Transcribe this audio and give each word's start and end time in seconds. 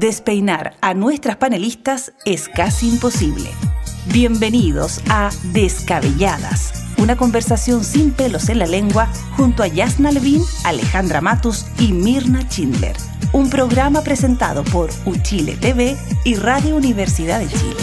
despeinar 0.00 0.76
a 0.80 0.94
nuestras 0.94 1.36
panelistas 1.36 2.14
es 2.24 2.48
casi 2.48 2.88
imposible. 2.88 3.50
Bienvenidos 4.06 5.02
a 5.10 5.28
Descabelladas, 5.52 6.72
una 6.96 7.16
conversación 7.16 7.84
sin 7.84 8.10
pelos 8.12 8.48
en 8.48 8.60
la 8.60 8.66
lengua 8.66 9.08
junto 9.36 9.62
a 9.62 9.66
Yasna 9.66 10.10
Levin, 10.10 10.42
Alejandra 10.64 11.20
Matus 11.20 11.66
y 11.78 11.92
Mirna 11.92 12.40
Schindler. 12.48 12.96
Un 13.34 13.50
programa 13.50 14.00
presentado 14.00 14.64
por 14.64 14.88
Uchile 15.04 15.56
TV 15.56 15.98
y 16.24 16.34
Radio 16.34 16.76
Universidad 16.76 17.38
de 17.38 17.48
Chile. 17.48 17.76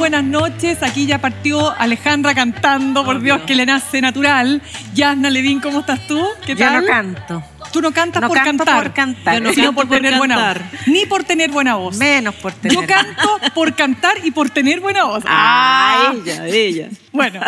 Buenas 0.00 0.24
noches. 0.24 0.82
Aquí 0.82 1.04
ya 1.04 1.18
partió 1.18 1.78
Alejandra 1.78 2.34
cantando, 2.34 3.04
por 3.04 3.20
Dios, 3.20 3.42
que 3.42 3.54
le 3.54 3.66
nace 3.66 4.00
natural. 4.00 4.62
Yasna 4.94 5.28
Levin, 5.28 5.60
¿cómo 5.60 5.80
estás 5.80 6.06
tú? 6.06 6.26
¿Qué 6.46 6.54
Yo 6.54 6.64
tal? 6.66 6.80
no 6.80 6.86
canto. 6.86 7.44
Tú 7.70 7.82
no 7.82 7.92
cantas 7.92 8.22
No 8.22 8.28
por 8.28 8.38
canto 8.38 8.64
cantar, 8.64 8.82
por 8.82 8.92
cantar. 8.94 9.34
Yo 9.34 9.40
no 9.40 9.52
sino 9.52 9.66
canto 9.66 9.76
por 9.82 9.88
por 9.88 9.96
tener 9.98 10.16
buena 10.16 10.36
voz. 10.36 10.56
cantar. 10.58 10.80
Ni 10.86 11.04
por 11.04 11.22
tener 11.24 11.50
buena 11.50 11.74
voz. 11.74 11.98
Menos 11.98 12.34
por 12.36 12.52
tener. 12.52 12.74
Yo 12.74 12.86
canto 12.86 13.38
por 13.54 13.74
cantar 13.74 14.16
y 14.24 14.30
por 14.30 14.48
tener 14.48 14.80
buena 14.80 15.04
voz. 15.04 15.22
Ah. 15.26 16.06
Ah, 16.08 16.14
ella, 16.24 16.46
ella. 16.46 16.88
Bueno, 17.12 17.40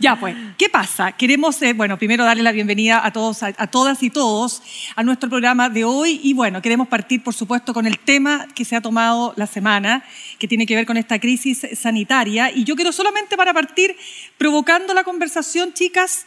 ya 0.00 0.16
pues, 0.16 0.34
¿qué 0.56 0.68
pasa? 0.68 1.12
Queremos, 1.12 1.60
eh, 1.62 1.72
bueno, 1.74 1.98
primero 1.98 2.24
darle 2.24 2.42
la 2.42 2.52
bienvenida 2.52 3.04
a 3.04 3.12
todos, 3.12 3.42
a, 3.42 3.48
a 3.58 3.66
todas 3.66 4.02
y 4.02 4.10
todos 4.10 4.62
a 4.96 5.02
nuestro 5.02 5.28
programa 5.28 5.68
de 5.68 5.84
hoy 5.84 6.20
y 6.22 6.32
bueno, 6.32 6.62
queremos 6.62 6.88
partir 6.88 7.22
por 7.22 7.34
supuesto 7.34 7.74
con 7.74 7.86
el 7.86 7.98
tema 7.98 8.46
que 8.54 8.64
se 8.64 8.74
ha 8.74 8.80
tomado 8.80 9.34
la 9.36 9.46
semana, 9.46 10.02
que 10.44 10.48
tiene 10.48 10.66
que 10.66 10.76
ver 10.76 10.84
con 10.84 10.98
esta 10.98 11.18
crisis 11.18 11.66
sanitaria 11.72 12.50
y 12.50 12.64
yo 12.64 12.76
quiero 12.76 12.92
solamente 12.92 13.34
para 13.34 13.54
partir 13.54 13.96
provocando 14.36 14.92
la 14.92 15.02
conversación, 15.02 15.72
chicas, 15.72 16.26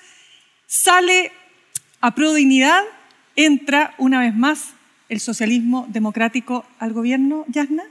sale 0.65 1.31
a 2.01 2.15
pro 2.15 2.33
dignidad, 2.33 2.81
entra 3.35 3.93
una 3.99 4.19
vez 4.21 4.33
más 4.33 4.71
el 5.07 5.19
socialismo 5.19 5.85
democrático 5.89 6.65
al 6.79 6.93
gobierno, 6.93 7.45
Yasna. 7.47 7.83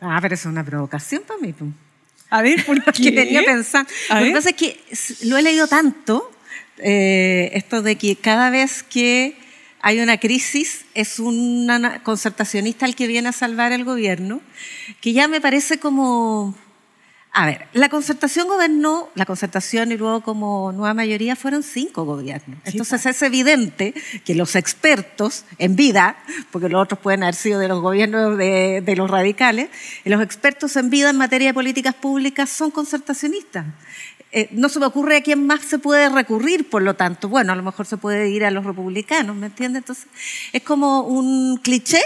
Ah, 0.00 0.18
pero 0.20 0.34
eso 0.34 0.48
es 0.48 0.52
una 0.52 0.64
provocación 0.64 1.22
para 1.24 1.38
mí. 1.38 1.54
A 2.30 2.42
ver, 2.42 2.66
¿por 2.66 2.82
qué? 2.92 3.02
Que 3.04 3.12
tenía 3.12 3.44
pensando. 3.44 3.88
A 4.08 4.18
Lo 4.18 4.26
que 4.26 4.32
pasa 4.32 4.50
es 4.50 4.56
que 4.56 4.80
lo 5.26 5.36
he 5.36 5.42
leído 5.42 5.68
tanto, 5.68 6.32
eh, 6.78 7.52
esto 7.54 7.80
de 7.80 7.94
que 7.94 8.16
cada 8.16 8.50
vez 8.50 8.82
que 8.82 9.36
hay 9.82 10.00
una 10.00 10.18
crisis 10.18 10.84
es 10.94 11.18
un 11.18 11.68
concertacionista 12.02 12.86
el 12.86 12.94
que 12.94 13.06
viene 13.06 13.28
a 13.28 13.32
salvar 13.32 13.72
el 13.72 13.84
gobierno, 13.84 14.40
que 15.00 15.12
ya 15.12 15.28
me 15.28 15.40
parece 15.40 15.78
como... 15.78 16.54
A 17.32 17.46
ver, 17.46 17.68
la 17.74 17.88
concertación 17.88 18.48
gobernó, 18.48 19.08
la 19.14 19.24
concertación 19.24 19.92
y 19.92 19.96
luego 19.96 20.20
como 20.20 20.72
nueva 20.72 20.94
mayoría 20.94 21.36
fueron 21.36 21.62
cinco 21.62 22.04
gobiernos. 22.04 22.58
Entonces 22.64 23.06
es 23.06 23.22
evidente 23.22 23.94
que 24.24 24.34
los 24.34 24.56
expertos 24.56 25.44
en 25.58 25.76
vida, 25.76 26.16
porque 26.50 26.68
los 26.68 26.82
otros 26.82 26.98
pueden 26.98 27.22
haber 27.22 27.36
sido 27.36 27.60
de 27.60 27.68
los 27.68 27.80
gobiernos 27.80 28.36
de, 28.36 28.82
de 28.84 28.96
los 28.96 29.08
radicales, 29.08 29.68
los 30.04 30.20
expertos 30.20 30.74
en 30.74 30.90
vida 30.90 31.08
en 31.10 31.18
materia 31.18 31.50
de 31.50 31.54
políticas 31.54 31.94
públicas 31.94 32.50
son 32.50 32.72
concertacionistas. 32.72 33.64
Eh, 34.32 34.48
no 34.52 34.68
se 34.68 34.78
me 34.78 34.86
ocurre 34.86 35.16
a 35.16 35.22
quién 35.22 35.44
más 35.44 35.62
se 35.62 35.78
puede 35.78 36.08
recurrir, 36.08 36.70
por 36.70 36.82
lo 36.82 36.94
tanto, 36.94 37.28
bueno, 37.28 37.52
a 37.52 37.56
lo 37.56 37.64
mejor 37.64 37.86
se 37.86 37.96
puede 37.96 38.30
ir 38.30 38.44
a 38.44 38.50
los 38.52 38.64
republicanos, 38.64 39.34
¿me 39.34 39.46
entiendes? 39.46 39.80
Entonces, 39.80 40.06
es 40.52 40.62
como 40.62 41.00
un 41.00 41.56
cliché 41.56 42.00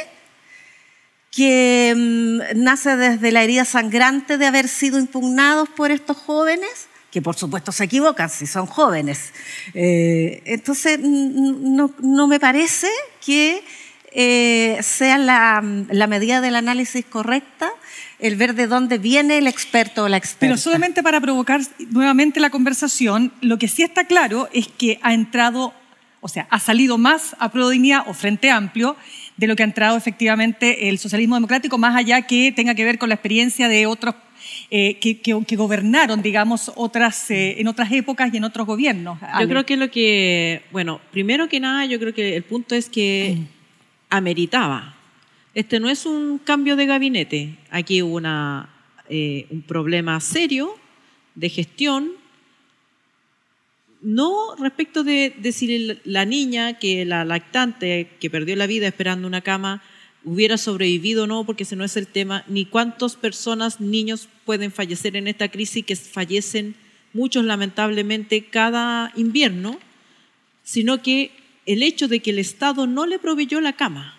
que 1.30 1.92
mm, 1.94 2.62
nace 2.62 2.96
desde 2.96 3.30
la 3.30 3.42
herida 3.42 3.66
sangrante 3.66 4.38
de 4.38 4.46
haber 4.46 4.68
sido 4.68 4.98
impugnados 4.98 5.68
por 5.68 5.90
estos 5.90 6.16
jóvenes, 6.16 6.88
que 7.10 7.20
por 7.20 7.36
supuesto 7.36 7.72
se 7.72 7.84
equivocan 7.84 8.30
si 8.30 8.46
son 8.46 8.66
jóvenes. 8.66 9.32
Eh, 9.74 10.42
entonces, 10.46 10.98
no, 11.00 12.26
me 12.26 12.40
parece 12.40 12.88
que 13.24 13.62
eh, 14.12 14.78
sea 14.82 15.18
la 15.18 16.06
medida 16.08 16.40
del 16.40 16.56
análisis 16.56 17.04
correcta 17.04 17.70
el 18.18 18.36
ver 18.36 18.54
de 18.54 18.66
dónde 18.66 18.98
viene 18.98 19.38
el 19.38 19.46
experto 19.46 20.04
o 20.04 20.08
la 20.08 20.16
experta. 20.16 20.40
Pero 20.40 20.56
solamente 20.56 21.02
para 21.02 21.20
provocar 21.20 21.60
nuevamente 21.90 22.40
la 22.40 22.50
conversación, 22.50 23.32
lo 23.40 23.58
que 23.58 23.68
sí 23.68 23.82
está 23.82 24.04
claro 24.04 24.48
es 24.52 24.68
que 24.68 24.98
ha 25.02 25.12
entrado, 25.14 25.72
o 26.20 26.28
sea, 26.28 26.46
ha 26.50 26.60
salido 26.60 26.96
más 26.98 27.34
a 27.38 27.50
Prodignidad 27.50 28.04
o 28.06 28.14
Frente 28.14 28.50
Amplio 28.50 28.96
de 29.36 29.46
lo 29.48 29.56
que 29.56 29.62
ha 29.64 29.66
entrado 29.66 29.96
efectivamente 29.96 30.88
el 30.88 30.98
socialismo 30.98 31.34
democrático, 31.34 31.76
más 31.76 31.96
allá 31.96 32.22
que 32.22 32.52
tenga 32.52 32.74
que 32.74 32.84
ver 32.84 32.98
con 32.98 33.08
la 33.08 33.16
experiencia 33.16 33.68
de 33.68 33.86
otros 33.86 34.14
eh, 34.70 34.98
que, 35.00 35.20
que- 35.20 35.42
que 35.46 35.56
gobernaron, 35.56 36.20
digamos, 36.22 36.70
otras, 36.76 37.30
eh, 37.30 37.56
en 37.60 37.66
otras 37.66 37.90
épocas 37.90 38.32
y 38.32 38.36
en 38.36 38.44
otros 38.44 38.66
gobiernos. 38.66 39.18
Yo 39.40 39.48
creo 39.48 39.66
que 39.66 39.76
lo 39.76 39.90
que, 39.90 40.62
bueno, 40.70 41.00
primero 41.10 41.48
que 41.48 41.58
nada, 41.60 41.84
yo 41.86 41.98
creo 41.98 42.14
que 42.14 42.36
el 42.36 42.44
punto 42.44 42.74
es 42.74 42.88
que 42.88 43.38
ameritaba. 44.10 44.93
Este 45.54 45.78
no 45.78 45.88
es 45.88 46.04
un 46.04 46.38
cambio 46.38 46.74
de 46.74 46.86
gabinete. 46.86 47.58
Aquí 47.70 48.02
hubo 48.02 48.20
eh, 49.08 49.46
un 49.50 49.62
problema 49.62 50.20
serio 50.20 50.74
de 51.36 51.48
gestión, 51.48 52.10
no 54.02 54.56
respecto 54.56 55.04
de, 55.04 55.32
de 55.38 55.52
si 55.52 55.96
la 56.04 56.24
niña, 56.24 56.78
que 56.78 57.04
la 57.04 57.24
lactante, 57.24 58.10
que 58.20 58.30
perdió 58.30 58.56
la 58.56 58.66
vida 58.66 58.88
esperando 58.88 59.28
una 59.28 59.42
cama, 59.42 59.82
hubiera 60.24 60.58
sobrevivido 60.58 61.24
o 61.24 61.26
no, 61.28 61.46
porque 61.46 61.62
ese 61.62 61.76
no 61.76 61.84
es 61.84 61.96
el 61.96 62.08
tema, 62.08 62.44
ni 62.48 62.66
cuántas 62.66 63.14
personas, 63.14 63.80
niños 63.80 64.28
pueden 64.44 64.72
fallecer 64.72 65.14
en 65.16 65.28
esta 65.28 65.48
crisis, 65.48 65.84
que 65.84 65.96
fallecen 65.96 66.74
muchos 67.12 67.44
lamentablemente 67.44 68.44
cada 68.46 69.12
invierno, 69.14 69.78
sino 70.64 71.00
que 71.00 71.30
el 71.64 71.82
hecho 71.82 72.08
de 72.08 72.20
que 72.20 72.30
el 72.30 72.40
Estado 72.40 72.86
no 72.86 73.06
le 73.06 73.20
proveyó 73.20 73.60
la 73.60 73.74
cama 73.74 74.13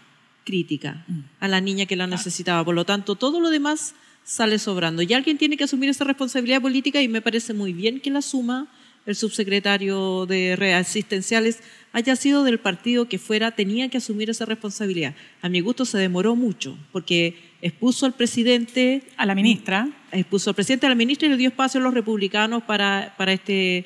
crítica 0.45 1.06
a 1.41 1.50
la 1.50 1.59
niña 1.59 1.85
que 1.85 1.97
la 1.97 2.07
necesitaba. 2.07 2.63
Por 2.63 2.75
lo 2.75 2.85
tanto, 2.85 3.16
todo 3.16 3.41
lo 3.41 3.50
demás 3.50 3.95
sale 4.23 4.57
sobrando. 4.59 5.01
Y 5.01 5.13
alguien 5.13 5.38
tiene 5.38 5.57
que 5.57 5.66
asumir 5.66 5.89
esa 5.89 6.06
responsabilidad 6.06 6.61
política 6.61 7.01
y 7.01 7.09
me 7.09 7.22
parece 7.22 7.53
muy 7.53 7.73
bien 7.73 8.00
que 8.00 8.11
la 8.11 8.19
asuma 8.19 8.69
el 9.06 9.16
subsecretario 9.16 10.25
de 10.25 10.56
reasistenciales 10.56 11.59
haya 11.94 12.16
sido 12.16 12.44
del 12.44 12.59
partido 12.59 13.07
que 13.07 13.19
fuera, 13.19 13.51
tenía 13.51 13.89
que 13.89 13.97
asumir 13.97 14.29
esa 14.29 14.45
responsabilidad. 14.45 15.16
A 15.41 15.50
mi 15.50 15.61
gusto 15.61 15.85
se 15.85 15.97
demoró 15.97 16.35
mucho, 16.35 16.77
porque 16.91 17.38
expuso 17.62 18.06
al 18.06 18.13
presidente 18.13 19.03
A 19.17 19.25
la 19.25 19.35
ministra. 19.35 19.89
expuso 20.12 20.50
al 20.50 20.56
presidente 20.56 20.88
a 20.88 20.89
la 20.89 20.95
ministra 20.95 21.27
y 21.27 21.31
le 21.31 21.38
dio 21.38 21.50
espacio 21.50 21.79
a 21.79 21.83
los 21.83 21.94
republicanos 21.94 22.63
para, 22.63 23.13
para 23.17 23.33
este 23.33 23.85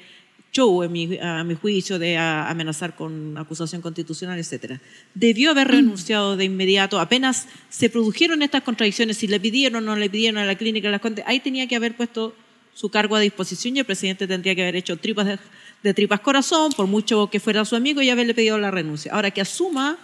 show, 0.51 0.81
en 0.83 0.91
mi- 0.91 1.17
a 1.19 1.43
mi 1.43 1.55
juicio, 1.55 1.99
de 1.99 2.17
amenazar 2.17 2.95
con 2.95 3.37
acusación 3.37 3.81
constitucional, 3.81 4.39
etcétera. 4.39 4.81
Debió 5.13 5.51
haber 5.51 5.67
renunciado 5.67 6.35
de 6.37 6.45
inmediato, 6.45 6.99
apenas 6.99 7.47
se 7.69 7.89
produjeron 7.89 8.41
estas 8.41 8.63
contradicciones, 8.63 9.17
si 9.17 9.27
le 9.27 9.39
pidieron 9.39 9.83
o 9.83 9.85
no 9.85 9.95
le 9.95 10.09
pidieron 10.09 10.39
a 10.39 10.45
la 10.45 10.55
clínica 10.55 10.89
Las 10.89 11.01
Condes, 11.01 11.23
ahí 11.27 11.39
tenía 11.39 11.67
que 11.67 11.75
haber 11.75 11.95
puesto 11.95 12.35
su 12.73 12.89
cargo 12.89 13.15
a 13.15 13.19
disposición 13.19 13.75
y 13.75 13.79
el 13.79 13.85
presidente 13.85 14.25
tendría 14.27 14.55
que 14.55 14.61
haber 14.61 14.75
hecho 14.77 14.97
tripas 14.97 15.25
de, 15.27 15.37
de 15.83 15.93
tripas 15.93 16.21
corazón, 16.21 16.71
por 16.71 16.87
mucho 16.87 17.29
que 17.29 17.39
fuera 17.39 17.63
su 17.65 17.75
amigo, 17.75 18.01
y 18.01 18.09
haberle 18.09 18.33
pedido 18.33 18.57
la 18.57 18.71
renuncia. 18.71 19.11
Ahora, 19.13 19.31
que 19.31 19.41
asuma 19.41 19.97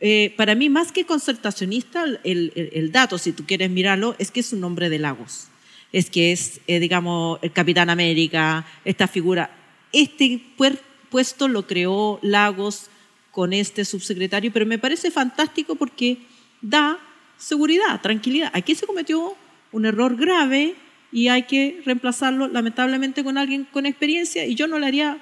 eh, 0.00 0.34
para 0.36 0.54
mí, 0.54 0.68
más 0.68 0.92
que 0.92 1.04
concertacionista, 1.06 2.04
el, 2.04 2.52
el- 2.54 2.70
el 2.72 2.92
dato, 2.92 3.16
si 3.18 3.32
tú 3.32 3.44
quieres 3.46 3.70
mirarlo, 3.70 4.14
es 4.18 4.30
que 4.30 4.40
es 4.40 4.52
un 4.52 4.62
hombre 4.64 4.90
de 4.90 4.98
Lagos. 4.98 5.48
Es 5.96 6.10
que 6.10 6.30
es, 6.30 6.60
eh, 6.66 6.78
digamos, 6.78 7.38
el 7.40 7.52
Capitán 7.52 7.88
América, 7.88 8.66
esta 8.84 9.08
figura. 9.08 9.48
Este 9.92 10.42
puesto 11.08 11.48
lo 11.48 11.66
creó 11.66 12.18
Lagos 12.20 12.90
con 13.30 13.54
este 13.54 13.82
subsecretario, 13.86 14.52
pero 14.52 14.66
me 14.66 14.78
parece 14.78 15.10
fantástico 15.10 15.74
porque 15.74 16.18
da 16.60 16.98
seguridad, 17.38 18.02
tranquilidad. 18.02 18.50
Aquí 18.52 18.74
se 18.74 18.84
cometió 18.86 19.36
un 19.72 19.86
error 19.86 20.16
grave 20.16 20.74
y 21.12 21.28
hay 21.28 21.44
que 21.44 21.80
reemplazarlo, 21.86 22.46
lamentablemente, 22.48 23.24
con 23.24 23.38
alguien 23.38 23.64
con 23.64 23.86
experiencia 23.86 24.44
y 24.44 24.54
yo 24.54 24.66
no 24.68 24.78
le 24.78 24.84
haría 24.88 25.16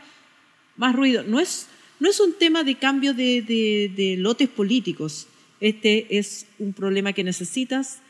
más 0.77 0.97
ruido. 0.97 1.23
No 1.23 1.39
es, 1.39 1.69
no 2.01 2.11
es 2.11 2.19
un 2.19 2.33
tema 2.37 2.65
de 2.65 2.75
cambio 2.75 3.15
de, 3.15 3.43
de- 3.43 4.17
lotes 4.19 4.49
políticos. 4.49 5.29
Este 5.61 6.19
es 6.19 6.49
un 6.59 6.73
problema 6.73 7.13
que 7.13 7.23
necesitas 7.23 8.01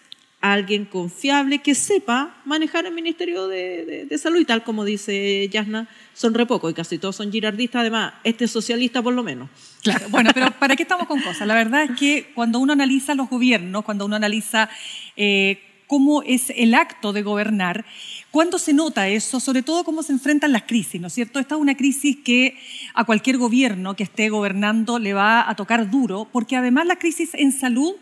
alguien 0.52 0.84
confiable 0.84 1.60
que 1.60 1.74
sepa 1.74 2.36
manejar 2.44 2.84
el 2.84 2.92
Ministerio 2.92 3.48
de, 3.48 4.06
Salud 4.18 4.38
y 4.40 4.44
tal 4.44 4.62
como 4.62 4.84
dice 4.84 5.48
Yasna, 5.48 5.88
son 6.12 6.34
re 6.34 6.44
pocos 6.44 6.70
y 6.70 6.74
casi 6.74 6.98
todos 6.98 7.16
son 7.16 7.32
girardistas, 7.32 7.80
además, 7.80 8.12
este 8.24 8.44
es 8.44 8.50
socialista 8.50 9.02
por 9.02 9.14
lo 9.14 9.22
menos. 9.22 9.48
Claro, 9.82 10.06
bueno, 10.10 10.30
pero 10.34 10.50
¿para 10.50 10.76
qué 10.76 10.82
estamos 10.82 11.06
con 11.06 11.20
cosas? 11.20 11.46
La 11.46 11.54
verdad 11.54 11.84
es 11.84 11.98
que 11.98 12.30
cuando 12.34 12.58
uno 12.58 12.74
analiza 12.74 13.14
los 13.14 13.30
gobiernos, 13.30 13.84
cuando 13.84 14.04
uno 14.04 14.16
analiza 14.16 14.68
eh, 15.16 15.62
cómo 15.86 16.22
es 16.22 16.52
el 16.54 16.74
acto 16.74 17.14
de 17.14 17.22
gobernar, 17.22 17.86
¿cuándo 18.30 18.58
se 18.58 18.74
nota 18.74 19.08
eso? 19.08 19.40
Sobre 19.40 19.62
todo 19.62 19.82
cómo 19.82 20.02
se 20.02 20.12
enfrentan 20.12 20.52
las 20.52 20.64
crisis, 20.64 21.00
¿no 21.00 21.06
es 21.06 21.14
cierto? 21.14 21.40
Esta 21.40 21.54
es 21.54 21.60
una 21.60 21.74
crisis 21.74 22.18
que 22.22 22.58
a 22.92 23.04
cualquier 23.04 23.38
gobierno 23.38 23.96
que 23.96 24.04
esté 24.04 24.28
gobernando 24.28 24.98
le 24.98 25.14
va 25.14 25.48
a 25.48 25.54
tocar 25.56 25.90
duro, 25.90 26.28
porque 26.30 26.56
además 26.56 26.86
la 26.86 26.96
crisis 26.96 27.30
en 27.32 27.50
salud 27.50 27.94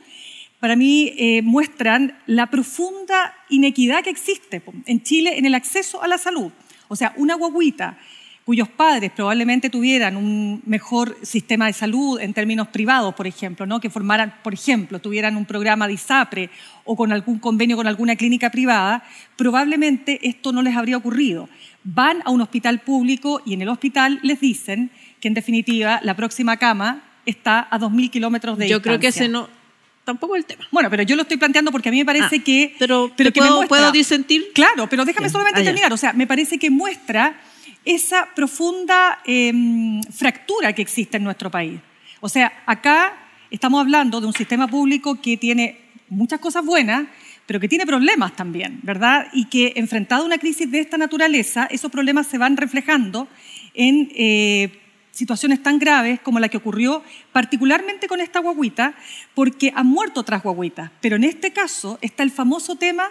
para 0.63 0.77
mí 0.77 1.13
eh, 1.17 1.43
muestran 1.43 2.17
la 2.27 2.47
profunda 2.47 3.35
inequidad 3.49 4.05
que 4.05 4.11
existe 4.11 4.63
en 4.87 5.03
Chile 5.03 5.37
en 5.37 5.45
el 5.45 5.57
acceso 5.57 6.01
a 6.05 6.07
la 6.07 6.19
salud. 6.19 6.53
O 6.87 6.95
sea, 6.95 7.13
una 7.17 7.35
guaguita 7.35 7.99
cuyos 8.45 8.69
padres 8.69 9.11
probablemente 9.11 9.71
tuvieran 9.71 10.17
un 10.17 10.63
mejor 10.65 11.17
sistema 11.23 11.67
de 11.67 11.73
salud 11.73 12.21
en 12.21 12.33
términos 12.33 12.69
privados, 12.69 13.13
por 13.17 13.27
ejemplo, 13.27 13.67
¿no? 13.67 13.81
que 13.81 13.91
formaran, 13.91 14.35
por 14.45 14.55
ejemplo, 14.55 15.01
tuvieran 15.01 15.37
un 15.37 15.47
programa 15.47 15.89
de 15.89 15.95
ISAPRE 15.95 16.49
o 16.85 16.95
con 16.95 17.11
algún 17.11 17.41
convenio 17.41 17.77
con 17.77 17.89
alguna 17.89 18.15
clínica 18.15 18.53
privada, 18.53 19.03
probablemente 19.37 20.21
esto 20.29 20.53
no 20.53 20.63
les 20.63 20.77
habría 20.77 20.97
ocurrido. 20.97 21.49
Van 21.83 22.23
a 22.25 22.31
un 22.31 22.41
hospital 22.41 22.83
público 22.83 23.43
y 23.45 23.55
en 23.55 23.63
el 23.63 23.69
hospital 23.69 24.21
les 24.23 24.39
dicen 24.39 24.93
que 25.19 25.27
en 25.27 25.35
definitiva 25.35 25.99
la 26.05 26.15
próxima 26.15 26.57
cama 26.57 27.03
está 27.27 27.67
a 27.69 27.81
2.000 27.81 28.11
kilómetros 28.11 28.59
de 28.59 28.69
Yo 28.69 28.81
creo 28.81 29.01
que 29.01 29.09
distancia. 29.09 29.25
ese 29.25 29.33
no, 29.33 29.62
tampoco 30.05 30.37
el 30.37 30.45
tema. 30.45 30.67
Bueno, 30.71 30.91
pero 30.91 31.03
yo 31.03 31.17
lo 31.17 31.23
estoy 31.23 31.37
planteando 31.37 31.71
porque 31.71 31.89
a 31.89 31.93
mí 31.93 31.99
me 31.99 32.05
parece 32.05 32.37
Ah, 32.37 32.45
que... 32.45 32.75
pero 32.79 33.11
que 33.17 33.25
¿te 33.25 33.25
me 33.25 33.33
puedo- 33.33 33.57
muestra- 33.59 33.69
puedo 33.69 33.93
disentir? 33.93 34.53
Claro, 34.55 34.89
pero 34.89 35.05
déjame 35.05 35.29
solamente 35.31 35.61
Ah, 35.61 35.65
terminar. 35.65 35.93
O 35.93 35.97
sea, 35.97 36.13
me 36.13 36.27
parece 36.27 36.59
que 36.59 36.71
muestra 36.71 37.41
esa 37.85 38.29
profunda 38.35 39.21
em, 39.25 40.03
fractura 40.05 40.73
que 40.73 40.83
existe 40.83 41.17
en 41.17 41.25
nuestro 41.25 41.51
país. 41.51 41.81
O 42.21 42.29
sea, 42.29 42.53
acá 42.67 43.15
estamos 43.51 43.81
hablando 43.81 44.21
de 44.21 44.27
un 44.27 44.33
sistema 44.33 44.69
público 44.69 45.21
que 45.21 45.37
tiene 45.37 45.79
muchas 46.09 46.41
cosas 46.41 46.65
buenas, 46.65 47.07
pero 47.47 47.59
que 47.59 47.69
tiene 47.69 47.85
problemas 47.87 48.37
también, 48.37 48.79
¿verdad? 48.83 49.27
Y 49.33 49.47
que 49.47 49.73
enfrentado 49.77 50.23
a 50.23 50.27
una 50.27 50.39
crisis 50.39 50.71
de 50.71 50.79
esta 50.81 50.97
naturaleza, 50.97 51.67
esos 51.71 51.91
problemas 51.91 52.27
se 52.29 52.39
van 52.39 52.57
reflejando 52.57 53.27
en 53.75 54.11
eh, 54.15 54.79
situaciones 55.13 55.63
tan 55.63 55.79
graves 55.79 56.19
como 56.21 56.41
la 56.41 56.49
que 56.49 56.57
ocurrió 56.57 57.05
particularmente 57.33 58.09
con 58.09 58.21
esta 58.21 58.41
guaguita, 58.41 58.95
porque 59.35 59.73
han 59.77 59.87
muerto 59.87 60.21
otras 60.23 60.43
guaguitas. 60.43 60.91
Pero 61.01 61.15
en 61.17 61.23
este 61.25 61.53
caso 61.53 61.99
está 62.03 62.25
el 62.25 62.31
famoso 62.33 62.75
tema 62.75 63.05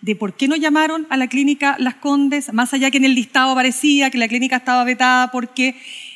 de 0.00 0.14
por 0.14 0.34
qué 0.34 0.46
no 0.46 0.54
llamaron 0.54 1.08
a 1.10 1.16
la 1.16 1.26
clínica 1.26 1.74
Las 1.80 1.94
Condes, 1.96 2.52
más 2.52 2.72
allá 2.72 2.90
que 2.92 2.98
en 2.98 3.04
el 3.04 3.16
listado 3.16 3.50
aparecía 3.50 4.10
que 4.10 4.18
la 4.18 4.28
clínica 4.28 4.56
estaba 4.56 4.84
vetada 4.84 5.32
porque, 5.32 5.74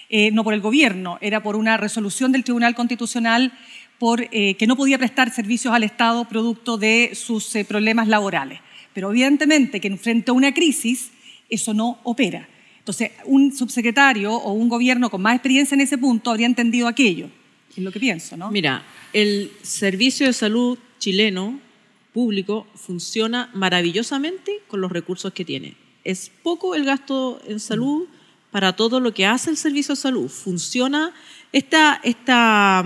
eh, 0.09 0.31
no 0.31 0.45
por 0.45 0.55
el 0.55 0.61
gobierno, 0.61 1.19
era 1.21 1.43
por 1.43 1.57
una 1.57 1.77
resolución 1.79 2.31
del 2.31 2.45
Tribunal 2.45 2.77
Constitucional 2.77 3.53
por, 3.99 4.29
eh, 4.31 4.55
que 4.57 4.67
no 4.69 4.77
podía 4.77 4.99
prestar 4.99 5.31
servicios 5.31 5.75
al 5.75 5.83
Estado 5.83 6.27
producto 6.29 6.77
de 6.79 7.13
sus 7.15 7.57
eh, 7.57 7.65
problemas 7.65 8.07
laborales. 8.07 8.61
Pero 8.93 9.11
evidentemente 9.11 9.81
que 9.81 9.89
en- 9.89 9.99
frente 9.99 10.31
a 10.31 10.35
una 10.35 10.53
crisis 10.55 11.11
eso 11.49 11.73
no 11.75 11.99
opera. 12.05 12.49
Entonces, 12.83 13.13
un 13.27 13.55
subsecretario 13.55 14.35
o 14.35 14.53
un 14.53 14.69
gobierno 14.69 15.09
con 15.09 15.23
más 15.23 15.37
experiencia 15.37 15.77
en 15.77 15.83
ese 15.83 15.99
punto 15.99 16.33
habría 16.33 16.47
entendido 16.47 16.89
aquello. 16.89 17.31
Es 17.77 17.79
lo 17.79 17.93
que 17.93 18.01
pienso, 18.01 18.37
¿no? 18.37 18.51
Mira, 18.51 18.85
el 19.13 19.53
servicio 19.63 20.27
de 20.27 20.33
salud 20.33 20.77
chileno 20.99 21.61
público 22.13 22.67
funciona 22.75 23.51
maravillosamente 23.55 24.59
con 24.67 24.81
los 24.81 24.91
recursos 24.91 25.33
que 25.33 25.45
tiene. 25.45 25.77
Es 26.03 26.31
poco 26.43 26.75
el 26.75 26.85
gasto 26.85 27.41
en 27.47 27.61
salud 27.61 28.09
para 28.51 28.75
todo 28.75 28.99
lo 28.99 29.15
que 29.15 29.27
hace 29.27 29.51
el 29.51 29.57
servicio 29.57 29.95
de 29.95 30.01
salud. 30.01 30.29
Funciona 30.29 31.15
esta, 31.53 32.01
esta 32.03 32.85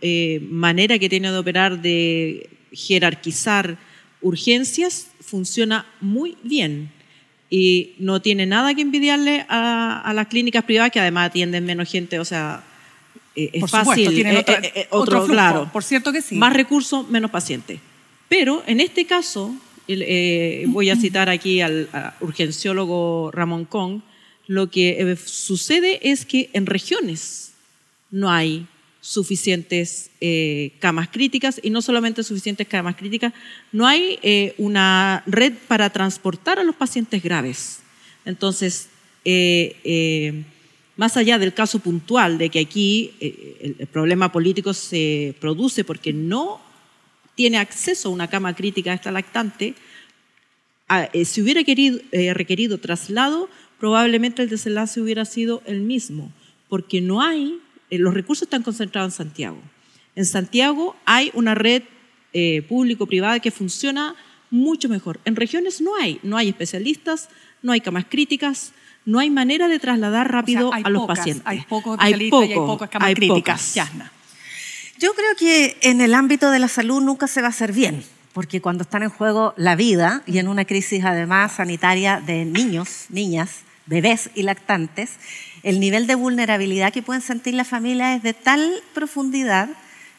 eh, 0.00 0.40
manera 0.50 0.98
que 0.98 1.08
tiene 1.08 1.30
de 1.30 1.38
operar 1.38 1.80
de 1.80 2.50
jerarquizar 2.72 3.78
urgencias 4.20 5.08
funciona 5.20 5.86
muy 6.00 6.36
bien 6.42 6.90
y 7.48 7.94
no 7.98 8.20
tiene 8.20 8.46
nada 8.46 8.74
que 8.74 8.82
envidiarle 8.82 9.46
a, 9.48 10.00
a 10.00 10.12
las 10.12 10.26
clínicas 10.26 10.64
privadas 10.64 10.90
que 10.90 11.00
además 11.00 11.28
atienden 11.28 11.64
menos 11.64 11.88
gente, 11.90 12.18
o 12.18 12.24
sea, 12.24 12.64
eh, 13.36 13.50
es 13.52 13.60
Por 13.60 13.70
fácil. 13.70 14.04
supuesto, 14.06 14.10
tienen 14.12 14.36
eh, 14.36 14.44
eh, 14.48 14.72
eh, 14.74 14.86
otro 14.90 15.18
flujo, 15.18 15.32
claro. 15.32 15.70
por 15.72 15.84
cierto 15.84 16.12
que 16.12 16.22
sí. 16.22 16.34
Más 16.34 16.52
recursos, 16.52 17.08
menos 17.08 17.30
pacientes. 17.30 17.78
Pero 18.28 18.62
en 18.66 18.80
este 18.80 19.06
caso, 19.06 19.54
eh, 19.86 20.64
voy 20.68 20.90
a 20.90 20.96
citar 20.96 21.28
aquí 21.28 21.60
al 21.60 21.88
a 21.92 22.14
urgenciólogo 22.20 23.30
Ramón 23.32 23.64
Kong, 23.64 24.00
lo 24.48 24.68
que 24.70 25.16
sucede 25.24 26.00
es 26.10 26.24
que 26.24 26.50
en 26.52 26.66
regiones 26.66 27.52
no 28.10 28.30
hay 28.30 28.66
suficientes 29.06 30.10
eh, 30.20 30.72
camas 30.80 31.08
críticas 31.08 31.60
y 31.62 31.70
no 31.70 31.80
solamente 31.80 32.24
suficientes 32.24 32.66
camas 32.66 32.96
críticas, 32.96 33.32
no 33.70 33.86
hay 33.86 34.18
eh, 34.22 34.52
una 34.58 35.22
red 35.26 35.52
para 35.68 35.90
transportar 35.90 36.58
a 36.58 36.64
los 36.64 36.74
pacientes 36.74 37.22
graves. 37.22 37.78
Entonces, 38.24 38.88
eh, 39.24 39.76
eh, 39.84 40.42
más 40.96 41.16
allá 41.16 41.38
del 41.38 41.54
caso 41.54 41.78
puntual 41.78 42.36
de 42.36 42.48
que 42.48 42.58
aquí 42.58 43.12
eh, 43.20 43.56
el, 43.60 43.76
el 43.78 43.86
problema 43.86 44.32
político 44.32 44.74
se 44.74 45.36
produce 45.40 45.84
porque 45.84 46.12
no 46.12 46.60
tiene 47.36 47.58
acceso 47.58 48.08
a 48.08 48.12
una 48.12 48.28
cama 48.28 48.56
crítica 48.56 48.90
a 48.90 48.94
esta 48.94 49.12
lactante, 49.12 49.74
a- 50.88 51.08
eh, 51.12 51.24
si 51.24 51.42
hubiera 51.42 51.62
querido, 51.62 52.00
requerido 52.34 52.78
traslado, 52.78 53.48
probablemente 53.78 54.42
el 54.42 54.48
desenlace 54.48 55.00
hubiera 55.00 55.24
sido 55.24 55.62
el 55.66 55.80
mismo, 55.82 56.32
porque 56.68 57.00
no 57.00 57.22
hay, 57.22 57.58
los 57.90 58.14
recursos 58.14 58.42
están 58.42 58.62
concentrados 58.62 59.14
en 59.14 59.16
Santiago. 59.16 59.58
En 60.14 60.24
Santiago 60.24 60.96
hay 61.04 61.30
una 61.34 61.54
red 61.54 61.82
eh, 62.32 62.62
público-privada 62.68 63.40
que 63.40 63.50
funciona 63.50 64.14
mucho 64.50 64.88
mejor. 64.88 65.20
En 65.24 65.36
regiones 65.36 65.80
no 65.80 65.96
hay, 65.96 66.20
no 66.22 66.36
hay 66.36 66.48
especialistas, 66.48 67.28
no 67.62 67.72
hay 67.72 67.80
camas 67.80 68.06
críticas, 68.08 68.72
no 69.04 69.18
hay 69.18 69.30
manera 69.30 69.68
de 69.68 69.78
trasladar 69.78 70.26
O 70.26 70.30
sea, 70.30 70.40
rápido 70.40 70.72
a 70.72 70.80
los 70.90 71.02
pocas, 71.02 71.18
pacientes. 71.18 71.46
Hay 71.46 71.60
pocos 71.62 71.94
especialistas 71.94 72.40
y 72.40 72.52
hay 72.52 72.54
poco, 72.54 72.66
pocas 72.66 72.90
camas 72.90 73.08
hay 73.08 73.14
críticas. 73.14 73.72
pocas. 73.74 74.10
Yo 74.98 75.12
creo 75.12 75.36
que 75.38 75.76
en 75.82 76.00
el 76.00 76.14
ámbito 76.14 76.50
de 76.50 76.58
la 76.58 76.68
salud 76.68 77.02
nunca 77.02 77.26
se 77.28 77.42
va 77.42 77.48
a 77.48 77.50
hacer 77.50 77.72
bien, 77.72 78.02
porque 78.32 78.62
cuando 78.62 78.82
están 78.82 79.02
en 79.02 79.10
juego 79.10 79.52
la 79.56 79.76
vida 79.76 80.22
y 80.26 80.38
en 80.38 80.48
una 80.48 80.64
crisis 80.64 81.04
además 81.04 81.52
sanitaria 81.52 82.20
de 82.20 82.46
niños, 82.46 83.06
niñas, 83.10 83.60
bebés 83.86 84.30
y 84.34 84.42
lactantes, 84.42 85.10
el 85.66 85.80
nivel 85.80 86.06
de 86.06 86.14
vulnerabilidad 86.14 86.92
que 86.92 87.02
pueden 87.02 87.20
sentir 87.20 87.54
las 87.54 87.66
familias 87.66 88.18
es 88.18 88.22
de 88.22 88.34
tal 88.34 88.72
profundidad 88.94 89.68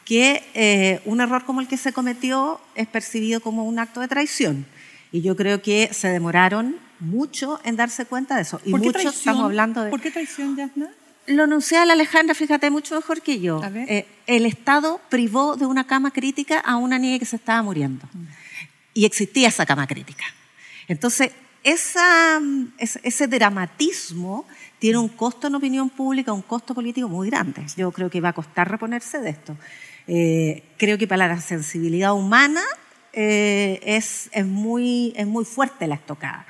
que 0.04 0.44
eh, 0.52 1.00
un 1.06 1.22
error 1.22 1.46
como 1.46 1.62
el 1.62 1.66
que 1.66 1.78
se 1.78 1.94
cometió 1.94 2.60
es 2.74 2.86
percibido 2.86 3.40
como 3.40 3.64
un 3.64 3.78
acto 3.78 4.00
de 4.00 4.08
traición. 4.08 4.66
Y 5.10 5.22
yo 5.22 5.36
creo 5.36 5.62
que 5.62 5.88
se 5.90 6.08
demoraron 6.08 6.76
mucho 7.00 7.60
en 7.64 7.76
darse 7.76 8.04
cuenta 8.04 8.36
de 8.36 8.42
eso. 8.42 8.60
Y 8.62 8.72
¿Por 8.72 8.80
qué 8.82 8.88
muchos 8.88 9.02
traición? 9.02 9.20
estamos 9.20 9.44
hablando 9.46 9.82
de... 9.84 9.90
¿Por 9.90 10.02
qué 10.02 10.10
traición, 10.10 10.54
Yasna? 10.54 10.90
Lo 11.26 11.44
anunciaba 11.44 11.86
la 11.86 11.94
Alejandra, 11.94 12.34
fíjate, 12.34 12.68
mucho 12.68 12.94
mejor 12.94 13.22
que 13.22 13.40
yo. 13.40 13.64
A 13.64 13.70
ver. 13.70 13.90
Eh, 13.90 14.06
el 14.26 14.44
Estado 14.44 15.00
privó 15.08 15.56
de 15.56 15.64
una 15.64 15.86
cama 15.86 16.10
crítica 16.10 16.58
a 16.58 16.76
una 16.76 16.98
niña 16.98 17.18
que 17.18 17.24
se 17.24 17.36
estaba 17.36 17.62
muriendo. 17.62 18.06
Y 18.92 19.06
existía 19.06 19.48
esa 19.48 19.64
cama 19.64 19.86
crítica. 19.86 20.24
Entonces, 20.88 21.30
esa, 21.64 22.38
mm, 22.38 22.72
ese, 22.76 23.00
ese 23.02 23.26
dramatismo 23.28 24.46
tiene 24.78 24.98
un 24.98 25.08
costo 25.08 25.48
en 25.48 25.54
opinión 25.54 25.90
pública, 25.90 26.32
un 26.32 26.42
costo 26.42 26.74
político 26.74 27.08
muy 27.08 27.28
grande. 27.30 27.64
Yo 27.76 27.90
creo 27.90 28.10
que 28.10 28.20
va 28.20 28.30
a 28.30 28.32
costar 28.32 28.70
reponerse 28.70 29.18
de 29.20 29.30
esto. 29.30 29.56
Eh, 30.06 30.62
creo 30.76 30.96
que 30.98 31.06
para 31.06 31.28
la 31.28 31.40
sensibilidad 31.40 32.14
humana 32.14 32.62
eh, 33.12 33.80
es, 33.84 34.30
es, 34.32 34.46
muy, 34.46 35.12
es 35.16 35.26
muy 35.26 35.44
fuerte 35.44 35.86
la 35.86 35.96
estocada. 35.96 36.46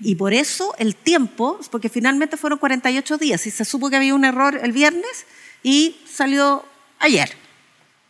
Y 0.00 0.16
por 0.16 0.34
eso 0.34 0.74
el 0.78 0.94
tiempo, 0.94 1.58
porque 1.70 1.88
finalmente 1.88 2.36
fueron 2.36 2.58
48 2.58 3.18
días 3.18 3.46
y 3.46 3.50
se 3.50 3.64
supo 3.64 3.90
que 3.90 3.96
había 3.96 4.14
un 4.14 4.24
error 4.24 4.60
el 4.62 4.72
viernes 4.72 5.26
y 5.62 5.96
salió 6.10 6.64
ayer, 6.98 7.30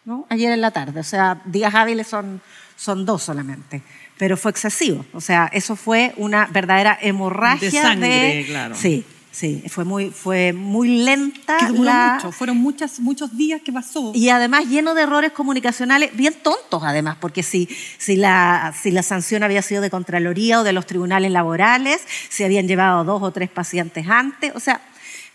¿no? 0.04 0.26
ayer 0.28 0.52
en 0.52 0.60
la 0.60 0.70
tarde. 0.70 1.00
O 1.00 1.04
sea, 1.04 1.40
días 1.44 1.74
hábiles 1.74 2.08
son, 2.08 2.40
son 2.76 3.06
dos 3.06 3.22
solamente. 3.22 3.82
Pero 4.18 4.36
fue 4.36 4.50
excesivo. 4.50 5.06
O 5.14 5.20
sea, 5.20 5.48
eso 5.52 5.76
fue 5.76 6.12
una 6.16 6.46
verdadera 6.46 6.98
hemorragia 7.00 7.70
De 7.70 7.88
sangre, 7.88 8.44
claro. 8.46 8.74
Sí, 8.74 9.04
sí. 9.32 9.62
Fue 9.68 9.84
muy, 9.84 10.10
fue 10.10 10.52
muy 10.52 11.04
lenta. 11.04 11.56
Que 11.58 11.66
duró 11.66 11.84
la- 11.84 12.14
mucho. 12.16 12.32
Fueron 12.32 12.56
muchas, 12.58 13.00
muchos 13.00 13.36
días 13.36 13.60
que 13.62 13.72
pasó. 13.72 14.12
y 14.14 14.28
además 14.28 14.66
lleno 14.66 14.94
de 14.94 15.02
errores 15.02 15.32
comunicacionales, 15.32 16.14
bien 16.16 16.34
tontos 16.42 16.82
además, 16.84 17.16
porque 17.20 17.42
si, 17.42 17.68
si, 17.98 18.16
la, 18.16 18.74
si 18.80 18.90
la 18.90 19.02
sanción 19.02 19.42
había 19.42 19.62
sido 19.62 19.80
de 19.82 19.90
Contraloría 19.90 20.60
o 20.60 20.64
de 20.64 20.72
los 20.72 20.86
tribunales 20.86 21.30
laborales, 21.30 22.00
si 22.28 22.44
habían 22.44 22.66
llevado 22.68 23.04
dos 23.04 23.22
o 23.22 23.30
tres 23.32 23.48
pacientes 23.50 24.06
antes, 24.08 24.52
o 24.54 24.60
sea, 24.60 24.80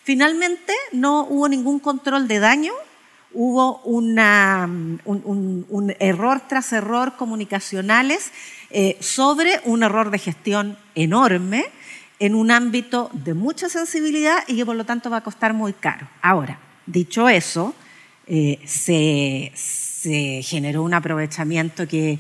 finalmente 0.04 0.74
no 0.92 1.22
hubo 1.30 1.48
ningún 1.50 1.80
control 1.80 2.28
de 2.28 2.40
daño, 2.40 2.74
hubo 3.34 3.80
una, 3.82 4.64
un, 4.66 5.02
un- 5.26 5.66
un 5.70 5.96
error 6.00 6.42
tras 6.48 6.72
error 6.74 7.16
comunicacionales 7.18 8.32
eh, 8.70 8.98
sobre 9.02 9.60
un 9.66 9.84
error 9.84 10.10
de 10.12 10.20
gestión 10.20 10.78
enorme 10.96 11.66
en 12.20 12.36
un 12.36 12.52
ámbito 12.52 13.10
de 13.14 13.34
mucha 13.34 13.70
sensibilidad 13.70 14.44
y 14.48 14.56
que 14.56 14.66
por 14.66 14.76
lo 14.76 14.86
tanto 14.86 15.10
va 15.10 15.18
a 15.18 15.22
costar 15.22 15.54
muy 15.54 15.74
caro. 15.74 16.08
Ahora, 16.22 16.60
dicho 16.86 17.28
eso, 17.30 17.74
eh, 18.28 18.60
se, 18.66 19.52
se 19.56 20.42
generó 20.44 20.84
un 20.84 20.94
aprovechamiento 20.94 21.88
que, 21.88 22.20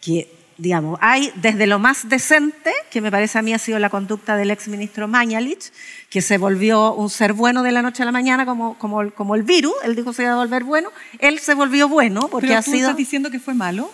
que 0.00 0.32
digamos, 0.58 0.98
hay 1.00 1.32
desde 1.36 1.66
lo 1.66 1.78
más 1.78 2.08
decente, 2.08 2.72
que 2.90 3.00
me 3.00 3.10
parece 3.10 3.38
a 3.38 3.42
mí 3.42 3.54
ha 3.54 3.58
sido 3.58 3.78
la 3.78 3.88
conducta 3.88 4.36
del 4.36 4.50
ex 4.50 4.68
ministro 4.68 5.08
Mañalich, 5.08 5.72
que 6.10 6.20
se 6.20 6.36
volvió 6.36 6.92
un 6.92 7.08
ser 7.08 7.32
bueno 7.32 7.62
de 7.62 7.72
la 7.72 7.82
noche 7.82 8.02
a 8.02 8.06
la 8.06 8.12
mañana 8.12 8.44
como, 8.44 8.76
como, 8.78 9.10
como 9.12 9.34
el 9.34 9.42
virus, 9.42 9.72
él 9.84 9.96
dijo 9.96 10.12
se 10.12 10.24
iba 10.24 10.32
a 10.32 10.36
volver 10.36 10.64
bueno, 10.64 10.90
él 11.18 11.38
se 11.38 11.54
volvió 11.54 11.88
bueno 11.88 12.28
porque 12.30 12.48
¿Pero 12.48 12.58
ha 12.58 12.62
tú 12.62 12.72
sido 12.72 12.88
estás 12.88 12.96
diciendo 12.96 13.30
que 13.30 13.40
fue 13.40 13.54
malo? 13.54 13.90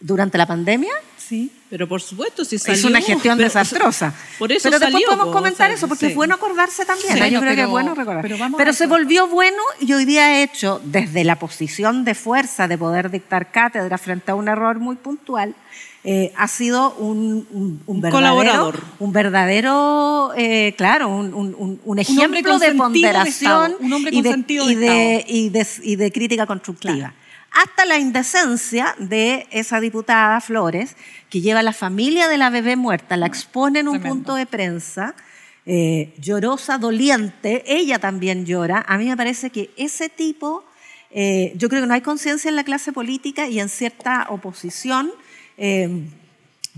durante 0.00 0.38
la 0.38 0.46
pandemia. 0.46 0.92
Sí. 1.28 1.50
Pero 1.68 1.86
por 1.86 2.00
supuesto, 2.00 2.44
si 2.44 2.58
salió... 2.58 2.78
es 2.78 2.84
una 2.84 3.00
gestión 3.02 3.36
pero- 3.36 3.48
desastrosa. 3.48 4.14
Por 4.38 4.50
eso 4.50 4.62
pero 4.70 4.78
después 4.78 5.04
podemos 5.04 5.26
po, 5.26 5.32
comentar 5.32 5.66
o 5.66 5.68
sea, 5.68 5.76
eso, 5.76 5.86
porque 5.88 6.06
sí. 6.06 6.10
es 6.12 6.14
bueno 6.16 6.34
acordarse 6.34 6.86
también. 6.86 7.12
Sí. 7.12 7.30
Yo 7.30 7.40
creo 7.40 7.42
que 7.42 7.48
es 7.50 7.56
pero- 7.56 7.68
bueno 7.70 7.94
recordar. 7.94 8.22
pero 8.22 8.38
vamos 8.38 8.56
Pero 8.56 8.72
se 8.72 8.86
volvió 8.86 9.28
bueno 9.28 9.58
y 9.80 9.92
hoy 9.92 10.06
día 10.06 10.24
ha 10.24 10.42
hecho, 10.42 10.80
desde 10.84 11.24
la 11.24 11.38
posición 11.38 12.04
de 12.04 12.14
fuerza 12.14 12.66
de 12.66 12.78
poder 12.78 13.10
dictar 13.10 13.50
cátedra 13.50 13.98
frente 13.98 14.30
a 14.30 14.34
un 14.34 14.48
error 14.48 14.78
muy 14.78 14.96
puntual, 14.96 15.54
eh, 16.04 16.32
ha 16.36 16.48
sido 16.48 16.94
un, 16.94 17.46
un, 17.50 17.82
un 17.84 18.00
verdadero, 18.00 18.16
colaborador. 18.30 18.82
un 19.00 19.12
verdadero, 19.12 20.32
eh, 20.36 20.74
claro, 20.78 21.08
un, 21.08 21.98
ejemplo 21.98 22.58
de 22.58 22.72
ponderación 22.72 23.26
Estado, 23.28 23.76
un 23.80 23.92
hombre 23.92 24.12
y, 24.12 24.14
con 24.14 24.22
de, 24.22 24.30
sentido 24.30 24.66
de 24.66 24.72
y, 24.72 24.76
de, 24.76 25.16
Estado. 25.16 25.34
y, 25.36 25.48
de, 25.50 25.66
y 25.82 25.96
de 25.96 26.12
crítica 26.12 26.46
constructiva. 26.46 27.12
Hasta 27.50 27.84
la 27.86 27.98
indecencia 27.98 28.94
de 28.98 29.46
esa 29.50 29.80
diputada 29.80 30.40
Flores, 30.40 30.96
que 31.30 31.40
lleva 31.40 31.60
a 31.60 31.62
la 31.62 31.72
familia 31.72 32.28
de 32.28 32.38
la 32.38 32.50
bebé 32.50 32.76
muerta, 32.76 33.16
la 33.16 33.26
expone 33.26 33.80
en 33.80 33.88
un 33.88 33.94
Tremendo. 33.94 34.14
punto 34.14 34.34
de 34.34 34.46
prensa, 34.46 35.14
eh, 35.66 36.14
llorosa, 36.18 36.78
doliente, 36.78 37.64
ella 37.66 37.98
también 37.98 38.46
llora. 38.46 38.84
A 38.86 38.96
mí 38.98 39.06
me 39.06 39.16
parece 39.16 39.50
que 39.50 39.70
ese 39.76 40.08
tipo, 40.08 40.64
eh, 41.10 41.52
yo 41.56 41.68
creo 41.68 41.82
que 41.82 41.88
no 41.88 41.94
hay 41.94 42.00
conciencia 42.00 42.48
en 42.48 42.56
la 42.56 42.64
clase 42.64 42.92
política 42.92 43.48
y 43.48 43.60
en 43.60 43.68
cierta 43.68 44.26
oposición 44.30 45.10
eh, 45.56 46.06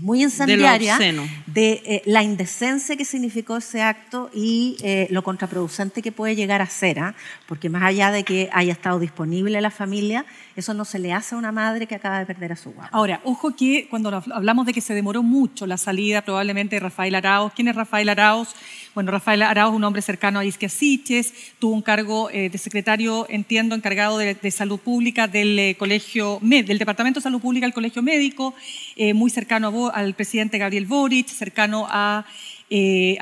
muy 0.01 0.23
incendiaria 0.23 0.97
de 1.45 1.81
eh, 1.85 2.01
la 2.05 2.23
indecencia 2.23 2.97
que 2.97 3.05
significó 3.05 3.57
ese 3.57 3.81
acto 3.81 4.29
y 4.33 4.77
eh, 4.81 5.07
lo 5.11 5.23
contraproducente 5.23 6.01
que 6.01 6.11
puede 6.11 6.35
llegar 6.35 6.61
a 6.61 6.65
ser, 6.65 6.99
¿ah? 6.99 7.15
porque 7.47 7.69
más 7.69 7.83
allá 7.83 8.11
de 8.11 8.23
que 8.23 8.49
haya 8.51 8.73
estado 8.73 8.99
disponible 8.99 9.61
la 9.61 9.71
familia, 9.71 10.25
eso 10.55 10.73
no 10.73 10.85
se 10.85 10.99
le 10.99 11.13
hace 11.13 11.35
a 11.35 11.37
una 11.37 11.51
madre 11.51 11.87
que 11.87 11.95
acaba 11.95 12.19
de 12.19 12.25
perder 12.25 12.51
a 12.51 12.55
su 12.55 12.71
guagua. 12.71 12.89
Ahora, 12.91 13.21
ojo 13.23 13.55
que 13.55 13.87
cuando 13.89 14.09
hablamos 14.33 14.65
de 14.65 14.73
que 14.73 14.81
se 14.81 14.93
demoró 14.93 15.23
mucho 15.23 15.65
la 15.65 15.77
salida 15.77 16.23
probablemente 16.23 16.75
de 16.75 16.79
Rafael 16.79 17.15
Arauz, 17.15 17.53
¿quién 17.55 17.67
es 17.67 17.75
Rafael 17.75 18.09
Arauz? 18.09 18.49
Bueno, 18.93 19.11
Rafael 19.11 19.41
Arauz, 19.43 19.73
un 19.73 19.85
hombre 19.85 20.01
cercano 20.01 20.39
a 20.39 20.43
Isquia 20.43 20.67
Siches, 20.67 21.33
tuvo 21.59 21.73
un 21.73 21.81
cargo 21.81 22.29
eh, 22.29 22.49
de 22.49 22.57
secretario, 22.57 23.25
entiendo, 23.29 23.73
encargado 23.73 24.17
de, 24.17 24.51
salud 24.51 24.81
pública 24.81 25.29
del 25.29 25.57
eh, 25.57 25.75
colegio, 25.79 26.39
Med- 26.41 26.65
del 26.65 26.77
Departamento 26.77 27.21
de 27.21 27.23
Salud 27.23 27.39
Pública 27.39 27.65
del 27.65 27.73
Colegio 27.73 28.01
Médico, 28.01 28.53
eh, 28.97 29.13
muy 29.13 29.29
cercano 29.29 29.87
a 29.87 29.91
al 29.97 30.13
presidente 30.13 30.57
Gabriel 30.57 30.87
Boric, 30.87 31.29
cercano 31.29 31.87
a, 31.89 32.25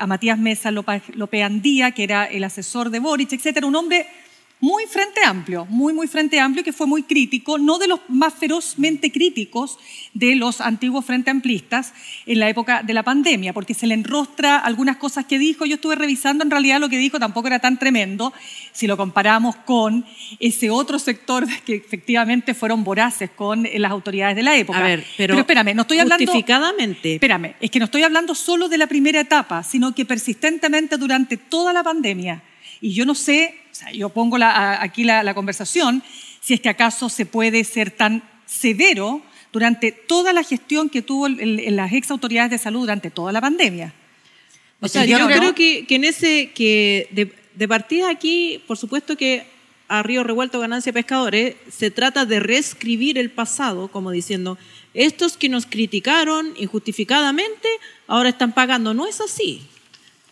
Matías 0.08 0.38
Mesa 0.38 0.72
López 0.72 1.42
Andía, 1.44 1.92
que 1.92 2.02
era 2.02 2.24
el 2.24 2.42
asesor 2.42 2.90
de 2.90 2.98
Boric, 2.98 3.32
etcétera, 3.32 3.66
un 3.66 3.76
hombre 3.76 4.06
muy 4.60 4.84
frente 4.86 5.20
amplio, 5.24 5.66
muy, 5.66 5.92
muy 5.92 6.06
frente 6.06 6.38
amplio, 6.38 6.62
que 6.62 6.72
fue 6.72 6.86
muy 6.86 7.02
crítico, 7.02 7.58
no 7.58 7.78
de 7.78 7.88
los 7.88 8.00
más 8.08 8.34
ferozmente 8.34 9.10
críticos 9.10 9.78
de 10.12 10.34
los 10.34 10.60
antiguos 10.60 11.04
frente 11.04 11.30
amplistas 11.30 11.94
en 12.26 12.38
la 12.38 12.48
época 12.48 12.82
de 12.82 12.92
la 12.92 13.02
pandemia, 13.02 13.52
porque 13.52 13.74
se 13.74 13.86
le 13.86 13.94
enrostra 13.94 14.58
algunas 14.58 14.96
cosas 14.98 15.24
que 15.24 15.38
dijo. 15.38 15.64
Yo 15.64 15.76
estuve 15.76 15.94
revisando, 15.94 16.44
en 16.44 16.50
realidad 16.50 16.78
lo 16.78 16.88
que 16.88 16.98
dijo 16.98 17.18
tampoco 17.18 17.46
era 17.48 17.58
tan 17.58 17.78
tremendo 17.78 18.32
si 18.72 18.86
lo 18.86 18.96
comparamos 18.96 19.56
con 19.56 20.04
ese 20.38 20.70
otro 20.70 20.98
sector 20.98 21.46
que 21.64 21.76
efectivamente 21.76 22.54
fueron 22.54 22.84
voraces 22.84 23.30
con 23.30 23.66
las 23.72 23.90
autoridades 23.90 24.36
de 24.36 24.42
la 24.42 24.56
época. 24.56 24.78
A 24.78 24.82
ver, 24.82 25.04
pero, 25.16 25.38
espérame, 25.38 25.74
no 25.74 25.82
estoy 25.82 25.98
hablando... 25.98 26.24
Justificadamente. 26.26 27.14
Espérame, 27.14 27.54
es 27.60 27.70
que 27.70 27.78
no 27.78 27.86
estoy 27.86 28.02
hablando 28.02 28.34
solo 28.34 28.68
de 28.68 28.76
la 28.76 28.86
primera 28.86 29.20
etapa, 29.20 29.62
sino 29.62 29.94
que 29.94 30.04
persistentemente 30.04 30.98
durante 30.98 31.36
toda 31.38 31.72
la 31.72 31.82
pandemia. 31.82 32.42
Y 32.80 32.92
yo 32.92 33.04
no 33.04 33.14
sé, 33.14 33.59
sea, 33.80 33.92
yo 33.92 34.08
pongo 34.10 34.38
la- 34.38 34.82
aquí 34.82 35.04
la, 35.04 35.22
la 35.22 35.34
conversación, 35.34 36.02
si 36.40 36.54
es 36.54 36.60
que 36.60 36.68
acaso 36.68 37.08
se 37.08 37.26
puede 37.26 37.64
ser 37.64 37.90
tan 37.90 38.22
severo 38.46 39.22
durante 39.52 39.92
toda 39.92 40.32
la 40.32 40.42
gestión 40.44 40.88
que 40.88 41.02
tuvo 41.02 41.26
el- 41.26 41.40
el- 41.40 41.60
el- 41.60 41.76
las 41.76 41.92
ex 41.92 42.10
autoridades 42.10 42.50
de 42.50 42.58
salud 42.58 42.80
durante 42.80 43.10
toda 43.10 43.32
la 43.32 43.40
pandemia. 43.40 43.92
O 44.80 44.88
sea, 44.88 45.04
yo 45.04 45.18
yo, 45.18 45.26
creo- 45.26 45.38
creo, 45.38 45.54
que, 45.54 45.86
que 45.86 45.94
en 45.96 46.04
ese, 46.04 46.52
que 46.54 47.08
de, 47.10 47.32
de 47.54 47.68
partida 47.68 48.08
aquí, 48.10 48.62
por 48.66 48.76
supuesto 48.78 49.16
que 49.16 49.44
a 49.88 50.02
Río 50.04 50.22
Revuelto 50.22 50.60
Ganancia 50.60 50.92
Pescadores 50.92 51.56
se 51.70 51.90
trata 51.90 52.24
de 52.24 52.38
reescribir 52.40 53.18
el 53.18 53.30
pasado, 53.30 53.88
como 53.88 54.12
diciendo, 54.12 54.56
estos 54.94 55.36
que 55.36 55.48
nos 55.48 55.66
criticaron 55.66 56.54
injustificadamente 56.56 57.68
ahora 58.06 58.28
están 58.28 58.52
pagando. 58.52 58.94
No 58.94 59.06
es 59.06 59.20
así. 59.20 59.62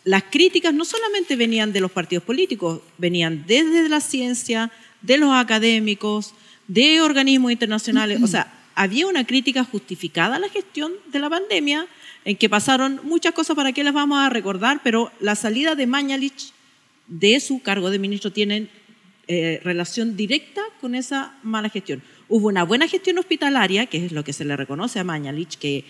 Las 0.09 0.23
críticas 0.23 0.73
no 0.73 0.85
solamente 0.85 1.35
venían 1.35 1.71
de 1.71 1.81
los 1.81 1.91
partidos 1.91 2.23
políticos, 2.23 2.81
venían 2.97 3.45
desde 3.45 3.87
la 3.89 4.01
ciencia, 4.01 4.71
de 5.03 5.19
los 5.19 5.31
académicos, 5.31 6.33
de 6.67 6.99
organismos 6.99 7.51
internacionales. 7.51 8.19
O 8.23 8.25
sea, 8.25 8.51
había 8.73 9.05
una 9.05 9.27
crítica 9.27 9.63
justificada 9.63 10.37
a 10.37 10.39
la 10.39 10.49
gestión 10.49 10.93
de 11.11 11.19
la 11.19 11.29
pandemia, 11.29 11.85
en 12.25 12.35
que 12.37 12.49
pasaron 12.49 12.99
muchas 13.03 13.33
cosas 13.33 13.55
para 13.55 13.71
que 13.71 13.83
las 13.83 13.93
vamos 13.93 14.17
a 14.17 14.29
recordar, 14.29 14.81
pero 14.83 15.11
la 15.19 15.35
salida 15.35 15.75
de 15.75 15.85
Mañalich 15.85 16.53
de 17.05 17.39
su 17.39 17.61
cargo 17.61 17.91
de 17.91 17.99
ministro 17.99 18.31
tiene 18.31 18.67
eh, 19.27 19.61
relación 19.63 20.17
directa 20.17 20.63
con 20.81 20.95
esa 20.95 21.37
mala 21.43 21.69
gestión. 21.69 22.01
Hubo 22.29 22.47
una 22.47 22.63
buena 22.63 22.87
gestión 22.87 23.19
hospitalaria, 23.19 23.85
que 23.85 24.07
es 24.07 24.11
lo 24.11 24.23
que 24.23 24.33
se 24.33 24.43
le 24.43 24.57
reconoce 24.57 24.97
a 24.97 25.03
Mañalich, 25.03 25.59
que, 25.59 25.85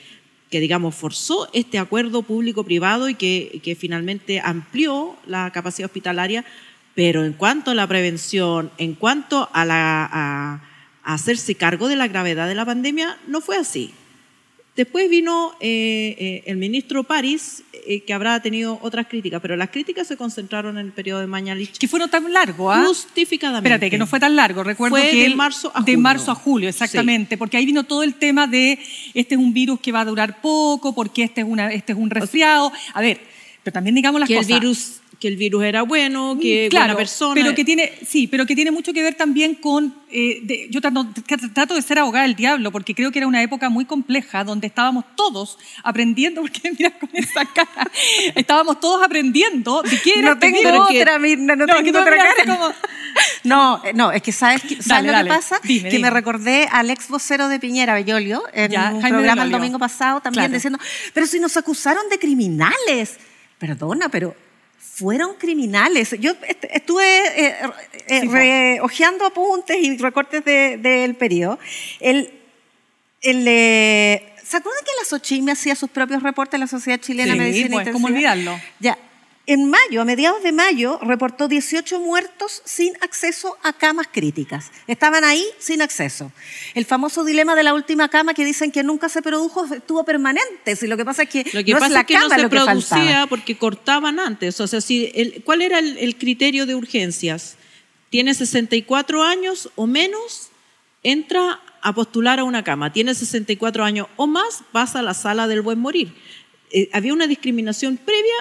que 0.49 0.59
digamos 0.59 0.95
forzó 0.95 1.49
este 1.53 1.77
acuerdo 1.77 2.23
público-privado 2.23 3.09
y 3.09 3.15
que, 3.15 3.77
finalmente 3.79 4.41
amplió 4.43 5.15
la 5.25 5.51
capacidad 5.51 5.85
hospitalaria, 5.85 6.43
pero 6.95 7.23
en 7.23 7.33
cuanto 7.33 7.71
a 7.71 7.75
la 7.75 7.87
prevención, 7.87 8.71
en 8.77 8.95
cuanto 8.95 9.49
a 9.53 10.61
hacerse 11.03 11.55
cargo 11.55 11.87
de 11.87 11.95
la 11.95 12.07
gravedad 12.07 12.47
de 12.47 12.55
la 12.55 12.65
pandemia, 12.65 13.17
no 13.27 13.41
fue 13.41 13.57
así. 13.57 13.93
Después 14.79 15.09
vino 15.09 15.51
eh, 15.59 16.15
eh, 16.17 16.43
el 16.45 16.55
ministro 16.55 17.03
París, 17.03 17.63
eh, 17.85 17.99
que 18.05 18.13
habrá 18.13 18.41
tenido 18.41 18.79
otras 18.81 19.07
críticas, 19.07 19.41
pero 19.41 19.57
las 19.57 19.71
críticas 19.71 20.07
se 20.07 20.15
concentraron 20.15 20.77
en 20.77 20.85
el 20.85 20.93
periodo 20.93 21.19
de 21.19 21.27
Mañalich 21.27 21.77
Que 21.77 21.89
fueron 21.89 22.09
tan 22.09 22.31
largo, 22.31 22.71
¿ah? 22.71 22.85
justificadamente. 22.87 23.67
Espérate, 23.67 23.89
que 23.89 23.97
no 23.97 24.07
fue 24.07 24.21
tan 24.21 24.37
largo. 24.37 24.63
Recuerdo 24.63 24.95
Fue 24.95 25.09
que 25.09 25.17
de 25.17 25.25
él- 25.25 25.35
marzo 25.35 25.69
a 25.75 25.79
de 25.81 25.91
julio. 25.91 25.99
marzo 25.99 26.31
a 26.31 26.35
julio, 26.35 26.69
exactamente, 26.69 27.37
porque 27.37 27.57
ahí 27.57 27.65
vino 27.65 27.83
todo 27.83 28.03
el 28.03 28.13
tema 28.15 28.47
de 28.47 28.79
este 29.13 29.35
es 29.35 29.41
un 29.41 29.51
virus 29.53 29.81
que 29.81 29.91
va 29.91 29.99
a 29.99 30.05
durar 30.05 30.39
poco, 30.39 30.95
porque 30.95 31.23
este 31.23 31.41
es 31.41 31.47
una, 31.49 31.73
este 31.73 31.91
es 31.91 31.99
un 31.99 32.09
resfriado. 32.09 32.71
A 32.93 33.01
ver, 33.01 33.19
pero 33.61 33.73
también 33.73 33.95
digamos 33.95 34.21
las 34.21 34.27
que 34.29 34.35
el 34.37 34.45
cosas. 34.45 34.59
virus 34.61 35.01
que 35.19 35.27
el 35.27 35.35
virus 35.35 35.65
era 35.65 35.81
bueno, 35.81 36.37
que 36.41 36.67
Mm, 36.67 36.69
claro, 36.69 36.85
buena 36.93 36.97
persona. 36.97 37.33
pero 37.35 37.53
que 37.53 37.65
tiene, 37.65 37.91
sí, 38.07 38.27
pero 38.27 38.45
que 38.45 38.55
tiene 38.55 38.71
mucho 38.71 38.93
que 38.93 39.01
ver 39.03 39.15
también 39.15 39.55
con, 39.55 39.93
eh, 40.09 40.39
de- 40.43 40.67
yo 40.71 40.79
trato, 40.79 41.05
trato 41.53 41.75
de 41.75 41.81
ser 41.81 41.99
abogada 41.99 42.25
del 42.25 42.35
diablo, 42.35 42.71
porque 42.71 42.95
creo 42.95 43.11
que 43.11 43.19
era 43.19 43.27
una 43.27 43.41
época 43.43 43.69
muy 43.69 43.83
compleja, 43.83 44.45
donde 44.45 44.67
estábamos 44.67 45.03
todos 45.17 45.57
aprendiendo, 45.83 46.41
porque 46.41 46.71
mira 46.71 46.91
con 46.97 47.09
esa 47.13 47.43
cara, 47.45 47.91
estábamos 48.33 48.79
todos 48.79 49.03
aprendiendo 49.03 49.81
de 49.81 49.99
qué 50.01 50.13
era 50.19 50.27
No 50.29 50.33
este 50.35 50.51
tengo 50.53 50.59
virus. 50.71 50.87
otra, 51.01 51.19
Mirna, 51.19 51.55
no, 51.57 51.65
No, 51.65 51.75
que 51.77 51.83
tengo 51.83 51.99
otra 51.99 52.15
cara. 52.17 52.33
como- 52.45 52.71
No, 53.43 53.81
no, 53.95 54.11
es 54.13 54.21
que 54.21 54.31
sabes, 54.31 54.61
que- 54.61 54.75
¿sabes 54.75 54.87
Dale, 54.87 55.07
lo 55.07 55.11
dale. 55.13 55.29
que 55.31 55.35
pasa? 55.35 55.59
Dime, 55.63 55.89
que 55.89 55.97
dime. 55.97 56.03
me 56.09 56.09
recordé 56.11 56.67
al 56.71 56.89
ex 56.91 57.09
vocero 57.09 57.49
de 57.49 57.59
Piñera, 57.59 57.93
Bellolio, 57.93 58.43
en 58.53 58.71
Ya, 58.71 58.91
un 58.93 59.01
Jaime 59.01 59.17
programa 59.17 59.43
el 59.43 59.51
domingo 59.51 59.79
pasado 59.79 60.21
también 60.21 60.43
Claro. 60.45 60.53
diciendo, 60.53 60.79
pero 61.13 61.27
si 61.27 61.39
nos 61.41 61.57
acusaron 61.57 62.07
de 62.09 62.17
criminales. 62.19 63.17
Perdona, 63.57 64.07
pero 64.07 64.33
fueron 64.79 65.35
criminales. 65.35 66.15
Yo 66.19 66.31
est- 66.47 66.65
estuve 66.71 67.03
eh, 67.03 67.55
eh, 68.07 68.19
Sí, 68.21 68.27
re- 68.27 68.79
hojeando 68.81 69.25
apuntes 69.25 69.77
y 69.79 69.97
recortes 69.97 70.43
del 70.43 70.81
de, 70.81 71.15
periodo. 71.17 71.59
El, 71.99 72.31
el, 73.21 73.45
eh, 73.47 74.33
¿Se 74.43 74.57
acuerdan 74.57 74.83
que 74.83 74.91
la 74.99 75.05
Xochimbe 75.07 75.51
hacía 75.51 75.75
sus 75.75 75.89
propios 75.89 76.23
reportes 76.23 76.55
en 76.55 76.61
la 76.61 76.67
Sociedad 76.67 76.99
Chilena 76.99 77.33
Sí, 77.33 77.37
de 77.39 77.45
Medicina 77.45 77.69
pues, 77.71 77.89
¿cómo 77.91 78.07
Intensiva? 78.09 78.31
olvidarlo? 78.33 78.61
Ya. 78.79 78.97
En 79.51 79.67
mayo, 79.67 79.99
a 80.01 80.05
mediados 80.05 80.43
de 80.43 80.51
mayo, 80.51 80.99
reportó 81.01 81.47
18 81.47 81.99
muertos 82.01 82.61
sin 82.65 82.93
acceso 83.01 83.57
a 83.63 83.73
camas 83.73 84.05
críticas. 84.11 84.69
Estaban 84.85 85.23
ahí 85.23 85.43
sin 85.57 85.81
acceso. 85.81 86.31
El 86.75 86.85
famoso 86.85 87.23
dilema 87.23 87.55
de 87.55 87.63
la 87.63 87.73
última 87.73 88.09
cama 88.09 88.35
que 88.35 88.45
dicen 88.45 88.71
que 88.71 88.83
nunca 88.83 89.09
se 89.09 89.23
produjo 89.23 89.65
estuvo 89.73 90.03
permanente. 90.05 90.75
Si 90.75 90.85
lo 90.85 90.95
que 90.97 91.03
pasa 91.03 91.23
es 91.23 91.29
que, 91.29 91.43
Lo 91.51 91.63
que 91.63 91.71
no 91.73 91.79
pasa 91.79 91.87
es 91.87 91.91
la 91.93 91.99
es 92.01 92.05
que 92.05 92.13
no 92.19 92.29
se 92.29 92.37
lo 92.43 92.49
que 92.51 92.55
producía 92.57 92.83
faltaba. 92.97 93.25
porque 93.27 93.57
cortaban 93.57 94.19
antes. 94.19 94.61
O 94.61 94.67
sea, 94.67 94.81
si 94.81 95.11
el- 95.15 95.41
¿cuál 95.43 95.63
era 95.63 95.79
el, 95.79 95.97
el 95.97 96.15
criterio 96.19 96.67
de 96.67 96.75
urgencias? 96.75 97.57
Tiene 98.11 98.35
64 98.35 99.23
años 99.23 99.71
o 99.75 99.87
menos, 99.87 100.49
entra 101.01 101.59
a 101.81 101.95
postular 101.95 102.37
a 102.39 102.43
una 102.43 102.63
cama. 102.63 102.93
Tiene 102.93 103.15
64 103.15 103.83
años 103.83 104.05
o 104.15 104.27
más, 104.27 104.63
pasa 104.71 104.99
a 104.99 105.01
la 105.01 105.15
sala 105.15 105.47
del 105.47 105.61
buen 105.61 105.79
morir. 105.79 106.13
Eh, 106.69 106.87
había 106.93 107.13
una 107.13 107.25
discriminación 107.25 107.97
previa 107.97 108.35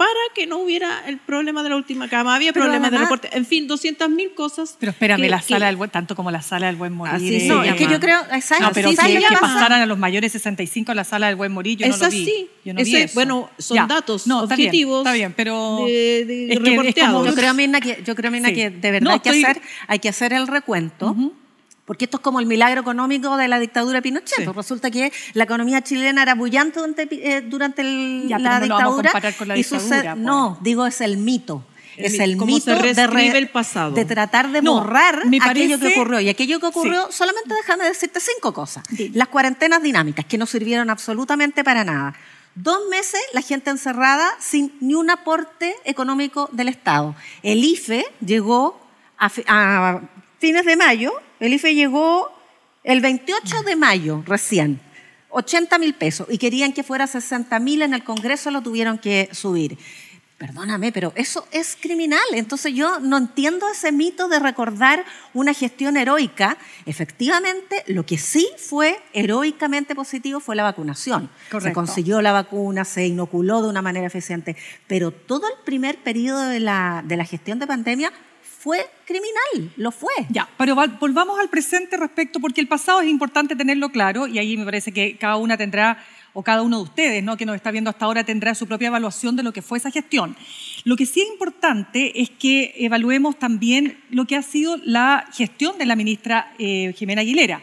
para 0.00 0.08
que 0.34 0.46
no 0.46 0.60
hubiera 0.60 1.06
el 1.06 1.18
problema 1.18 1.62
de 1.62 1.68
la 1.68 1.76
última 1.76 2.08
cama. 2.08 2.34
Había 2.34 2.54
Pero 2.54 2.64
problemas 2.64 2.90
de 2.90 2.96
reporte. 2.96 3.28
En 3.36 3.44
fin, 3.44 3.68
200.000 3.68 4.32
cosas. 4.34 4.74
Pero 4.80 4.92
espérame, 4.92 5.20
que- 5.20 5.28
la 5.28 5.40
que- 5.40 5.44
sala 5.52 5.66
del 5.66 5.76
buen, 5.76 5.90
tanto 5.90 6.16
como 6.16 6.30
la 6.30 6.40
sala 6.40 6.68
del 6.68 6.76
buen 6.76 6.94
morir. 6.94 7.14
Así 7.16 7.36
eh, 7.36 7.48
No, 7.48 7.62
es 7.62 7.74
que 7.74 7.86
yo 7.86 8.00
creo, 8.00 8.18
¿sabes? 8.40 8.62
No, 8.62 8.70
pero 8.72 8.88
Así 8.88 8.96
que, 8.96 9.02
se 9.02 9.12
¿sabes 9.20 9.28
que 9.28 9.36
pasaran 9.36 9.82
a 9.82 9.84
los 9.84 9.98
mayores 9.98 10.32
65 10.32 10.92
a 10.92 10.94
la 10.94 11.04
sala 11.04 11.26
del 11.26 11.36
buen 11.36 11.52
morir, 11.52 11.76
yo 11.76 11.84
es 11.84 11.98
no 11.98 12.06
lo 12.06 12.10
vi. 12.10 12.22
así. 12.22 12.48
Yo 12.64 12.72
no 12.72 12.82
vi 12.82 12.96
eso. 12.96 13.12
Bueno, 13.14 13.50
son 13.58 13.74
Ya. 13.76 13.86
datos 13.86 14.26
No, 14.26 14.44
está 14.44 14.56
bien, 14.56 14.68
objetivos. 14.68 14.98
Está 15.00 15.12
bien, 15.12 15.34
pero. 15.36 15.84
de, 15.86 16.24
de 16.24 16.52
es 16.54 16.58
que 16.60 16.64
es 16.70 16.76
reporteados. 16.76 17.14
como- 17.18 17.26
Yo 17.26 17.34
creo, 17.34 17.52
Mirna, 17.52 17.80
que, 17.82 18.02
yo 18.02 18.14
creo, 18.16 18.30
Mirna, 18.30 18.48
Sí. 18.48 18.54
que 18.54 18.70
de 18.70 18.90
verdad 18.92 19.04
No, 19.04 19.10
hay, 19.10 19.20
que 19.20 19.28
estoy- 19.28 19.44
hacer, 19.44 19.62
hay 19.86 19.98
que 19.98 20.08
hacer 20.08 20.32
el 20.32 20.46
recuento. 20.46 21.14
Porque 21.90 22.04
esto 22.04 22.18
es 22.18 22.22
como 22.22 22.38
el 22.38 22.46
milagro 22.46 22.82
económico 22.82 23.36
de 23.36 23.48
la 23.48 23.58
dictadura 23.58 23.98
de 23.98 24.02
Pinochet. 24.02 24.36
Sí. 24.38 24.44
Pues 24.44 24.54
Resulta 24.54 24.92
que 24.92 25.12
la 25.34 25.42
economía 25.42 25.82
chilena 25.82 26.22
era 26.22 26.36
bullante 26.36 26.78
durante, 26.78 27.08
eh, 27.10 27.40
durante 27.40 27.82
el- 27.82 28.26
Ya, 28.28 28.38
la 28.38 28.60
no 28.60 28.66
lo 28.66 28.74
vamos 28.76 28.98
a 29.00 29.02
dictadura. 29.02 29.32
con 29.36 29.48
la 29.48 29.56
y 29.56 29.64
sucede- 29.64 29.80
dictadura, 30.02 30.12
pues. 30.14 30.24
no, 30.24 30.58
digo, 30.62 30.86
es 30.86 31.00
el 31.00 31.16
mito. 31.16 31.64
El 31.96 32.04
es 32.04 32.20
el 32.20 32.36
mito 32.36 32.76
se 32.78 32.94
de, 32.94 33.06
re- 33.08 33.36
el 33.36 33.48
pasado. 33.48 33.90
de 33.90 34.04
tratar 34.04 34.52
de 34.52 34.62
No, 34.62 34.74
borrar 34.74 35.20
aquello 35.42 35.80
que 35.80 35.88
ocurrió. 35.88 36.20
Y 36.20 36.28
aquello 36.28 36.60
que 36.60 36.66
ocurrió, 36.66 37.10
solamente 37.10 37.52
déjame 37.54 37.82
decirte 37.86 38.20
cinco 38.20 38.54
cosas. 38.54 38.84
Las 39.12 39.26
cuarentenas 39.26 39.82
dinámicas, 39.82 40.24
que 40.26 40.38
no 40.38 40.46
sirvieron 40.46 40.90
absolutamente 40.90 41.64
para 41.64 41.82
nada. 41.82 42.14
Dos 42.54 42.78
meses 42.88 43.20
la 43.32 43.42
gente 43.42 43.70
encerrada 43.70 44.30
sin 44.38 44.72
ni 44.80 44.94
un 44.94 45.10
aporte 45.10 45.74
económico 45.84 46.48
del 46.52 46.68
Estado. 46.68 47.16
El 47.42 47.64
IFE 47.64 48.06
llegó 48.24 48.80
a 49.18 50.00
fines 50.40 50.64
de 50.64 50.76
mayo, 50.76 51.12
el 51.38 51.52
IFE 51.52 51.74
llegó 51.74 52.32
el 52.82 53.00
28 53.00 53.62
de 53.62 53.76
mayo 53.76 54.24
recién. 54.26 54.80
80 55.32 55.78
mil 55.78 55.94
pesos 55.94 56.26
y 56.28 56.38
querían 56.38 56.72
que 56.72 56.82
fuera 56.82 57.06
60 57.06 57.60
mil 57.60 57.82
en 57.82 57.94
el 57.94 58.02
Congreso, 58.02 58.50
lo 58.50 58.62
tuvieron 58.62 58.98
que 58.98 59.28
subir. 59.32 59.78
Perdóname, 60.38 60.90
pero 60.90 61.12
eso 61.16 61.46
es 61.52 61.76
criminal. 61.78 62.24
Entonces 62.32 62.72
yo 62.74 62.98
no 62.98 63.18
entiendo 63.18 63.68
ese 63.70 63.92
mito 63.92 64.26
de 64.26 64.38
recordar 64.38 65.04
una 65.34 65.52
gestión 65.52 65.98
heroica. 65.98 66.56
Efectivamente, 66.86 67.84
lo 67.86 68.06
que 68.06 68.16
sí 68.16 68.48
fue 68.56 68.98
heroicamente 69.12 69.94
positivo 69.94 70.40
fue 70.40 70.56
la 70.56 70.62
vacunación. 70.62 71.28
Se 71.60 71.74
consiguió 71.74 72.22
la 72.22 72.32
vacuna, 72.32 72.86
se 72.86 73.06
inoculó 73.06 73.60
de 73.60 73.68
una 73.68 73.82
manera 73.82 74.06
eficiente, 74.06 74.56
pero 74.86 75.10
todo 75.10 75.46
el 75.46 75.62
primer 75.66 75.98
periodo 75.98 76.48
de 76.48 76.60
la, 76.60 77.04
de 77.06 77.18
la 77.18 77.26
gestión 77.26 77.58
de 77.58 77.66
pandemia 77.66 78.10
fue 78.60 78.90
criminal, 79.06 79.72
lo 79.78 79.90
fue. 79.90 80.12
Ya, 80.28 80.46
pero 80.58 80.76
volvamos 81.00 81.40
al 81.40 81.48
presente 81.48 81.96
respecto, 81.96 82.40
porque 82.40 82.60
el 82.60 82.68
pasado 82.68 83.00
es 83.00 83.08
importante 83.08 83.56
tenerlo 83.56 83.88
claro 83.88 84.26
y 84.26 84.38
ahí 84.38 84.54
me 84.58 84.66
parece 84.66 84.92
que 84.92 85.16
cada 85.16 85.36
una 85.36 85.56
tendrá, 85.56 86.04
o 86.34 86.42
cada 86.42 86.60
uno 86.60 86.76
de 86.76 86.82
ustedes, 86.82 87.24
¿no? 87.24 87.38
que 87.38 87.46
nos 87.46 87.56
está 87.56 87.70
viendo 87.70 87.88
hasta 87.88 88.04
ahora, 88.04 88.22
tendrá 88.22 88.54
su 88.54 88.66
propia 88.66 88.88
evaluación 88.88 89.34
de 89.34 89.42
lo 89.42 89.54
que 89.54 89.62
fue 89.62 89.78
esa 89.78 89.90
gestión. 89.90 90.36
Lo 90.84 90.96
que 90.96 91.06
sí 91.06 91.22
es 91.22 91.28
importante 91.28 92.20
es 92.20 92.28
que 92.28 92.74
evaluemos 92.76 93.38
también 93.38 93.98
lo 94.10 94.26
que 94.26 94.36
ha 94.36 94.42
sido 94.42 94.76
la 94.84 95.26
gestión 95.32 95.78
de 95.78 95.86
la 95.86 95.96
ministra 95.96 96.52
eh, 96.58 96.92
Jimena 96.94 97.22
Aguilera, 97.22 97.62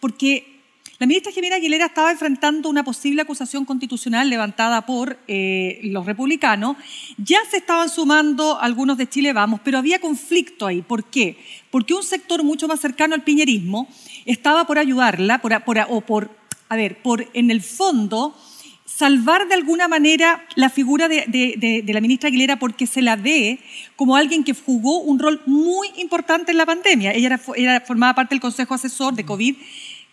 porque 0.00 0.57
la 1.00 1.06
ministra 1.06 1.30
Jimena 1.30 1.56
Aguilera 1.56 1.86
estaba 1.86 2.10
enfrentando 2.10 2.68
una 2.68 2.82
posible 2.82 3.22
acusación 3.22 3.64
constitucional 3.64 4.28
levantada 4.28 4.84
por 4.84 5.16
eh, 5.28 5.78
los 5.84 6.04
republicanos. 6.06 6.76
Ya 7.18 7.38
se 7.48 7.58
estaban 7.58 7.88
sumando 7.88 8.58
algunos 8.60 8.98
de 8.98 9.08
Chile 9.08 9.32
Vamos, 9.32 9.60
pero 9.62 9.78
había 9.78 10.00
conflicto 10.00 10.66
ahí. 10.66 10.82
¿Por 10.82 11.04
qué? 11.04 11.38
Porque 11.70 11.94
un 11.94 12.02
sector 12.02 12.42
mucho 12.42 12.66
más 12.66 12.80
cercano 12.80 13.14
al 13.14 13.22
piñerismo 13.22 13.86
estaba 14.24 14.66
por 14.66 14.76
ayudarla, 14.78 15.40
por, 15.40 15.62
por- 15.62 15.78
o 15.88 16.00
por, 16.00 16.36
a 16.68 16.74
ver, 16.74 17.00
por 17.00 17.28
en 17.32 17.52
el 17.52 17.62
fondo 17.62 18.36
salvar 18.84 19.46
de 19.46 19.54
alguna 19.54 19.86
manera 19.86 20.44
la 20.56 20.68
figura 20.70 21.06
de, 21.06 21.26
de- 21.28 21.54
de- 21.58 21.82
de 21.82 21.92
la 21.92 22.00
ministra 22.00 22.26
Aguilera 22.28 22.58
porque 22.58 22.88
se 22.88 23.02
la 23.02 23.14
ve 23.14 23.60
como 23.94 24.16
alguien 24.16 24.42
que 24.42 24.52
jugó 24.54 24.98
un 25.02 25.20
rol 25.20 25.42
muy 25.46 25.88
importante 25.98 26.50
en 26.50 26.56
la 26.58 26.66
pandemia. 26.66 27.12
Ella 27.12 27.26
era, 27.28 27.40
era- 27.54 27.80
formaba 27.82 28.14
parte 28.14 28.34
del 28.34 28.40
Consejo 28.40 28.74
Asesor 28.74 29.14
de 29.14 29.24
COVID, 29.24 29.54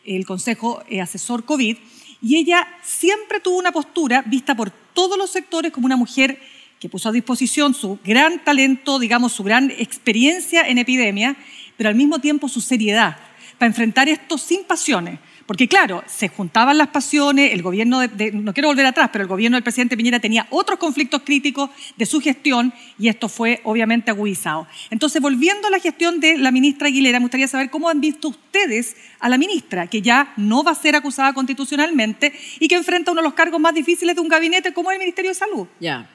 el 0.05 0.25
Consejo 0.25 0.83
eh, 0.89 1.01
Asesor 1.01 1.45
COVID, 1.45 1.77
y 2.21 2.37
ella 2.37 2.67
siempre 2.83 3.39
tuvo 3.39 3.57
una 3.57 3.71
postura 3.71 4.23
vista 4.25 4.55
por 4.55 4.71
todos 4.71 5.17
los 5.17 5.29
sectores 5.29 5.71
como 5.71 5.85
una 5.85 5.97
mujer 5.97 6.39
que 6.79 6.89
puso 6.89 7.09
a 7.09 7.11
disposición 7.11 7.73
su 7.73 7.99
gran 8.03 8.43
talento, 8.43 8.99
digamos, 8.99 9.33
su 9.33 9.43
gran 9.43 9.71
experiencia 9.71 10.67
en 10.67 10.77
epidemia, 10.77 11.35
pero 11.77 11.89
al 11.89 11.95
mismo 11.95 12.19
tiempo 12.19 12.49
su 12.49 12.61
seriedad 12.61 13.17
para 13.57 13.67
enfrentar 13.67 14.09
esto 14.09 14.37
sin 14.37 14.63
pasiones. 14.63 15.19
Porque 15.45 15.67
claro, 15.67 16.03
se 16.07 16.27
juntaban 16.27 16.77
las 16.77 16.87
pasiones, 16.87 17.53
el 17.53 17.61
gobierno, 17.61 18.01
no 18.33 18.53
quiero 18.53 18.69
volver 18.69 18.85
atrás, 18.87 19.09
pero 19.11 19.21
el 19.21 19.27
gobierno 19.27 19.57
del 19.57 19.63
presidente 19.63 19.95
Piñera 19.95 20.19
tenía 20.19 20.47
otros 20.49 20.79
conflictos 20.79 21.21
críticos 21.23 21.69
de 21.97 22.05
su 22.07 22.19
gestión 22.19 22.73
y 22.97 23.09
esto 23.09 23.29
fue 23.29 23.61
obviamente 23.63 24.09
agudizado. 24.09 24.67
Entonces, 24.89 25.21
volviendo 25.21 25.67
a 25.67 25.71
la 25.71 25.79
gestión 25.79 26.19
de 26.19 26.39
la 26.39 26.51
ministra 26.51 26.87
Aguilera, 26.87 27.19
me 27.19 27.25
gustaría 27.25 27.47
saber 27.47 27.69
cómo 27.69 27.89
han 27.89 28.01
visto 28.01 28.29
ustedes 28.29 28.95
a 29.19 29.29
la 29.29 29.37
ministra, 29.37 29.85
que 29.85 30.01
ya 30.01 30.33
no 30.35 30.63
va 30.63 30.71
a 30.71 30.75
ser 30.75 30.95
acusada 30.95 31.33
constitucionalmente 31.33 32.33
y 32.59 32.67
que 32.67 32.75
enfrenta 32.75 33.11
uno 33.11 33.21
de 33.21 33.27
los 33.27 33.35
cargos 33.35 33.59
más 33.59 33.75
difíciles 33.75 34.15
de 34.15 34.21
un 34.21 34.27
gabinete 34.27 34.73
como 34.73 34.91
el 34.91 34.97
Ministerio 34.97 35.29
de 35.29 35.35
Salud. 35.35 35.67
Ya. 35.79 36.09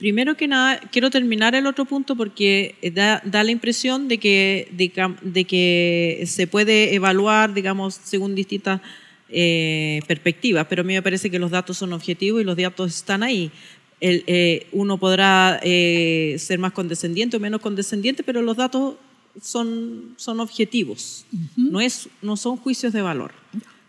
Primero 0.00 0.34
que 0.34 0.48
nada, 0.48 0.80
quiero 0.90 1.10
terminar 1.10 1.54
el 1.54 1.66
otro 1.66 1.84
punto 1.84 2.16
porque 2.16 2.74
da, 2.94 3.20
da 3.22 3.44
la 3.44 3.50
impresión 3.50 4.08
de 4.08 4.16
que, 4.16 4.66
de, 4.72 4.90
de 5.20 5.44
que 5.44 6.24
se 6.26 6.46
puede 6.46 6.94
evaluar, 6.94 7.52
digamos, 7.52 8.00
según 8.02 8.34
distintas 8.34 8.80
eh, 9.28 10.00
perspectivas, 10.08 10.66
pero 10.70 10.80
a 10.80 10.84
mí 10.84 10.94
me 10.94 11.02
parece 11.02 11.30
que 11.30 11.38
los 11.38 11.50
datos 11.50 11.76
son 11.76 11.92
objetivos 11.92 12.40
y 12.40 12.44
los 12.44 12.56
datos 12.56 12.96
están 12.96 13.22
ahí. 13.22 13.52
El, 14.00 14.24
eh, 14.26 14.68
uno 14.72 14.96
podrá 14.96 15.60
eh, 15.62 16.34
ser 16.38 16.58
más 16.58 16.72
condescendiente 16.72 17.36
o 17.36 17.40
menos 17.40 17.60
condescendiente, 17.60 18.22
pero 18.22 18.40
los 18.40 18.56
datos 18.56 18.94
son, 19.40 20.14
son 20.16 20.40
objetivos, 20.40 21.26
no, 21.56 21.82
es, 21.82 22.08
no 22.22 22.38
son 22.38 22.56
juicios 22.56 22.94
de 22.94 23.02
valor. 23.02 23.32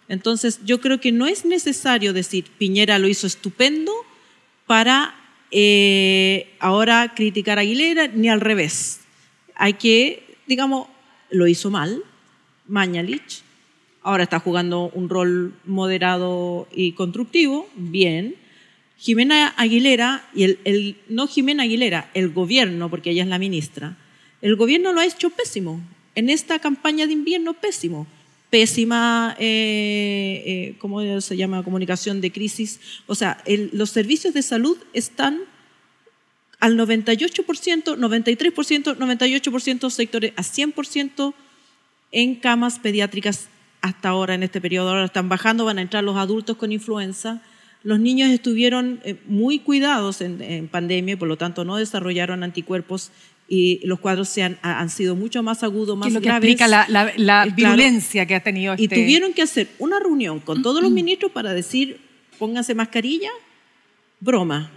Entonces, 0.09 0.59
yo 0.65 0.81
creo 0.81 0.99
que 0.99 1.13
no 1.13 1.25
es 1.25 1.45
necesario 1.45 2.11
decir 2.11 2.47
Piñera 2.57 2.99
lo 2.99 3.07
hizo 3.07 3.27
estupendo 3.27 3.93
para 4.67 5.15
eh, 5.51 6.47
ahora 6.59 7.13
criticar 7.15 7.57
a 7.57 7.61
Aguilera, 7.61 8.07
ni 8.07 8.29
al 8.29 8.41
revés. 8.41 9.01
Hay 9.55 9.73
que, 9.73 10.23
digamos, 10.47 10.87
lo 11.29 11.47
hizo 11.47 11.69
mal, 11.69 12.03
Mañalich, 12.67 13.41
ahora 14.01 14.23
está 14.23 14.39
jugando 14.39 14.89
un 14.93 15.09
rol 15.09 15.53
moderado 15.65 16.67
y 16.73 16.93
constructivo, 16.93 17.67
bien. 17.75 18.35
Jimena 18.97 19.53
Aguilera, 19.57 20.23
y 20.33 20.43
el, 20.43 20.59
el- 20.63 20.95
no 21.09 21.27
Jimena 21.27 21.63
Aguilera, 21.63 22.09
el 22.13 22.29
gobierno, 22.29 22.89
porque 22.89 23.09
ella 23.11 23.23
es 23.23 23.29
la 23.29 23.39
ministra, 23.39 23.97
el 24.41 24.55
gobierno 24.55 24.93
lo 24.93 24.99
ha 25.01 25.05
hecho 25.05 25.29
pésimo. 25.31 25.81
En 26.15 26.29
esta 26.29 26.59
campaña 26.59 27.07
de 27.07 27.13
invierno, 27.13 27.53
pésimo. 27.53 28.05
Pésima, 28.51 29.33
eh, 29.39 30.43
eh, 30.45 30.75
¿cómo 30.77 31.21
se 31.21 31.37
llama? 31.37 31.63
Comunicación 31.63 32.19
de 32.19 32.33
crisis. 32.33 32.81
O 33.07 33.15
sea, 33.15 33.41
los 33.71 33.91
servicios 33.91 34.33
de 34.33 34.41
salud 34.41 34.77
están 34.91 35.39
al 36.59 36.77
98%, 36.77 37.95
93%, 37.97 38.97
98% 38.97 39.89
sectores, 39.89 40.33
a 40.35 40.43
100% 40.43 41.33
en 42.11 42.35
camas 42.35 42.77
pediátricas 42.79 43.47
hasta 43.79 44.09
ahora, 44.09 44.35
en 44.35 44.43
este 44.43 44.59
periodo. 44.59 44.89
Ahora 44.89 45.05
están 45.05 45.29
bajando, 45.29 45.63
van 45.63 45.77
a 45.77 45.81
entrar 45.81 46.03
los 46.03 46.17
adultos 46.17 46.57
con 46.57 46.73
influenza. 46.73 47.41
Los 47.83 48.01
niños 48.01 48.31
estuvieron 48.31 48.99
eh, 49.05 49.15
muy 49.27 49.59
cuidados 49.59 50.19
en, 50.19 50.41
en 50.41 50.67
pandemia, 50.67 51.13
y 51.13 51.17
por 51.17 51.29
lo 51.29 51.37
tanto 51.37 51.63
no 51.63 51.77
desarrollaron 51.77 52.43
anticuerpos 52.43 53.11
y 53.53 53.85
los 53.85 53.99
cuadros 53.99 54.29
se 54.29 54.43
han, 54.43 54.57
han 54.61 54.89
sido 54.89 55.13
mucho 55.13 55.43
más 55.43 55.61
agudos, 55.61 55.97
más 55.97 56.07
es 56.07 56.13
lo 56.13 56.21
que 56.21 56.29
explica 56.29 56.69
la, 56.69 56.85
la- 56.87 57.11
la 57.17 57.43
Eh, 57.45 57.53
claro. 57.53 57.75
virulencia 57.75 58.25
que 58.25 58.35
ha 58.35 58.39
tenido 58.41 58.75
Y 58.77 58.83
este... 58.85 58.95
tuvieron 58.95 59.33
que 59.33 59.41
hacer 59.41 59.67
una 59.77 59.99
reunión 59.99 60.39
con 60.39 60.61
todos 60.61 60.81
los 60.81 60.89
ministros 60.89 61.33
para 61.33 61.53
decir, 61.53 61.99
pónganse 62.39 62.73
mascarilla, 62.75 63.29
broma. 64.21 64.71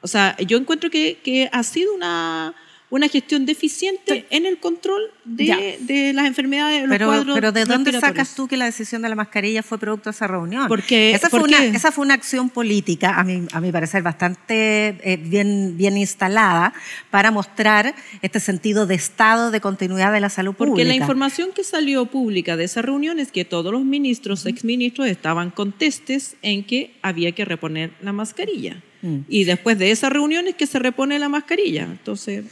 O 0.00 0.06
sea, 0.06 0.36
yo 0.38 0.56
encuentro 0.58 0.90
que, 0.90 1.18
que 1.24 1.48
ha 1.50 1.62
sido 1.64 1.92
una, 1.92 2.54
una 2.90 3.08
gestión 3.08 3.46
deficiente 3.46 4.26
en 4.30 4.46
el 4.46 4.58
control 4.58 5.00
de, 5.24 5.78
de 5.80 6.12
las 6.12 6.26
enfermedades, 6.26 6.82
de 6.82 6.88
los 6.88 6.94
Pero, 6.94 7.06
cuadros 7.06 7.34
pero 7.34 7.52
¿de 7.52 7.64
dónde 7.64 7.92
sacas 7.98 8.34
tú 8.34 8.48
que 8.48 8.56
la 8.56 8.64
decisión 8.64 9.00
de 9.02 9.08
la 9.08 9.14
mascarilla 9.14 9.62
fue 9.62 9.78
producto 9.78 10.10
de 10.10 10.14
esa 10.14 10.26
reunión? 10.26 10.66
Porque- 10.66 11.12
esa, 11.12 11.30
fue 11.30 11.40
¿por 11.40 11.48
una, 11.48 11.64
esa 11.64 11.92
fue 11.92 12.04
una 12.04 12.14
acción 12.14 12.50
política, 12.50 13.14
a 13.18 13.22
mi, 13.24 13.46
a 13.52 13.60
mi 13.60 13.70
parecer, 13.70 14.02
bastante 14.02 14.98
eh, 15.02 15.16
bien, 15.22 15.76
bien 15.76 15.96
instalada 15.96 16.74
para 17.10 17.30
mostrar 17.30 17.94
este 18.22 18.40
sentido 18.40 18.86
de 18.86 18.96
estado 18.96 19.50
de 19.52 19.60
continuidad 19.60 20.12
de 20.12 20.20
la 20.20 20.28
salud 20.28 20.54
Porque 20.56 20.70
pública. 20.72 20.88
la 20.88 20.94
información 20.96 21.50
que 21.54 21.62
salió 21.62 22.06
pública 22.06 22.56
de 22.56 22.64
esa 22.64 22.82
reunión 22.82 23.20
es 23.20 23.30
que 23.30 23.44
todos 23.44 23.72
los 23.72 23.84
ministros, 23.84 24.46
exministros, 24.46 25.06
estaban 25.06 25.50
contestes 25.50 26.36
en 26.42 26.64
que 26.64 26.94
había 27.02 27.32
que 27.32 27.44
reponer 27.44 27.92
la 28.02 28.12
mascarilla. 28.12 28.82
Mm. 29.02 29.18
Y 29.28 29.44
después 29.44 29.78
de 29.78 29.92
esa 29.92 30.10
reunión 30.10 30.48
es 30.48 30.56
que 30.56 30.66
se 30.66 30.78
repone 30.78 31.18
la 31.18 31.28
mascarilla. 31.28 31.84
Entonces, 31.84 32.44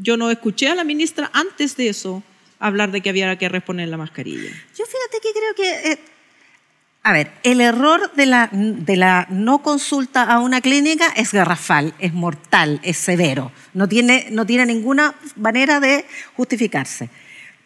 yo 0.00 0.16
no 0.16 0.30
escuché 0.30 0.68
a 0.68 0.74
la 0.74 0.84
ministra 0.84 1.30
antes 1.32 1.76
de 1.76 1.88
eso 1.88 2.22
hablar 2.60 2.90
de 2.90 3.00
que 3.00 3.10
había 3.10 3.36
que 3.36 3.48
reponer 3.48 3.88
la 3.88 3.96
mascarilla. 3.96 4.50
Yo 4.76 4.84
fíjate 4.84 5.18
que 5.22 5.28
creo 5.32 5.54
que... 5.54 5.92
eh, 5.92 5.98
A 7.04 7.12
ver, 7.12 7.30
el 7.44 7.60
error 7.60 8.12
de 8.14 8.26
la, 8.26 8.48
de 8.52 8.96
la 8.96 9.26
no 9.30 9.62
consulta 9.62 10.24
a 10.24 10.40
una 10.40 10.60
clínica 10.60 11.06
es 11.16 11.32
garrafal, 11.32 11.94
es 11.98 12.12
mortal, 12.12 12.80
es 12.82 12.98
severo. 12.98 13.52
No 13.74 13.88
tiene, 13.88 14.26
no 14.30 14.44
tiene 14.44 14.66
ninguna 14.66 15.14
manera 15.36 15.78
de 15.80 16.04
justificarse. 16.36 17.08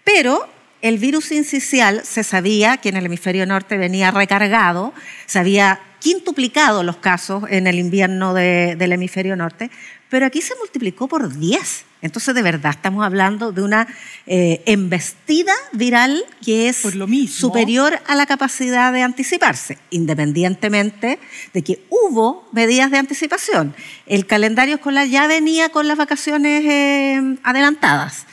Pero 0.05 0.47
el 0.83 0.99
virus 0.99 1.33
incisional 1.33 2.03
se 2.05 2.23
sabía 2.25 2.77
que 2.77 2.89
en 2.91 2.97
el 2.97 3.07
hemisferio 3.07 3.47
norte 3.47 3.79
venía 3.79 4.11
recargado, 4.11 4.93
se 5.27 5.39
había 5.39 5.81
quintuplicado 6.01 6.83
los 6.83 6.97
casos 6.97 7.45
en 7.49 7.67
el 7.69 7.79
invierno 7.79 8.35
de- 8.35 8.75
del 8.77 8.93
hemisferio 8.93 9.37
norte, 9.37 9.71
pero 10.13 10.27
aquí 10.27 10.43
se 10.43 10.55
multiplicó 10.57 11.09
por 11.09 11.39
10. 11.39 11.85
Entonces, 12.03 12.35
de 12.35 12.43
verdad, 12.43 12.73
estamos 12.73 13.03
hablando 13.03 13.51
de 13.51 13.63
una 13.63 13.89
eh, 14.27 14.63
embestida 14.67 15.55
viral 15.73 16.23
que 16.45 16.69
es 16.69 16.83
Por 16.83 16.97
lo 16.97 17.07
mismo. 17.07 17.35
superior 17.35 17.99
a 18.07 18.15
la 18.15 18.27
capacidad 18.27 18.93
de 18.93 19.01
anticiparse, 19.01 19.79
independientemente 19.89 21.19
de 21.55 21.63
que 21.63 21.87
hubo 21.89 22.47
medidas 22.53 22.91
de 22.91 22.99
anticipación. 22.99 23.75
El 24.05 24.27
calendario 24.27 24.75
escolar 24.75 25.09
ya 25.09 25.27
venía 25.27 25.71
con 25.71 25.89
las 25.89 25.97
vacaciones 25.97 26.63
eh, 26.67 27.39
adelantadas. 27.43 28.27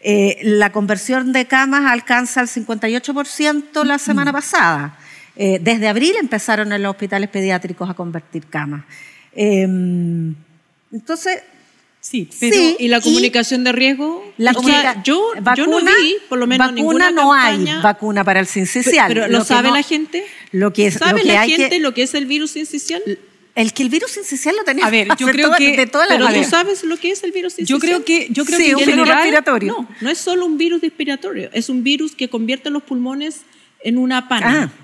Eh, 0.00 0.36
la 0.42 0.72
conversión 0.72 1.32
de 1.32 1.46
camas 1.46 1.84
alcanza 1.92 2.40
el 2.40 2.48
58% 2.48 3.84
la 3.84 4.00
semana 4.00 4.32
pasada. 4.32 4.98
Eh, 5.36 5.60
desde 5.62 5.86
abril 5.86 6.16
empezaron 6.20 6.72
en 6.72 6.82
los 6.82 6.90
hospitales 6.90 7.30
pediátricos 7.30 7.88
a 7.88 7.94
convertir 7.94 8.48
camas. 8.48 8.82
Eh, 9.32 9.68
entonces, 10.92 11.42
Sí, 12.02 12.26
pero 12.40 12.56
Sí. 12.56 12.76
¿Y 12.78 12.88
la 12.88 12.96
Y 12.96 13.02
comunicación 13.02 13.62
de 13.62 13.72
riesgo? 13.72 14.24
la 14.38 14.52
O 14.52 14.54
sea, 14.54 14.62
comunica- 14.62 15.02
yo, 15.02 15.34
yo 15.54 15.66
no 15.66 15.72
vacuna- 15.72 15.92
vi, 16.00 16.14
por 16.30 16.38
lo 16.38 16.46
menos, 16.46 16.66
vacuna 16.68 16.74
ninguna 16.80 17.10
no 17.10 17.30
campaña. 17.30 17.76
hay 17.76 17.82
vacuna 17.82 18.24
para 18.24 18.40
el 18.40 18.46
sincicial. 18.46 19.08
Pero, 19.08 19.28
¿lo 19.28 19.40
que 19.40 19.44
sabe 19.44 19.68
no- 19.68 19.74
la 19.74 19.82
gente? 19.82 20.24
Lo 20.50 20.72
que 20.72 20.86
es, 20.86 20.94
¿Sabe 20.94 21.18
lo 21.20 21.26
que 21.26 21.32
la 21.34 21.42
hay 21.42 21.50
gente 21.50 21.68
que, 21.68 21.78
lo 21.78 21.92
que 21.92 22.02
es 22.04 22.14
el 22.14 22.24
virus 22.24 22.56
incisional? 22.56 23.18
el 23.54 23.72
que 23.74 23.82
el 23.82 23.90
virus 23.90 24.12
sincicial 24.12 24.56
lo 24.56 24.64
tenía 24.64 24.86
A 24.86 24.90
ver, 24.90 25.08
yo 25.18 25.26
creo 25.26 25.48
toda- 25.48 25.58
que- 25.58 25.76
de 25.76 25.86
toda 25.86 26.06
la 26.06 26.16
Pero 26.28 26.42
tú 26.42 26.48
sabes 26.48 26.82
lo 26.84 26.96
que 26.96 27.10
es 27.10 27.22
el 27.22 27.32
virus 27.32 27.56
yo 27.58 27.76
incisional. 27.76 28.02
creo 28.02 28.04
que 28.06 28.32
yo 28.32 28.46
creo 28.46 28.58
Sí, 28.58 28.64
que 28.64 28.74
un 28.76 28.78
virus 28.78 28.94
general 28.94 29.16
respiratorio. 29.18 29.72
No, 29.78 29.88
no 30.00 30.08
es 30.10 30.16
solo 30.16 30.46
un 30.46 30.56
virus 30.56 30.80
respiratorio, 30.80 31.50
es 31.52 31.68
un 31.68 31.82
virus 31.84 32.12
que 32.12 32.30
convierte 32.30 32.70
los 32.70 32.82
pulmones 32.82 33.42
en 33.84 33.98
una 33.98 34.26
pana. 34.26 34.72
Ah. 34.74 34.82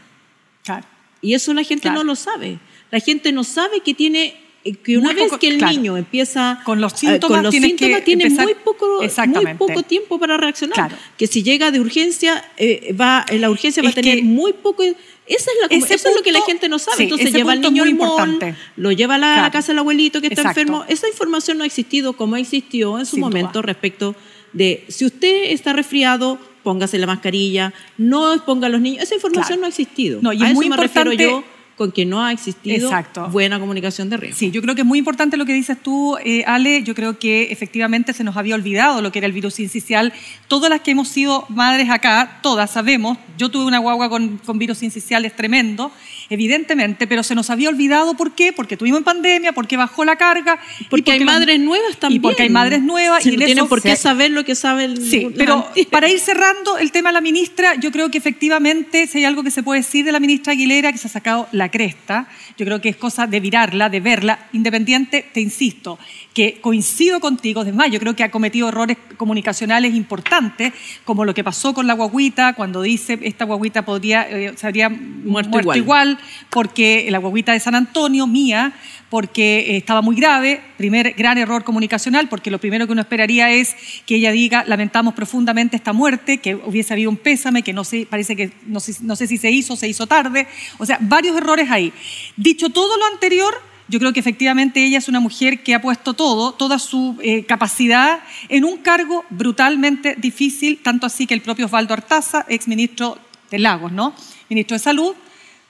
Claro. 0.65 0.87
Y 1.23 1.33
eso 1.33 1.55
la 1.55 1.63
gente 1.65 1.85
Claro. 1.85 2.01
no 2.01 2.05
lo 2.05 2.15
sabe. 2.15 2.59
La 2.91 3.01
gente 3.01 3.33
no 3.33 3.43
sabe 3.43 3.81
que 3.81 3.95
tiene 3.95 4.37
que 4.75 4.97
una 4.99 5.09
Muy 5.09 5.15
vez 5.15 5.25
poco- 5.25 5.39
que 5.39 5.49
el 5.49 5.59
claro. 5.59 5.73
niño 5.73 5.97
empieza 5.97 6.61
Con 6.65 6.81
los 6.81 6.93
eh, 6.95 6.97
síntomas 6.99 7.37
con 7.37 7.43
los 7.45 7.51
tienes 7.51 7.71
síntomas 7.71 7.99
que 8.01 8.05
tiene 8.05 8.25
empezar- 8.25 8.45
muy 8.45 8.55
poco 8.55 9.01
muy 9.01 9.55
poco 9.55 9.83
tiempo 9.83 10.19
para 10.19 10.37
reaccionar. 10.37 10.75
Claro. 10.75 10.97
Que 11.17 11.27
si 11.27 11.43
llega 11.43 11.71
de 11.71 11.81
urgencia 11.81 12.45
eh, 12.57 12.95
va 12.99 13.25
en 13.29 13.41
la 13.41 13.51
urgencia 13.51 13.83
va 13.83 13.89
Es 13.91 13.97
a 13.97 14.01
tener 14.01 14.23
muy 14.23 14.53
poco 14.53 14.83
esa 14.83 14.97
es 15.29 15.47
la 15.61 15.77
eso 15.77 16.09
es 16.09 16.15
lo 16.17 16.23
que 16.23 16.31
la 16.33 16.41
gente 16.43 16.69
no 16.69 16.79
sabe. 16.79 16.97
sí, 16.99 17.03
Entonces 17.05 17.33
lleva 17.33 17.53
al 17.53 17.61
niño 17.61 17.83
al 17.83 17.95
mall, 17.95 18.39
lo 18.77 18.93
lleva 18.93 19.17
a 19.17 19.19
la 19.19 19.35
Claro. 19.35 19.53
casa 19.53 19.73
del 19.73 19.79
abuelito 19.81 20.21
que 20.21 20.29
está 20.29 20.43
Exacto. 20.43 20.61
enfermo. 20.61 20.85
Esa 20.89 21.09
información 21.09 21.59
no 21.59 21.65
ha 21.65 21.67
existido 21.67 22.13
como 22.13 22.37
existió 22.37 22.99
en 22.99 23.07
su 23.07 23.13
Sin 23.17 23.21
momento 23.21 23.55
duda. 23.55 23.63
respecto 23.63 24.15
de 24.53 24.85
si 24.89 25.05
usted 25.05 25.51
está 25.51 25.73
resfriado 25.73 26.39
póngase 26.63 26.99
la 26.99 27.07
mascarilla, 27.07 27.73
no 27.97 28.33
exponga 28.35 28.67
a 28.67 28.71
los 28.71 28.81
niños. 28.81 29.03
Esa 29.05 29.15
información 29.15 29.47
Claro. 29.47 29.61
no 29.61 29.67
ha 29.67 29.69
existido. 29.69 30.19
No, 30.21 30.33
y 30.33 30.39
a 30.43 30.47
es 30.47 30.51
eso 30.51 30.55
muy 30.55 30.69
me 30.69 30.77
refiero 30.77 31.13
importante- 31.13 31.45
yo 31.47 31.56
con 31.77 31.93
que 31.93 32.07
no 32.07 32.25
ha 32.25 32.33
existido 32.33 32.89
Exacto. 32.89 33.29
buena 33.29 33.61
comunicación 33.61 34.09
de 34.09 34.17
riesgo. 34.17 34.39
Sí, 34.39 34.51
yo 34.51 34.63
creo 34.63 34.75
que 34.75 34.81
es 34.81 34.87
muy 34.87 34.99
importante 34.99 35.37
lo 35.37 35.45
que 35.45 35.53
dices 35.53 35.77
tú, 35.81 36.17
eh, 36.25 36.43
Ale. 36.47 36.83
Yo 36.83 36.95
creo 36.95 37.19
que 37.19 37.53
efectivamente 37.53 38.15
se 38.15 38.25
nos 38.25 38.37
había 38.37 38.55
olvidado 38.55 39.03
lo 39.03 39.13
que 39.13 39.19
era 39.19 39.27
el 39.27 39.33
virus 39.33 39.61
incisional. 39.61 40.13
Todas 40.49 40.71
las 40.71 40.81
que 40.81 40.93
hemos 40.93 41.09
sido 41.09 41.45
madres 41.51 41.91
acá, 41.91 42.41
todas 42.43 42.71
sabemos. 42.71 43.19
Yo 43.37 43.51
tuve 43.51 43.67
una 43.67 43.79
guagua 43.79 44.09
con, 44.09 44.39
con 44.39 44.59
virus 44.59 44.83
incisional, 44.83 45.27
es 45.27 45.37
tremendo, 45.37 45.93
evidentemente, 46.31 47.07
pero 47.07 47.23
se 47.23 47.35
nos 47.35 47.51
había 47.51 47.69
olvidado. 47.69 48.15
¿Por 48.15 48.33
qué? 48.33 48.53
Porque 48.53 48.77
tuvimos 48.77 48.99
en 48.99 49.05
pandemia, 49.05 49.53
porque 49.53 49.77
bajó 49.77 50.05
la 50.05 50.17
carga. 50.17 50.59
y 50.81 50.85
Porque 50.85 51.13
hay 51.13 51.25
madres 51.25 51.61
nuevas 51.61 51.97
también. 51.99 52.21
Y 52.21 52.23
porque 52.23 52.43
hay 52.43 52.51
madres 52.51 52.83
nuevas. 52.83 53.23
Si 53.23 53.31
y 53.31 53.37
no 53.37 53.43
en 53.43 53.47
tienen 53.47 53.65
eso 53.65 53.69
por 53.69 53.83
qué 53.83 53.97
saber 53.97 54.31
lo 54.31 54.45
que 54.45 54.55
sabe 54.55 54.85
el 54.85 54.97
Sí, 55.05 55.29
pero 55.37 55.67
para 55.91 56.09
ir 56.09 56.19
cerrando 56.19 56.79
el 56.79 56.93
tema 56.93 57.11
de 57.11 57.15
la 57.15 57.21
ministra, 57.21 57.75
yo 57.77 57.93
creo 57.93 58.11
que 58.11 58.19
efectivamente, 58.19 59.07
si 59.07 59.19
hay 59.19 59.25
algo 59.25 59.43
que 59.43 59.51
se 59.51 59.63
puede 59.63 59.81
decir 59.81 60.05
de 60.05 60.13
la 60.13 60.21
ministra 60.21 60.53
Aguilera, 60.53 60.93
que 60.93 60.99
se 60.99 61.09
ha 61.09 61.11
sacado 61.11 61.49
la 61.53 61.71
cresta, 61.71 62.29
yo 62.57 62.65
creo 62.65 62.81
que 62.81 62.89
es 62.89 62.97
cosa 62.97 63.27
de 63.27 63.41
virarla, 63.41 63.89
de 63.89 64.01
verla, 64.01 64.49
independiente, 64.53 65.25
te 65.33 65.41
insisto, 65.41 65.99
que 66.33 66.61
coincido 66.61 67.21
contigo, 67.21 67.61
además, 67.61 67.91
yo 67.91 67.99
creo 67.99 68.17
que 68.17 68.25
ha 68.25 68.31
cometido 68.31 68.69
errores 68.69 68.97
comunicacionales 69.17 69.95
importantes, 69.95 70.73
como 71.05 71.25
lo 71.25 71.35
que 71.35 71.45
pasó 71.45 71.75
con 71.75 71.87
la 71.87 71.95
guaguita, 71.95 72.55
cuando 72.55 72.83
dice 72.83 73.19
esta 73.23 73.45
guaguita 73.45 73.85
podría, 73.85 74.29
eh, 74.29 74.53
se 74.57 74.67
habría 74.67 74.89
muerto, 74.89 75.61
igual. 75.61 75.79
igual, 75.79 76.16
porque 76.51 77.07
la 77.11 77.19
guaguita 77.19 77.53
de 77.53 77.61
San 77.61 77.75
Antonio, 77.75 78.27
mía, 78.27 78.73
porque 79.11 79.59
eh, 79.59 79.77
estaba 79.77 80.03
muy 80.03 80.17
grave, 80.17 80.61
primer 80.77 81.13
gran 81.13 81.39
error 81.39 81.65
comunicacional, 81.65 82.29
porque 82.29 82.51
lo 82.51 82.59
primero 82.59 82.87
que 82.87 82.93
uno 82.93 83.03
esperaría 83.03 83.51
es 83.51 83.77
que 84.05 84.17
ella 84.17 84.33
diga, 84.33 84.65
lamentamos 84.67 85.15
profundamente 85.15 85.77
esta 85.77 85.93
muerte, 85.93 86.39
que 86.39 86.55
hubiese 86.55 86.93
habido 86.93 87.11
un 87.11 87.17
pésame, 87.17 87.63
que 87.63 87.73
no 87.73 87.85
sé, 87.85 88.07
parece 88.09 88.37
que 88.37 88.53
no 88.67 88.81
sé, 88.81 88.97
no 89.03 89.17
sé 89.17 89.27
si 89.27 89.39
se 89.39 89.51
hizo, 89.51 89.77
se 89.77 89.89
hizo 89.89 90.07
tarde, 90.07 90.47
o 90.79 90.87
sea, 90.87 90.99
varios 91.01 91.37
errores 91.37 91.71
ahí. 91.71 91.93
Dicho 92.37 92.71
todo 92.71 92.97
lo 92.97 93.07
anterior, 93.07 93.55
yo 93.89 94.01
creo 94.01 94.13
que 94.13 94.21
efectivamente 94.21 94.85
ella 94.85 94.99
es 94.99 95.09
una 95.09 95.21
mujer 95.21 95.63
que 95.63 95.75
ha 95.75 95.81
puesto 95.81 96.15
todo, 96.15 96.53
toda 96.53 96.79
su 96.79 97.17
eh, 97.23 97.45
capacidad 97.45 98.21
en 98.49 98.65
un 98.65 98.79
cargo 98.79 99.25
brutalmente 99.31 100.17
difícil, 100.19 100.81
tanto 100.83 101.07
así 101.07 101.27
que 101.27 101.35
el 101.35 101.41
propio 101.41 101.67
Osvaldo 101.67 101.95
Artaza, 101.95 102.45
exministro 102.49 103.19
de 103.51 103.61
Lagos, 103.61 103.93
¿no? 103.93 104.13
Ministro 104.49 104.75
de 104.75 104.81
Salud, 104.81 105.15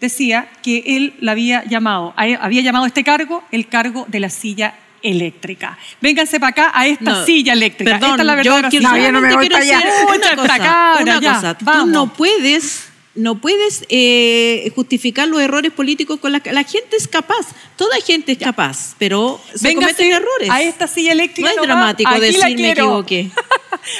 decía 0.01 0.49
que 0.63 0.83
él 0.87 1.15
la 1.21 1.33
había 1.33 1.65
llamado, 1.65 2.13
había 2.17 2.61
llamado 2.63 2.85
a 2.85 2.89
este 2.89 3.05
cargo 3.05 3.43
el 3.53 3.69
cargo 3.69 4.05
de 4.09 4.21
la 4.21 4.31
silla 4.31 4.75
eléctrica. 5.03 5.79
Vénganse 6.01 6.41
para 6.41 6.51
acá 6.51 6.71
a 6.75 6.87
esta 6.87 7.05
No, 7.05 7.25
silla 7.25 7.53
eléctrica. 7.53 7.93
Perdón, 7.93 8.11
esta 8.11 8.23
es 8.23 8.27
la 8.27 8.33
yo 8.43 8.55
verdadera 8.55 8.69
quiero- 8.71 8.89
silla. 8.89 8.99
No, 8.99 9.05
yo 9.07 9.13
no 9.13 9.21
me 9.21 9.35
voy 9.35 9.49
para 9.49 9.63
allá. 9.63 9.83
Una 10.09 10.37
cosa, 10.37 10.97
una 11.03 11.21
ya, 11.21 11.35
cosa. 11.35 11.59
Tú 11.59 11.87
no 11.87 12.13
puedes, 12.13 12.89
no 13.15 13.37
puedes 13.41 13.85
eh, 13.89 14.71
justificar 14.75 15.29
los 15.29 15.41
errores 15.41 15.73
políticos 15.73 16.19
con 16.19 16.33
la 16.33 16.43
la 16.45 16.65
gente 16.65 16.97
es 16.97 17.07
capaz, 17.09 17.47
toda 17.77 17.97
gente 18.05 18.33
es 18.33 18.39
capaz, 18.39 18.95
pero 18.99 19.41
se 19.55 19.75
cometen 19.75 20.13
errores. 20.13 20.51
A 20.51 20.61
esta 20.63 20.87
silla 20.89 21.13
eléctrica. 21.13 21.49
No 21.55 21.63
es 21.63 21.67
dramático 21.67 22.21
decir, 22.21 22.59
me 22.59 22.71
equivoqué. 22.73 23.31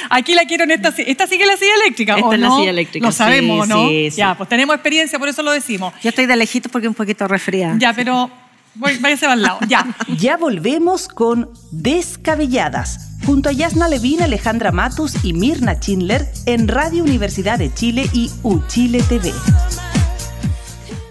Aquí 0.09 0.33
la 0.33 0.45
quiero 0.45 0.63
en 0.63 0.71
esta 0.71 0.91
silla. 0.91 1.09
¿Esta 1.09 1.27
sigue 1.27 1.45
la 1.45 1.57
silla 1.57 1.75
eléctrica? 1.83 2.15
Esta 2.15 2.27
¿o 2.27 2.33
es 2.33 2.39
la 2.39 2.47
no? 2.47 2.57
silla 2.57 2.69
eléctrica, 2.71 3.05
Lo 3.07 3.11
sabemos, 3.11 3.65
sí, 3.67 3.73
¿no? 3.73 3.87
sí, 3.87 4.11
sí. 4.11 4.17
Ya, 4.17 4.35
pues 4.35 4.49
tenemos 4.49 4.73
experiencia, 4.75 5.17
por 5.19 5.27
eso 5.29 5.41
lo 5.43 5.51
decimos. 5.51 5.93
Yo 6.03 6.09
estoy 6.09 6.25
de 6.25 6.35
lejitos 6.35 6.71
porque 6.71 6.87
un 6.87 6.93
poquito 6.93 7.27
resfriada. 7.27 7.75
Ya, 7.77 7.93
pero 7.93 8.29
voy- 8.75 8.97
váyase 8.97 9.25
al 9.25 9.41
lado. 9.41 9.59
Ya. 9.67 9.85
Ya 10.17 10.37
volvemos 10.37 11.07
con 11.07 11.49
Descabelladas, 11.71 13.17
junto 13.25 13.49
a 13.49 13.51
Yasna 13.51 13.87
Levin, 13.87 14.21
Alejandra 14.23 14.71
Matus 14.71 15.13
y 15.23 15.33
Mirna 15.33 15.75
Schindler 15.75 16.27
en 16.45 16.67
Radio 16.67 17.03
Universidad 17.03 17.59
de 17.59 17.73
Chile 17.73 18.09
y 18.13 18.31
Uchile 18.43 19.01
TV. 19.03 19.31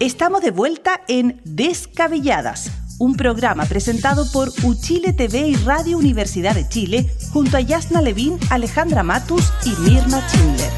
Estamos 0.01 0.43
de 0.43 0.51
vuelta 0.51 1.01
en 1.09 1.41
Descabelladas, 1.45 2.71
un 2.99 3.15
programa 3.15 3.65
presentado 3.67 4.31
por 4.33 4.53
Uchile 4.63 5.13
TV 5.13 5.49
y 5.49 5.55
Radio 5.57 5.99
Universidad 5.99 6.55
de 6.55 6.69
Chile, 6.69 7.07
junto 7.33 7.57
a 7.57 7.61
Yasna 7.61 8.01
Levin, 8.01 8.39
Alejandra 8.51 9.03
Matus 9.03 9.53
y 9.65 9.71
Mirna 9.81 10.27
Schindler. 10.29 10.71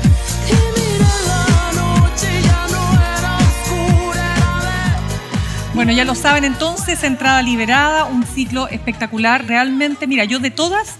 Bueno, 5.74 5.92
ya 5.92 6.04
lo 6.04 6.16
saben 6.16 6.44
entonces, 6.44 7.04
entrada 7.04 7.40
liberada, 7.40 8.04
un 8.04 8.26
ciclo 8.26 8.66
espectacular. 8.66 9.46
Realmente, 9.46 10.08
mira, 10.08 10.24
yo 10.24 10.40
de 10.40 10.50
todas, 10.50 10.96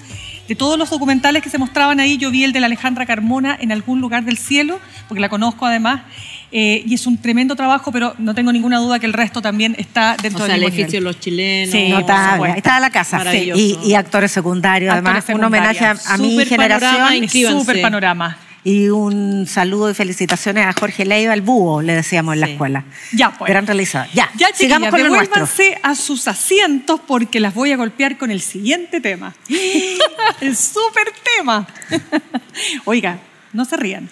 de 0.47 0.55
todos 0.55 0.79
los 0.79 0.91
documentales 0.91 1.43
que 1.43 1.51
se 1.51 1.59
mostraban 1.59 1.99
ahí, 1.99 2.17
yo 2.17 2.31
vi 2.31 2.45
el 2.45 2.53
de 2.53 2.61
la 2.61 2.67
Alejandra 2.67 3.05
Carmona 3.05 3.59
en 3.61 3.73
algún 3.73 4.01
lugar 4.01 4.25
del 4.25 4.39
cielo, 4.39 4.79
porque 5.09 5.21
la 5.21 5.29
conozco 5.29 5.67
además, 5.67 6.03
eh, 6.51 6.83
y 6.87 6.95
es 6.95 7.07
un 7.07 7.19
tremendo 7.21 7.55
trabajo, 7.57 7.93
pero 7.93 8.15
no 8.19 8.35
tengo 8.35 8.53
ninguna 8.53 8.79
duda 8.79 8.99
que 8.99 9.07
el 9.07 9.13
resto 9.13 9.43
también 9.43 9.75
está 9.79 10.17
O 10.19 10.23
dentro 10.23 10.47
sea, 10.47 10.55
del 10.55 10.63
el 10.65 10.69
edificio 10.73 10.99
de 11.01 11.05
los 11.05 11.21
chilenos. 11.21 11.71
Sí, 11.73 11.89
Notable. 11.91 12.55
estaba 12.57 12.81
la 12.81 12.91
casa. 12.91 13.19
Maravilloso. 13.19 13.61
Y, 13.61 13.79
y 13.85 13.95
actores 13.95 14.33
secundarios, 14.33 14.95
Actores 14.95 15.25
además. 15.25 15.39
Un 15.39 15.45
homenaje 15.45 15.85
a, 15.85 15.97
a 16.07 16.17
mi 16.17 16.45
generación. 16.47 17.29
Súper 17.61 17.83
panorama. 17.83 18.39
Y 18.65 18.89
un 18.89 19.47
saludo 19.47 19.91
y 19.91 19.95
felicitaciones 19.95 20.67
a 20.67 20.73
Jorge 20.73 21.05
Leiva, 21.05 21.33
el 21.33 21.43
búho, 21.43 21.81
le 21.81 21.95
decíamos 21.95 22.35
en 22.35 22.41
la 22.41 22.47
Sí. 22.47 22.53
escuela. 22.53 22.85
Ya, 23.13 23.31
pues. 23.31 23.49
Gran 23.49 23.67
realizador. 23.67 24.09
Ya, 24.13 24.29
Ya, 24.37 24.49
sigamos 24.53 24.91
con 24.91 25.03
devuélvanse 25.03 25.79
a 25.83 25.95
sus 25.95 26.27
asientos 26.29 27.01
porque 27.07 27.41
las 27.41 27.55
voy 27.55 27.73
a 27.73 27.77
golpear 27.77 28.19
con 28.19 28.31
el 28.31 28.41
siguiente 28.41 29.01
tema. 29.01 29.35
el 30.41 30.57
súper 30.57 31.13
tema. 31.37 31.67
Oiga, 32.85 33.19
no 33.53 33.65
se 33.65 33.77
rían. 33.77 34.09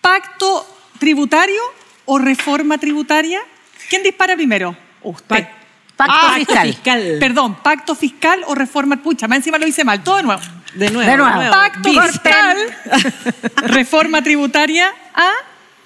¿Pacto 0.00 0.66
tributario 1.00 1.60
o 2.04 2.18
reforma 2.18 2.78
tributaria? 2.78 3.40
¿Quién 3.88 4.04
dispara 4.04 4.36
primero? 4.36 4.76
Usted. 5.02 5.26
Pac- 5.28 5.50
Pacto 5.96 6.14
Ah, 6.16 6.34
fiscal. 6.36 6.66
fiscal. 6.68 7.16
Perdón, 7.20 7.56
pacto 7.62 7.94
fiscal 7.94 8.40
o 8.46 8.54
reforma. 8.54 9.02
Pucha, 9.02 9.28
más 9.28 9.38
encima 9.38 9.58
lo 9.58 9.66
hice 9.66 9.84
mal. 9.84 10.02
Todo 10.02 10.16
de 10.16 10.22
nuevo. 10.22 10.40
De 10.74 10.90
nuevo. 10.90 11.10
De 11.10 11.16
nuevo. 11.16 11.50
Pacto 11.50 11.90
Bis. 11.90 12.00
fiscal, 12.12 12.56
reforma 13.64 14.22
tributaria. 14.22 14.94
¿A 15.14 15.32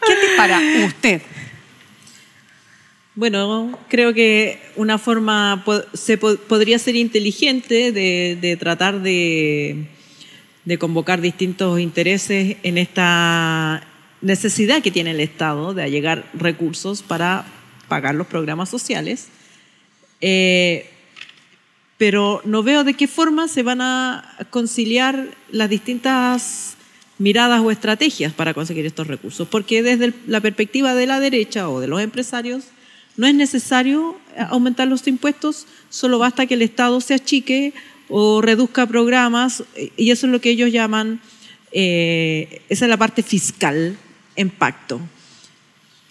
quién 0.04 0.18
dispara? 0.20 0.60
Usted. 0.86 1.22
Bueno, 3.16 3.78
creo 3.88 4.12
que 4.12 4.60
una 4.76 4.98
forma 4.98 5.64
se 5.94 6.16
podría 6.18 6.78
ser 6.78 6.96
inteligente 6.96 7.92
de, 7.92 8.56
tratar 8.58 9.00
de, 9.00 9.86
de, 10.64 10.78
convocar 10.78 11.20
distintos 11.20 11.78
intereses 11.80 12.56
en 12.64 12.78
esta 12.78 13.82
necesidad 14.24 14.82
que 14.82 14.90
tiene 14.90 15.10
el 15.10 15.20
Estado 15.20 15.74
de 15.74 15.82
allegar 15.82 16.28
recursos 16.32 17.02
para 17.02 17.44
pagar 17.88 18.14
los 18.14 18.26
programas 18.26 18.70
sociales. 18.70 19.28
Eh, 20.20 20.90
pero 21.98 22.40
no 22.44 22.62
veo 22.62 22.82
de 22.82 22.94
qué 22.94 23.06
forma 23.06 23.46
se 23.46 23.62
van 23.62 23.80
a 23.80 24.36
conciliar 24.50 25.28
las 25.50 25.70
distintas 25.70 26.76
miradas 27.18 27.60
o 27.60 27.70
estrategias 27.70 28.32
para 28.32 28.54
conseguir 28.54 28.86
estos 28.86 29.06
recursos, 29.06 29.46
porque 29.46 29.82
desde 29.82 30.12
la 30.26 30.40
perspectiva 30.40 30.94
de 30.94 31.06
la 31.06 31.20
derecha 31.20 31.68
o 31.68 31.78
de 31.78 31.86
los 31.86 32.00
empresarios, 32.00 32.64
no 33.16 33.28
es 33.28 33.34
necesario 33.34 34.16
aumentar 34.36 34.88
los 34.88 35.06
impuestos, 35.06 35.66
solo 35.88 36.18
basta 36.18 36.46
que 36.46 36.54
el 36.54 36.62
Estado 36.62 37.00
se 37.00 37.14
achique 37.14 37.72
o 38.08 38.40
reduzca 38.40 38.86
programas, 38.86 39.62
y 39.96 40.10
eso 40.10 40.26
es 40.26 40.32
lo 40.32 40.40
que 40.40 40.50
ellos 40.50 40.72
llaman, 40.72 41.20
eh, 41.70 42.62
esa 42.68 42.86
es 42.86 42.88
la 42.88 42.96
parte 42.96 43.22
fiscal 43.22 43.96
en 44.36 44.50
pacto. 44.50 45.00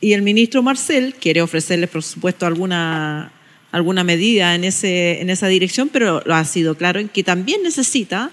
Y 0.02 0.14
el 0.14 0.22
ministro 0.22 0.62
Marcel 0.62 1.16
quiere 1.16 1.42
ofrecerles, 1.42 1.90
por 1.90 2.04
supuesto, 2.04 2.46
alguna, 2.46 3.32
alguna 3.72 4.04
medida 4.04 4.54
en, 4.56 4.64
ese, 4.64 5.22
en 5.22 5.30
esa 5.30 5.48
dirección, 5.48 5.90
pero 5.90 6.22
lo 6.26 6.36
ha 6.36 6.44
sido 6.46 6.76
claro 6.76 7.00
en 7.00 7.10
que 7.10 7.24
también 7.24 7.64
necesita 7.64 8.32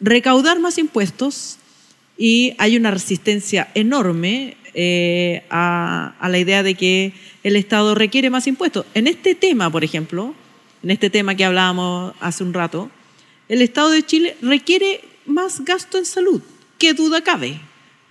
recaudar 0.00 0.58
más 0.58 0.78
impuestos 0.78 1.58
y 2.18 2.54
hay 2.58 2.76
una 2.76 2.90
resistencia 2.90 3.68
enorme 3.74 4.56
eh, 4.74 5.42
a, 5.50 6.14
la 6.28 6.38
idea 6.38 6.62
de 6.62 6.74
que 6.74 7.12
el 7.42 7.56
Estado 7.56 7.94
requiere 7.94 8.30
más 8.30 8.46
impuestos. 8.46 8.86
En 8.94 9.06
este 9.06 9.34
tema, 9.34 9.70
por 9.70 9.84
ejemplo, 9.84 10.34
en 10.82 10.90
este 10.90 11.08
tema 11.10 11.34
que 11.34 11.44
hablábamos 11.44 12.14
hace 12.20 12.44
un 12.44 12.52
rato, 12.52 12.90
el 13.48 13.62
Estado 13.62 13.90
de 13.90 14.04
Chile 14.04 14.36
requiere 14.42 15.00
más 15.24 15.64
gasto 15.64 15.98
en 15.98 16.04
salud. 16.04 16.42
¿Qué 16.78 16.94
duda 16.94 17.22
cabe? 17.22 17.60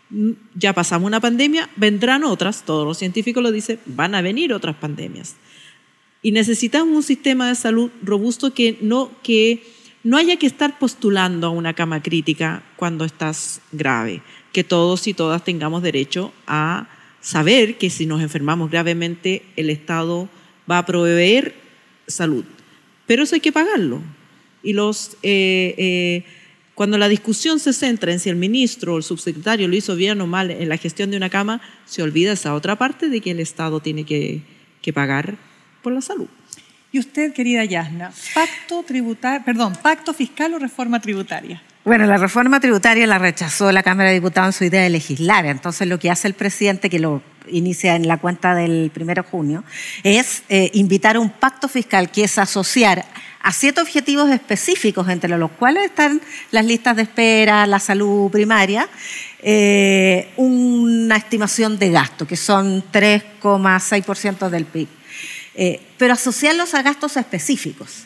Mm, 0.09 0.31
ya 0.55 0.73
pasamos 0.73 1.07
una 1.07 1.19
pandemia, 1.19 1.69
vendrán 1.75 2.23
otras, 2.23 2.63
todos 2.63 2.85
los 2.85 2.97
científicos 2.97 3.41
lo 3.41 3.51
dicen, 3.51 3.79
van 3.85 4.15
a 4.15 4.21
venir 4.21 4.53
otras 4.53 4.75
pandemias. 4.75 5.35
Y 6.21 6.31
necesitamos 6.31 6.95
un 6.95 7.03
sistema 7.03 7.49
de 7.49 7.55
salud 7.55 7.91
robusto 8.01 8.53
que 8.53 8.77
no, 8.81 9.11
que 9.23 9.63
no 10.03 10.17
haya 10.17 10.37
que 10.37 10.47
estar 10.47 10.79
postulando 10.79 11.47
a 11.47 11.51
una 11.51 11.73
cama 11.73 12.01
crítica 12.01 12.63
cuando 12.77 13.05
estás 13.05 13.61
grave 13.71 14.21
que 14.55 14.63
todos 14.63 15.05
y 15.07 15.13
todas 15.13 15.43
tengamos 15.43 15.83
derecho 15.83 16.31
a 16.47 16.87
saber 17.19 17.77
que 17.77 17.89
si 17.89 18.05
nos 18.05 18.21
enfermamos 18.21 18.71
gravemente 18.71 19.43
el 19.57 19.69
Estado 19.69 20.29
va 20.71 20.77
a 20.77 20.85
proveer 20.85 21.55
salud. 22.07 22.45
Pero 23.05 23.23
eso 23.23 23.35
hay 23.35 23.41
que 23.41 23.51
pagarlo. 23.51 24.01
Y 24.63 24.71
los, 24.71 25.17
eh, 25.23 25.75
eh, 25.77 26.23
cuando 26.75 26.97
la 26.97 27.07
discusión 27.07 27.59
se 27.59 27.73
centra 27.73 28.11
en 28.11 28.19
si 28.19 28.29
el 28.29 28.35
ministro 28.35 28.93
o 28.93 28.97
el 28.97 29.03
subsecretario 29.03 29.67
lo 29.67 29.75
hizo 29.75 29.95
bien 29.95 30.19
o 30.21 30.27
mal 30.27 30.51
en 30.51 30.69
la 30.69 30.77
gestión 30.77 31.09
de 31.09 31.17
una 31.17 31.29
cama, 31.29 31.61
se 31.85 32.03
olvida 32.03 32.33
esa 32.33 32.53
otra 32.53 32.75
parte 32.75 33.09
de 33.09 33.21
que 33.21 33.31
el 33.31 33.39
Estado 33.39 33.79
tiene 33.79 34.03
que, 34.03 34.41
que 34.81 34.93
pagar 34.93 35.37
por 35.81 35.93
la 35.93 36.01
salud. 36.01 36.27
Y 36.91 36.99
usted, 36.99 37.33
querida 37.33 37.65
Yasna, 37.65 38.11
pacto 38.33 38.83
tributario, 38.83 39.43
perdón, 39.43 39.73
pacto 39.81 40.13
fiscal 40.13 40.53
o 40.53 40.59
reforma 40.59 40.99
tributaria. 40.99 41.61
Bueno, 41.85 42.05
la 42.07 42.17
reforma 42.17 42.59
tributaria 42.59 43.05
la 43.05 43.19
rechazó 43.19 43.71
la 43.71 43.83
Cámara 43.83 44.09
de 44.09 44.15
Diputados 44.15 44.55
en 44.55 44.57
su 44.57 44.63
idea 44.65 44.81
de 44.81 44.89
legislar. 44.89 45.45
Entonces, 45.45 45.87
lo 45.87 45.99
que 45.99 46.09
hace 46.09 46.27
el 46.27 46.33
presidente, 46.33 46.89
que 46.89 46.99
lo 46.99 47.21
inicia 47.47 47.95
en 47.95 48.07
la 48.07 48.17
cuenta 48.17 48.55
del 48.55 48.91
1 48.95 49.13
de 49.13 49.21
junio, 49.21 49.63
es 50.03 50.43
eh, 50.49 50.71
invitar 50.73 51.17
a 51.17 51.19
un 51.19 51.29
pacto 51.29 51.67
fiscal 51.67 52.11
que 52.11 52.23
es 52.23 52.37
asociar 52.37 53.05
a 53.45 53.51
siete 53.51 53.79
objetivos 53.79 54.29
específicos, 54.31 55.07
entre 55.07 55.37
los 55.37 55.51
cuales 55.51 55.85
están 55.85 56.21
las 56.51 56.65
listas 56.65 56.95
de 56.95 57.03
espera, 57.03 57.65
la 57.67 57.79
salud 57.79 58.29
primaria, 58.31 58.89
eh, 59.39 60.33
una 60.35 61.15
estimación 61.15 61.77
de 61.77 61.91
gasto, 61.91 62.25
que 62.25 62.37
son 62.37 62.83
3,6% 62.91 64.49
del 64.49 64.65
PIB, 64.65 64.87
eh, 65.53 65.81
pero 65.97 66.13
asociarlos 66.13 66.73
a 66.73 66.81
gastos 66.81 67.17
específicos. 67.17 68.05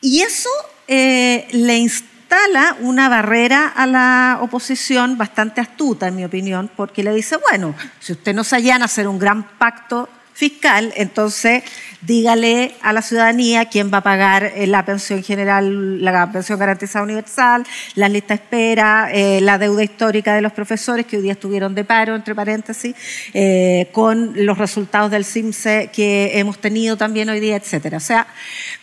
Y 0.00 0.22
eso 0.22 0.50
le 0.86 1.76
instala 1.78 2.14
instala 2.24 2.76
una 2.80 3.08
barrera 3.08 3.68
a 3.68 3.86
la 3.86 4.38
oposición 4.40 5.18
bastante 5.18 5.60
astuta, 5.60 6.08
en 6.08 6.16
mi 6.16 6.24
opinión, 6.24 6.70
porque 6.74 7.02
le 7.02 7.12
dice, 7.12 7.36
bueno, 7.36 7.74
si 8.00 8.12
usted 8.12 8.34
no 8.34 8.44
se 8.44 8.56
allana 8.56 8.84
a 8.84 8.86
hacer 8.86 9.06
un 9.06 9.18
gran 9.18 9.42
pacto 9.58 10.08
fiscal, 10.34 10.92
entonces 10.96 11.62
dígale 12.02 12.74
a 12.82 12.92
la 12.92 13.00
ciudadanía 13.00 13.66
quién 13.66 13.90
va 13.92 13.98
a 13.98 14.02
pagar 14.02 14.44
eh, 14.44 14.66
la 14.66 14.84
pensión 14.84 15.22
general, 15.22 16.04
la 16.04 16.30
pensión 16.30 16.58
garantizada 16.58 17.04
universal, 17.04 17.64
la 17.94 18.08
lista 18.08 18.34
de 18.34 18.42
espera, 18.42 19.08
eh, 19.12 19.40
la 19.40 19.58
deuda 19.58 19.82
histórica 19.82 20.34
de 20.34 20.42
los 20.42 20.52
profesores 20.52 21.06
que 21.06 21.16
hoy 21.16 21.22
día 21.22 21.32
estuvieron 21.32 21.74
de 21.74 21.84
paro, 21.84 22.14
entre 22.14 22.34
paréntesis, 22.34 22.94
eh, 23.32 23.88
con 23.92 24.32
los 24.44 24.58
resultados 24.58 25.10
del 25.10 25.24
CIMSE 25.24 25.90
que 25.92 26.38
hemos 26.38 26.58
tenido 26.58 26.96
también 26.96 27.28
hoy 27.30 27.40
día, 27.40 27.56
etcétera. 27.56 27.96
O 27.96 28.00
sea, 28.00 28.26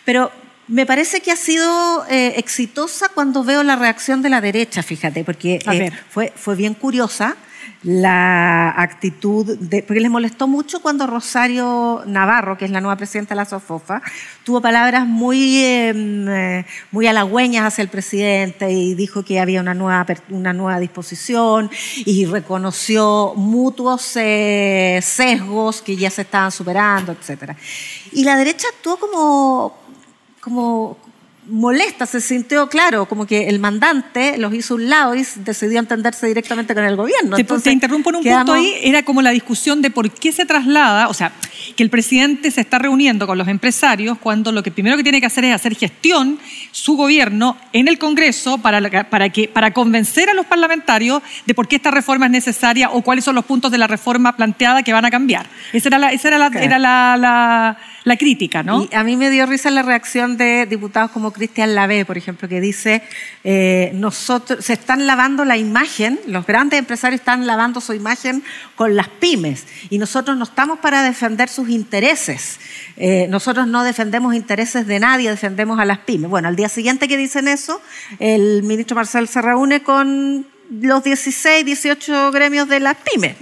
pero 0.06 0.32
me 0.72 0.86
parece 0.86 1.20
que 1.20 1.32
ha 1.32 1.36
sido 1.36 2.06
eh, 2.10 2.36
exitosa 2.38 3.10
cuando 3.10 3.44
veo 3.44 3.62
la 3.62 3.76
reacción 3.76 4.22
de 4.22 4.30
la 4.30 4.40
derecha, 4.40 4.82
fíjate, 4.82 5.26
porque 5.26 5.60
eh, 5.70 5.92
fue, 6.10 6.32
fue 6.34 6.56
bien 6.56 6.76
curiosa 6.76 7.36
la 7.84 8.70
actitud, 8.80 9.58
de, 9.58 9.82
porque 9.82 10.02
les 10.02 10.12
molestó 10.12 10.48
mucho 10.48 10.82
cuando 10.82 11.08
Rosario 11.08 12.04
Navarro, 12.06 12.58
que 12.58 12.66
es 12.66 12.72
la 12.72 12.80
nueva 12.80 12.96
presidenta 12.96 13.34
de 13.34 13.38
la 13.38 13.46
SOFOFA, 13.46 14.04
tuvo 14.44 14.62
palabras 14.62 15.08
muy, 15.08 15.64
em, 15.64 16.30
eh, 16.30 16.66
muy 16.92 17.08
halagüeñas 17.08 17.66
hacia 17.66 17.82
el 17.82 17.88
presidente 17.88 18.72
y 18.72 18.94
dijo 18.94 19.24
que 19.24 19.40
había 19.40 19.62
una 19.62 19.74
nueva, 19.74 20.06
una 20.30 20.54
nueva 20.54 20.80
disposición 20.80 21.72
y 22.06 22.26
reconoció 22.26 23.34
mutuos 23.36 24.04
sesgos 24.04 25.82
que 25.82 25.96
ya 25.96 26.12
se 26.12 26.22
estaban 26.22 26.52
superando, 26.52 27.14
etc. 27.14 27.56
Y 28.12 28.24
la 28.24 28.38
derecha 28.38 28.68
actuó 28.76 28.98
como, 28.98 29.76
como 30.40 30.98
molesta, 31.52 32.06
se 32.06 32.22
sintió 32.22 32.68
claro, 32.70 33.06
como 33.06 33.26
que 33.28 33.48
el 33.48 33.60
mandante 33.60 34.38
los 34.38 34.54
hizo 34.54 34.76
un 34.76 34.90
lado 34.90 35.16
y 35.16 35.26
decidió 35.38 35.80
entenderse 35.80 36.26
directamente 36.28 36.74
con 36.74 36.84
el 36.84 36.96
gobierno. 36.96 37.36
Te, 37.36 37.44
te 37.44 37.72
interrumpo 37.72 38.10
en 38.10 38.16
un 38.18 38.24
punto 38.24 38.54
ahí, 38.54 38.76
era 38.82 39.04
como 39.04 39.22
la 39.22 39.32
discusión 39.32 39.82
de 39.82 39.92
por 39.92 40.10
qué 40.12 40.32
se 40.32 40.46
traslada, 40.46 41.08
o 41.08 41.14
sea, 41.14 41.34
que 41.76 41.84
el 41.84 41.90
presidente 41.90 42.52
se 42.52 42.62
está 42.62 42.80
reuniendo 42.80 43.28
con 43.28 43.38
los 43.38 43.48
empresarios 43.48 44.18
cuando 44.18 44.52
lo 44.52 44.64
que 44.64 44.72
primero 44.72 44.98
que 44.98 45.04
tiene 45.04 45.20
que 45.20 45.28
hacer 45.28 45.46
es 45.46 45.54
hacer 45.54 45.76
gestión, 45.76 46.40
su 46.72 46.96
gobierno, 46.96 47.58
en 47.74 47.88
el 47.88 48.00
Congreso 48.00 48.58
para, 48.58 49.10
para, 49.10 49.30
que, 49.30 49.48
para 49.48 49.74
convencer 49.74 50.30
a 50.30 50.34
los 50.34 50.46
parlamentarios 50.46 51.22
de 51.46 51.54
por 51.54 51.68
qué 51.68 51.76
esta 51.76 51.92
reforma 51.92 52.26
es 52.26 52.32
necesaria 52.32 52.90
o 52.90 53.02
cuáles 53.02 53.26
son 53.26 53.36
los 53.36 53.46
puntos 53.46 53.72
de 53.72 53.78
la 53.78 53.88
reforma 53.88 54.36
planteada 54.36 54.84
que 54.84 54.94
van 54.94 55.06
a 55.06 55.12
cambiar. 55.12 55.48
Esa 55.74 55.90
era 55.90 56.00
la, 56.00 56.12
esa 56.12 56.30
era 56.30 56.38
la, 56.38 56.48
era 56.48 56.80
la 56.80 57.12
la 57.18 57.78
crítica, 58.18 58.64
¿no? 58.64 58.84
Y 58.84 58.96
a 58.96 59.04
mí 59.04 59.16
me 59.16 59.30
dio 59.30 59.46
risa 59.46 59.70
la 59.70 59.84
reacción 59.84 60.38
de 60.38 60.66
diputados 60.66 61.12
como 61.12 61.32
Cristian 61.32 61.76
Lavé, 61.76 62.06
por 62.06 62.18
ejemplo, 62.18 62.50
que 62.50 62.60
dice, 62.60 63.04
eh, 63.44 63.92
nosotros, 63.94 64.66
se 64.66 64.74
están 64.74 65.06
lavando 65.06 65.46
la 65.46 65.58
imagen, 65.58 66.20
los 66.28 66.46
grandes 66.46 66.80
empresarios 66.80 67.22
están 67.22 67.46
lavando 67.46 67.80
su 67.80 67.94
imagen 67.94 68.44
con 68.76 68.96
las 68.96 69.08
pymes, 69.08 69.68
y 69.90 69.98
nosotros 69.98 70.38
no 70.38 70.46
estamos 70.46 70.80
para 70.80 71.04
defender 71.04 71.50
sus 71.50 71.70
intereses. 71.70 72.60
Eh, 72.98 73.28
nosotros 73.30 73.68
no 73.68 73.84
defendemos 73.84 74.34
intereses 74.36 74.88
de 74.88 75.00
nadie, 75.00 75.30
defendemos 75.30 75.80
a 75.80 75.86
las 75.86 76.00
pymes. 76.00 76.30
Bueno, 76.30 76.48
al 76.48 76.56
día 76.56 76.70
siguiente 76.70 77.08
que 77.08 77.18
dicen 77.18 77.48
eso, 77.48 77.82
el 78.20 78.64
ministro 78.64 78.96
Marcel 78.96 79.28
se 79.28 79.42
reúne 79.42 79.84
con 79.84 80.46
los 80.80 81.04
16, 81.04 81.66
18 81.66 82.32
gremios 82.32 82.68
de 82.70 82.80
las 82.80 82.96
pymes. 82.96 83.36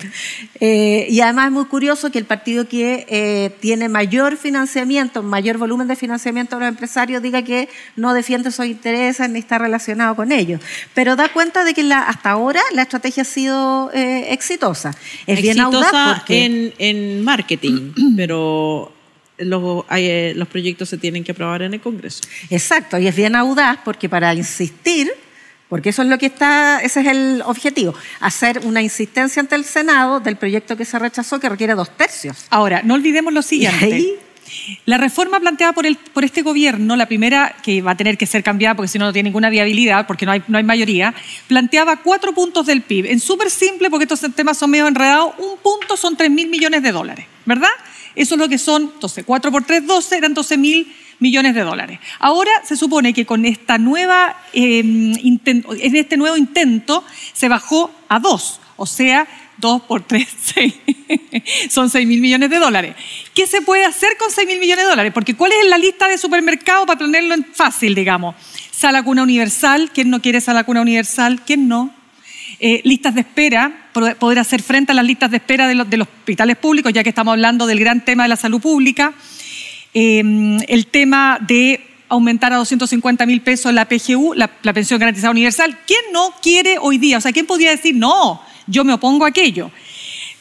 Eh, 0.60 1.08
y 1.10 1.22
además 1.22 1.48
es 1.48 1.52
muy 1.52 1.65
curioso 1.65 2.12
que 2.12 2.18
el 2.18 2.26
partido 2.26 2.68
que 2.68 3.06
eh, 3.08 3.52
tiene 3.60 3.88
mayor 3.88 4.36
financiamiento, 4.36 5.22
mayor 5.22 5.58
volumen 5.58 5.88
de 5.88 5.96
financiamiento 5.96 6.56
a 6.56 6.60
los 6.60 6.70
empresarios, 6.70 7.22
diga 7.22 7.44
que 7.44 7.70
no 7.96 8.13
defiende 8.13 8.52
sus 8.52 8.65
intereses 8.65 9.30
ni 9.30 9.39
está 9.39 9.60
relacionado 9.60 10.15
con 10.15 10.32
ellos. 10.32 10.60
Pero 10.96 11.15
da 11.15 11.30
cuenta 11.30 11.63
de 11.63 11.74
que 11.74 11.84
la, 11.84 12.02
hasta 12.02 12.32
ahora 12.32 12.62
la 12.74 12.82
estrategia 12.82 13.22
ha 13.22 13.26
sido 13.26 13.92
eh, 13.94 14.34
exitosa. 14.34 14.96
Es 15.28 15.42
bien 15.42 15.60
audaz 15.60 16.24
en, 16.30 16.74
en 16.80 17.24
marketing, 17.24 17.94
pero 18.18 18.92
los, 19.38 19.86
los, 19.88 20.48
proyectos 20.48 20.89
se 20.89 20.98
tienen 20.98 21.24
que 21.24 21.32
aprobar 21.32 21.62
en 21.62 21.76
el 21.76 21.82
Congreso. 21.82 22.22
Exacto, 22.50 22.98
y 22.98 23.06
es 23.06 23.15
bien 23.15 23.36
audaz 23.36 23.78
porque 23.86 24.10
para 24.10 24.34
insistir 24.34 25.12
porque 25.70 25.90
eso 25.90 26.02
es 26.02 26.10
lo 26.10 26.18
que 26.18 26.26
está, 26.26 26.80
ese 26.80 27.02
es 27.02 27.08
el 27.08 27.44
objetivo, 27.46 27.94
hacer 28.20 28.62
una 28.66 28.82
insistencia 28.82 29.40
ante 29.40 29.56
el 29.56 29.64
Senado 29.64 30.20
del 30.20 30.36
proyecto 30.36 30.76
que 30.76 30.84
se 30.84 30.98
rechazó 30.98 31.40
que 31.40 31.48
requiere 31.48 31.76
dos 31.76 31.96
tercios. 31.96 32.46
Ahora, 32.50 32.82
no 32.84 32.96
olvidemos 32.96 33.32
lo 33.32 33.42
siguiente. 33.42 34.20
La 34.86 34.98
reforma 34.98 35.40
planteada 35.40 35.74
por, 35.74 35.86
el, 35.86 35.96
por 35.96 36.24
este 36.24 36.42
gobierno, 36.42 36.96
la 36.96 37.06
primera 37.06 37.56
que 37.62 37.84
va 37.84 37.92
a 37.92 37.98
tener 37.98 38.18
que 38.18 38.26
ser 38.26 38.44
cambiada 38.44 38.76
porque 38.76 38.88
si 38.88 38.98
no 38.98 39.06
no 39.06 39.14
tiene 39.14 39.30
ninguna 39.30 39.52
viabilidad, 39.52 40.08
porque 40.08 40.26
no 40.26 40.32
hay, 40.32 40.42
no 40.48 40.58
hay 40.58 40.64
mayoría, 40.64 41.14
planteaba 41.48 41.98
cuatro 41.98 42.34
puntos 42.34 42.66
del 42.66 42.82
PIB. 42.82 43.06
En 43.12 43.20
súper 43.20 43.52
simple, 43.52 43.92
porque 43.92 44.06
estos 44.06 44.22
temas 44.36 44.58
son 44.58 44.72
medio 44.72 44.88
enredados, 44.88 45.34
un 45.38 45.58
punto 45.60 45.96
son 45.96 46.18
3 46.18 46.32
mil 46.32 46.50
millones 46.50 46.82
de 46.82 46.92
dólares, 46.92 47.28
¿verdad? 47.46 47.70
Eso 48.16 48.36
es 48.36 48.40
lo 48.40 48.50
que 48.50 48.58
son, 48.58 48.92
entonces, 48.94 49.24
4 49.26 49.52
por 49.52 49.64
3, 49.64 49.86
12, 49.86 50.18
eran 50.18 50.34
12 50.34 50.58
mil 50.58 50.96
millones 51.20 51.56
de 51.56 51.62
dólares. 51.62 52.00
Ahora 52.20 52.52
se 52.64 52.76
supone 52.76 53.14
que 53.14 53.26
con 53.26 53.46
esta 53.46 53.78
nueva, 53.78 54.38
intento, 54.54 55.74
en 55.74 55.96
este 55.96 56.18
nuevo 56.18 56.38
intento 56.38 57.04
se 57.34 57.50
bajó 57.50 57.92
a 58.08 58.20
2, 58.20 58.60
o 58.78 58.86
sea, 58.86 59.28
2 59.58 59.82
por 59.84 60.04
3, 60.04 60.28
6. 60.56 60.74
Son 61.70 61.90
6 61.90 62.08
mil 62.08 62.22
millones 62.22 62.50
de 62.50 62.60
dólares. 62.60 62.96
¿Qué 63.34 63.48
se 63.48 63.62
puede 63.62 63.86
hacer 63.86 64.18
con 64.18 64.32
6 64.32 64.48
mil 64.48 64.60
millones 64.60 64.86
de 64.86 64.90
dólares? 64.90 65.12
Porque 65.14 65.36
¿cuál 65.36 65.52
es 65.52 65.68
la 65.68 65.78
lista 65.78 66.08
de 66.08 66.18
supermercados 66.18 66.86
para 66.86 67.00
ponerlo 67.00 67.34
en 67.34 67.46
fácil, 67.54 67.94
digamos? 67.96 68.36
Sala 68.72 69.04
cuna 69.04 69.24
universal, 69.24 69.92
¿quién 69.94 70.10
no 70.10 70.22
quiere 70.22 70.40
sala 70.40 70.64
cuna 70.64 70.82
universal? 70.82 71.42
¿Quién 71.46 71.68
no? 71.68 71.94
Eh, 72.62 72.82
listas 72.84 73.16
de 73.16 73.22
espera, 73.22 73.90
poder 74.20 74.40
hacer 74.40 74.62
frente 74.62 74.92
a 74.92 74.96
las 74.96 75.06
listas 75.06 75.32
de 75.32 75.38
espera 75.38 75.68
de 75.68 75.76
los, 75.76 75.88
hospitales 76.02 76.58
públicos, 76.58 76.92
ya 76.92 77.04
que 77.04 77.10
estamos 77.10 77.32
hablando 77.32 77.66
del 77.68 77.80
gran 77.80 78.04
tema 78.04 78.24
de 78.24 78.30
la 78.30 78.36
salud 78.36 78.60
pública. 78.60 79.14
Eh, 79.93 80.23
el 80.67 80.88
tema 80.88 81.39
de 81.41 81.82
aumentar 82.10 82.54
a 82.54 82.58
250 82.58 83.25
mil 83.25 83.41
pesos 83.41 83.73
la 83.73 83.86
PGU, 83.86 84.34
la, 84.34 84.49
la 84.63 84.73
pensión 84.73 84.99
garantizada 84.99 85.32
universal. 85.32 85.78
¿Quién 85.86 86.02
no 86.12 86.34
quiere 86.41 86.78
hoy 86.80 86.97
día? 86.97 87.17
O 87.17 87.21
sea, 87.21 87.32
¿quién 87.32 87.45
podría 87.45 87.71
decir 87.71 87.95
no? 87.95 88.41
yo 88.69 88.84
me 88.84 88.93
opongo 88.93 89.25
a 89.25 89.30
aquello. 89.30 89.71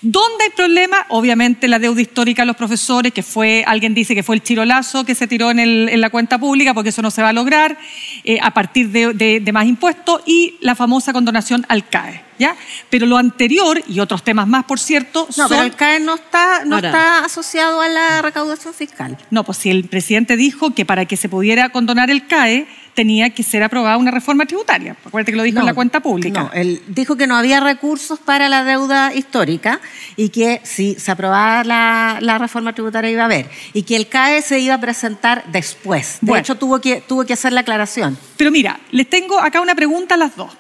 ¿Dónde 0.00 0.44
hay 0.44 0.50
problema? 0.50 1.06
Obviamente 1.08 1.66
la 1.66 1.78
deuda 1.78 2.00
histórica 2.00 2.42
de 2.42 2.46
los 2.46 2.56
profesores, 2.56 3.12
que 3.12 3.22
fue, 3.22 3.64
alguien 3.66 3.94
dice 3.94 4.14
que 4.14 4.22
fue 4.22 4.37
el 4.37 4.42
chirolazo 4.42 5.04
que 5.04 5.14
se 5.14 5.26
tiró 5.26 5.50
en, 5.50 5.58
el, 5.58 5.88
en 5.88 6.00
la 6.00 6.11
cuenta 6.11 6.38
pública, 6.38 6.72
porque 6.72 6.90
eso 6.90 7.02
no 7.02 7.11
se 7.11 7.22
va 7.22 7.30
a 7.30 7.32
lograr 7.32 7.76
eh, 8.22 8.38
a 8.40 8.52
partir 8.52 8.90
de, 8.90 9.12
de, 9.12 9.40
de, 9.40 9.52
más 9.52 9.66
impuestos, 9.66 10.22
y 10.24 10.56
la 10.61 10.76
famosa 10.76 11.12
condonación 11.12 11.66
al 11.68 11.88
CAE. 11.88 12.22
¿ya? 12.38 12.56
Pero 12.90 13.06
lo 13.06 13.16
anterior, 13.16 13.82
y 13.88 14.00
otros 14.00 14.22
temas 14.22 14.46
más, 14.46 14.64
por 14.64 14.78
cierto, 14.78 15.26
no, 15.37 15.48
son... 15.48 15.48
pero 15.48 15.62
el 15.62 15.74
CAE 15.74 16.00
no 16.00 16.14
está, 16.14 16.64
no 16.64 16.78
está 16.78 17.24
asociado 17.24 17.80
a 17.80 17.88
la 17.88 18.22
recaudación 18.22 18.74
fiscal. 18.74 19.18
No, 19.30 19.44
pues 19.44 19.58
si 19.58 19.70
el 19.70 19.84
presidente 19.84 20.37
dijo 20.37 20.74
que 20.74 20.84
para 20.84 21.06
que 21.06 21.16
se 21.16 21.28
pudiera 21.28 21.70
condonar 21.70 22.11
el 22.11 22.26
CAE, 22.26 22.68
tenía 22.98 23.30
que 23.30 23.44
ser 23.44 23.62
aprobada 23.62 23.96
una 23.96 24.11
reforma 24.11 24.44
tributaria. 24.44 24.96
Acuérdate 25.04 25.30
que 25.30 25.37
lo 25.37 25.44
dijo 25.44 25.54
no, 25.54 25.61
en 25.61 25.66
la 25.66 25.74
cuenta 25.74 26.00
pública. 26.00 26.40
No, 26.42 26.50
él 26.52 26.82
dijo 26.88 27.14
que 27.16 27.28
no 27.28 27.37
había 27.37 27.61
recursos 27.61 28.18
para 28.18 28.48
la 28.48 28.64
deuda 28.64 29.14
histórica 29.14 29.80
y 30.16 30.30
que 30.30 30.61
si 30.64 30.96
se 30.96 31.12
aprobaba 31.12 31.62
la, 31.62 32.18
la 32.20 32.38
reforma 32.38 32.72
tributaria 32.72 33.08
iba 33.08 33.22
a 33.22 33.26
haber. 33.26 33.48
Y 33.72 33.84
que 33.84 33.94
el 33.94 34.08
CAE 34.08 34.42
se 34.42 34.58
iba 34.58 34.74
a 34.74 34.80
presentar 34.80 35.44
después. 35.52 36.18
De 36.20 36.26
Bueno. 36.26 36.40
hecho, 36.40 36.56
tuvo 36.56 36.80
que, 36.80 37.00
tuvo 37.00 37.24
que 37.24 37.34
hacer 37.34 37.52
la 37.52 37.61
aclaración. 37.61 38.18
Pero 38.37 38.50
mira, 38.50 38.80
les 38.90 39.08
tengo 39.08 39.38
acá 39.38 39.61
una 39.61 39.76
pregunta 39.76 40.16
a 40.16 40.18
las 40.18 40.34
dos. 40.34 40.50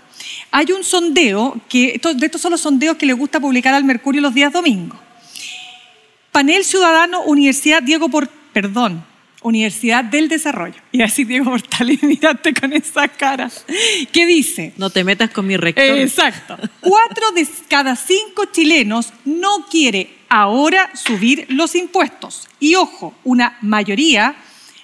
Hay 0.52 0.70
un 0.70 0.84
sondeo, 0.84 1.56
que 1.68 2.00
de 2.14 2.26
estos 2.26 2.40
son 2.40 2.52
los 2.52 2.60
sondeos 2.60 2.96
que 2.96 3.06
le 3.06 3.14
gusta 3.14 3.40
publicar 3.40 3.74
al 3.74 3.82
Mercurio 3.82 4.20
los 4.20 4.32
días 4.32 4.52
domingos. 4.52 4.96
Panel 6.30 6.64
Ciudadano 6.64 7.22
Universidad 7.22 7.82
Diego 7.82 8.08
por, 8.08 8.28
perdón, 8.52 9.04
Universidad 9.42 10.04
del 10.04 10.28
Desarrollo. 10.28 10.74
Y 10.92 11.02
así 11.02 11.24
Diego 11.24 11.46
Portales, 11.50 12.02
mírate 12.02 12.52
con 12.54 12.72
esa 12.72 13.06
cara. 13.08 13.50
¿Qué 14.12 14.26
dice? 14.26 14.72
No 14.76 14.90
te 14.90 15.04
metas 15.04 15.30
con 15.30 15.46
mi 15.46 15.56
rector. 15.56 15.84
Exacto. 15.98 16.56
Cuatro 16.80 17.30
de 17.34 17.46
cada 17.68 17.94
cinco 17.96 18.46
chilenos 18.52 19.12
no 19.24 19.66
quiere 19.70 20.10
ahora 20.28 20.90
subir 20.94 21.46
los 21.50 21.74
impuestos. 21.74 22.48
Y 22.60 22.74
ojo, 22.74 23.14
una 23.24 23.56
mayoría 23.62 24.34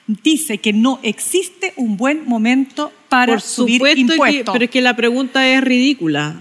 dice 0.06 0.58
que 0.58 0.72
no 0.72 1.00
existe 1.02 1.72
un 1.76 1.96
buen 1.96 2.24
momento 2.26 2.92
para 3.08 3.32
Por 3.34 3.40
subir 3.40 3.76
supuesto, 3.78 3.94
que- 3.96 4.00
impuestos. 4.12 4.52
pero 4.52 4.64
es 4.66 4.70
que 4.70 4.82
la 4.82 4.94
pregunta 4.96 5.48
es 5.48 5.62
ridícula, 5.64 6.36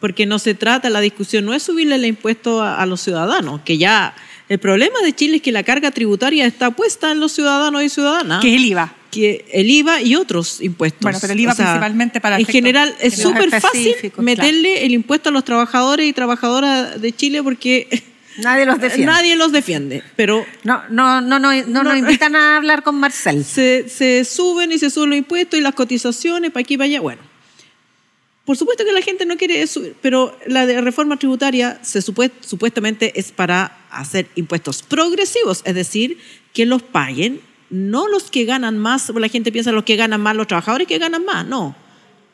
porque 0.00 0.24
no 0.26 0.38
se 0.38 0.54
trata, 0.54 0.88
la 0.90 1.00
discusión 1.00 1.44
no 1.44 1.52
es 1.54 1.62
subirle 1.62 1.96
el 1.96 2.04
impuesto 2.06 2.62
a, 2.62 2.80
a 2.80 2.86
los 2.86 3.00
ciudadanos, 3.00 3.60
que 3.62 3.76
ya 3.76 4.14
el 4.48 4.58
problema 4.58 5.00
de 5.02 5.14
Chile 5.14 5.36
es 5.36 5.42
que 5.42 5.52
la 5.52 5.62
carga 5.62 5.90
tributaria 5.90 6.46
está 6.46 6.70
puesta 6.70 7.12
en 7.12 7.20
los 7.20 7.32
ciudadanos 7.32 7.82
y 7.82 7.88
ciudadanas. 7.88 8.40
que 8.40 8.54
es 8.54 8.60
el 8.60 8.66
IVA. 8.66 8.94
que 9.10 9.44
el 9.52 9.70
IVA 9.70 10.02
y 10.02 10.14
otros 10.16 10.60
impuestos. 10.60 11.00
Bueno, 11.02 11.18
pero 11.20 11.32
el 11.32 11.40
IVA 11.40 11.54
principalmente 11.54 12.20
para 12.20 12.38
En 12.38 12.46
general, 12.46 12.94
es 13.00 13.20
súper 13.20 13.50
fácil 13.60 13.94
meterle 14.18 14.84
el 14.86 14.92
impuesto 14.92 15.28
a 15.28 15.32
los 15.32 15.44
trabajadores 15.44 16.06
y 16.06 16.12
trabajadoras 16.12 17.00
de 17.00 17.12
Chile 17.12 17.42
porque 17.42 17.88
Nadie 18.38 18.66
los 18.66 18.78
defiende. 18.80 19.12
nadie 19.12 19.36
los 19.36 19.50
defiende. 19.52 20.02
Pero 20.14 20.46
No, 20.62 20.82
no, 20.90 21.20
no, 21.20 21.38
no, 21.40 21.52
no, 21.66 21.82
nos 21.82 21.96
invitan 21.96 22.36
a 22.36 22.56
hablar 22.56 22.82
con 22.84 22.94
Marcel. 22.94 23.44
se, 23.44 23.88
se 23.88 24.24
suben 24.24 24.70
y 24.72 24.78
se 24.78 24.90
suben 24.90 25.10
los 25.10 25.18
impuestos 25.18 25.58
y 25.58 25.62
las 25.62 25.74
cotizaciones 25.74 26.52
para 26.52 26.62
aquí 26.62 26.74
y 26.74 26.76
para 26.76 26.86
allá. 26.86 27.00
Bueno, 27.00 27.22
por 28.48 28.56
supuesto 28.56 28.82
que 28.82 28.92
la 28.92 29.02
gente 29.02 29.26
no 29.26 29.36
quiere 29.36 29.66
subir, 29.66 29.94
pero 30.00 30.34
la 30.46 30.64
de 30.64 30.80
reforma 30.80 31.18
tributaria 31.18 31.78
se 31.82 31.98
supue- 31.98 32.32
supuestamente 32.40 33.12
es 33.20 33.30
para 33.30 33.84
hacer 33.90 34.26
impuestos 34.36 34.82
progresivos, 34.82 35.60
es 35.66 35.74
decir, 35.74 36.16
que 36.54 36.64
los 36.64 36.80
paguen 36.80 37.42
no 37.68 38.08
los 38.08 38.30
que 38.30 38.46
ganan 38.46 38.78
más, 38.78 39.10
la 39.10 39.28
gente 39.28 39.52
piensa 39.52 39.70
los 39.70 39.84
que 39.84 39.96
ganan 39.96 40.22
más, 40.22 40.34
los 40.34 40.46
trabajadores 40.46 40.88
que 40.88 40.96
ganan 40.96 41.26
más, 41.26 41.46
no. 41.46 41.76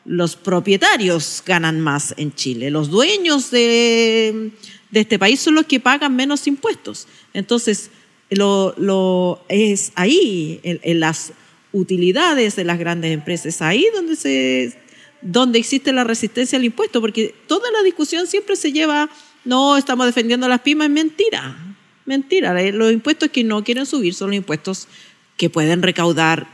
Los 0.05 0.37
propietarios 0.37 1.43
ganan 1.45 1.81
más 1.81 2.13
en 2.15 2.33
Chile, 2.33 2.71
los 2.71 2.89
dueños 2.89 3.51
de, 3.51 4.51
este 4.93 5.19
país 5.19 5.41
son 5.41 5.55
los 5.55 5.65
que 5.65 5.81
pagan 5.81 6.15
menos 6.15 6.47
impuestos. 6.47 7.09
Entonces, 7.33 7.91
lo, 8.29 9.43
es 9.49 9.91
ahí, 9.95 10.61
en, 10.63 10.79
en 10.81 11.01
las 11.01 11.33
utilidades 11.73 12.55
de 12.55 12.63
las 12.63 12.79
grandes 12.79 13.11
empresas, 13.11 13.47
es 13.47 13.61
ahí 13.61 13.85
donde, 13.93 14.15
se, 14.15 14.84
donde 15.21 15.59
existe 15.59 15.91
la 15.93 16.03
resistencia 16.03 16.57
al 16.57 16.65
impuesto, 16.65 17.01
porque 17.01 17.33
toda 17.47 17.71
la 17.71 17.81
discusión 17.83 18.27
siempre 18.27 18.55
se 18.55 18.71
lleva, 18.71 19.09
no, 19.43 19.77
estamos 19.77 20.05
defendiendo 20.05 20.45
a 20.45 20.49
las 20.49 20.61
pymes, 20.61 20.89
mentira, 20.89 21.75
mentira. 22.05 22.61
Eh, 22.61 22.71
Los 22.71 22.91
impuestos 22.91 23.29
que 23.29 23.43
no 23.43 23.63
quieren 23.63 23.85
subir 23.85 24.13
son 24.13 24.29
los 24.29 24.37
impuestos 24.37 24.87
que 25.37 25.49
pueden 25.49 25.81
recaudar 25.81 26.47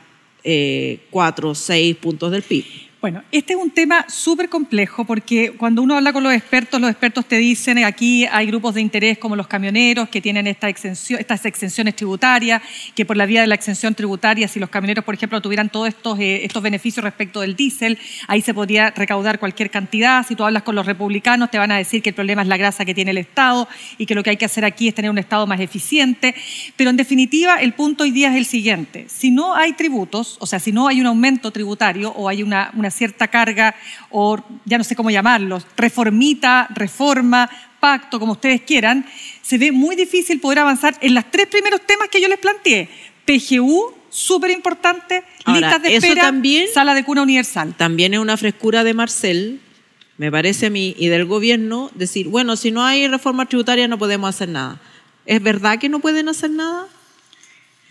eh, 0.43 0.99
cuatro 1.09 1.49
o 1.49 1.55
seis 1.55 1.95
puntos 1.95 2.31
del 2.31 2.41
PIB. 2.41 2.65
Bueno, 3.01 3.23
este 3.31 3.53
es 3.53 3.59
un 3.59 3.71
tema 3.71 4.05
súper 4.07 4.47
complejo 4.47 5.05
porque 5.05 5.53
cuando 5.57 5.81
uno 5.81 5.97
habla 5.97 6.13
con 6.13 6.21
los 6.21 6.33
expertos, 6.33 6.79
los 6.79 6.91
expertos 6.91 7.25
te 7.25 7.37
dicen 7.37 7.79
eh, 7.79 7.83
aquí 7.83 8.27
hay 8.31 8.45
grupos 8.45 8.75
de 8.75 8.81
interés 8.81 9.17
como 9.17 9.35
los 9.35 9.47
camioneros 9.47 10.07
que 10.07 10.21
tienen 10.21 10.45
esta 10.45 10.69
exención, 10.69 11.19
estas 11.19 11.43
exenciones 11.47 11.95
tributarias, 11.95 12.61
que 12.93 13.03
por 13.03 13.17
la 13.17 13.25
vía 13.25 13.41
de 13.41 13.47
la 13.47 13.55
exención 13.55 13.95
tributaria, 13.95 14.47
si 14.47 14.59
los 14.59 14.69
camioneros, 14.69 15.03
por 15.03 15.15
ejemplo, 15.15 15.41
tuvieran 15.41 15.69
todos 15.69 15.87
estos, 15.87 16.19
eh, 16.19 16.45
estos 16.45 16.61
beneficios 16.61 17.03
respecto 17.03 17.41
del 17.41 17.55
diésel, 17.55 17.97
ahí 18.27 18.41
se 18.41 18.53
podría 18.53 18.91
recaudar 18.91 19.39
cualquier 19.39 19.71
cantidad. 19.71 20.23
Si 20.27 20.35
tú 20.35 20.43
hablas 20.43 20.61
con 20.61 20.75
los 20.75 20.85
republicanos, 20.85 21.49
te 21.49 21.57
van 21.57 21.71
a 21.71 21.77
decir 21.77 22.03
que 22.03 22.09
el 22.09 22.15
problema 22.15 22.43
es 22.43 22.49
la 22.49 22.57
grasa 22.57 22.85
que 22.85 22.93
tiene 22.93 23.09
el 23.09 23.17
Estado 23.17 23.67
y 23.97 24.05
que 24.05 24.13
lo 24.13 24.21
que 24.21 24.29
hay 24.29 24.37
que 24.37 24.45
hacer 24.45 24.63
aquí 24.63 24.87
es 24.87 24.93
tener 24.93 25.09
un 25.09 25.17
Estado 25.17 25.47
más 25.47 25.59
eficiente. 25.59 26.35
Pero 26.75 26.91
en 26.91 26.97
definitiva, 26.97 27.55
el 27.55 27.73
punto 27.73 28.03
hoy 28.03 28.11
día 28.11 28.29
es 28.29 28.35
el 28.35 28.45
siguiente. 28.45 29.07
Si 29.09 29.31
no 29.31 29.55
hay 29.55 29.73
tributos, 29.73 30.37
o 30.39 30.45
sea, 30.45 30.59
si 30.59 30.71
no 30.71 30.87
hay 30.87 31.01
un 31.01 31.07
aumento 31.07 31.49
tributario 31.49 32.11
o 32.11 32.29
hay 32.29 32.43
una, 32.43 32.69
una 32.75 32.90
cierta 32.91 33.27
carga 33.27 33.75
o 34.09 34.37
ya 34.65 34.77
no 34.77 34.83
sé 34.83 34.95
cómo 34.95 35.09
llamarlos, 35.09 35.65
reformita, 35.77 36.67
reforma, 36.73 37.49
pacto, 37.79 38.19
como 38.19 38.33
ustedes 38.33 38.61
quieran, 38.61 39.05
se 39.41 39.57
ve 39.57 39.71
muy 39.71 39.95
difícil 39.95 40.39
poder 40.39 40.59
avanzar 40.59 40.95
en 41.01 41.15
los 41.15 41.29
tres 41.31 41.47
primeros 41.47 41.81
temas 41.81 42.09
que 42.09 42.21
yo 42.21 42.27
les 42.27 42.37
planteé. 42.37 42.89
PGU, 43.25 43.93
súper 44.09 44.51
importante, 44.51 45.23
listas 45.47 45.81
de 45.81 45.95
espera, 45.95 46.21
también- 46.21 46.67
sala 46.73 46.93
de 46.93 47.03
cuna 47.03 47.21
universal. 47.23 47.73
También 47.75 48.13
es 48.13 48.19
una 48.19 48.37
frescura 48.37 48.83
de 48.83 48.93
Marcel, 48.93 49.61
me 50.17 50.29
parece 50.31 50.67
a 50.67 50.69
mí, 50.69 50.95
y 50.99 51.07
del 51.07 51.25
gobierno, 51.25 51.89
decir, 51.95 52.27
bueno, 52.27 52.55
si 52.55 52.69
no 52.71 52.83
hay 52.83 53.07
reforma 53.07 53.45
tributaria 53.47 53.87
no 53.87 53.97
podemos 53.97 54.29
hacer 54.29 54.49
nada. 54.49 54.79
¿Es 55.25 55.41
verdad 55.41 55.79
que 55.79 55.89
no 55.89 55.99
pueden 55.99 56.29
hacer 56.29 56.51
nada? 56.51 56.87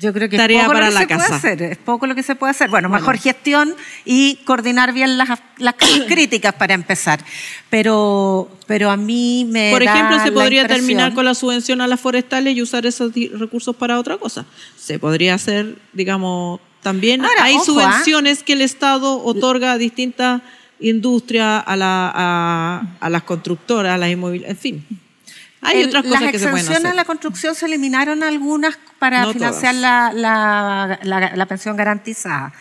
Yo 0.01 0.13
creo 0.15 0.29
que 0.31 0.39
Tarea 0.39 0.61
es 0.61 0.65
poco 0.65 0.73
para 0.75 0.87
lo 0.87 0.93
que 0.93 0.95
la 0.95 1.01
se 1.01 1.07
puede 1.15 1.37
hacer, 1.37 1.63
es 1.63 1.77
poco 1.79 2.07
lo 2.07 2.15
que 2.15 2.23
se 2.23 2.35
puede 2.35 2.51
hacer. 2.53 2.71
Bueno, 2.71 2.89
mejor 2.89 3.19
gestión 3.19 3.75
y 4.07 4.37
coordinar 4.47 4.95
bien 4.95 5.19
las, 5.19 5.29
las 5.59 5.75
críticas 6.09 6.55
para 6.55 6.73
empezar. 6.73 7.21
Pero, 7.69 8.51
pero 8.67 8.91
a 8.91 8.97
mí 8.97 9.47
me 9.49 9.71
Por 9.73 9.85
da 9.85 9.93
ejemplo, 9.95 10.19
se 10.25 10.33
podría 10.33 10.63
impresión- 10.63 10.69
terminar 10.87 11.15
con 11.15 11.25
la 11.25 11.35
subvención 11.35 11.81
a 11.83 11.87
las 11.87 12.01
forestales 12.01 12.57
y 12.57 12.63
usar 12.63 12.87
esos 12.87 13.13
recursos 13.35 13.77
para 13.77 13.99
otra 13.99 14.17
cosa. 14.17 14.47
Se 14.77 14.99
podría 14.99 15.35
hacer, 15.35 15.77
digamos, 15.93 16.61
también 16.83 17.23
Ahora, 17.25 17.45
hay 17.45 17.57
ojo, 17.57 17.63
¿ah? 17.63 17.67
subvenciones 17.67 18.43
que 18.43 18.55
el 18.55 18.63
Estado 18.63 19.23
otorga 19.23 19.73
a 19.73 19.79
distintas 19.79 20.41
industrias, 20.81 21.63
a, 21.67 21.77
la, 21.77 22.11
a, 22.15 22.97
a 23.01 23.11
las 23.11 23.23
constructoras, 23.25 23.93
a 23.95 23.99
las 23.99 24.09
inmobiliarias, 24.11 24.51
en 24.51 24.57
fin. 24.59 24.87
Hay 25.63 25.81
El- 25.83 25.89
otras 25.89 26.05
cosas 26.05 26.21
las 26.23 26.31
que 26.33 26.39
se 26.39 26.45
pueden 26.45 26.59
exenciones 26.59 26.93
a 26.93 26.95
la 26.95 27.05
construcción 27.05 27.55
se 27.55 27.67
eliminaron 27.67 28.23
algunas 28.23 28.79
para 28.99 29.23
No 29.25 29.33
financiar 29.33 29.75
la, 29.75 30.11
la- 30.15 30.99
la- 31.03 31.33
la 31.37 31.47
pensión 31.47 31.77
garantizada. 31.77 32.53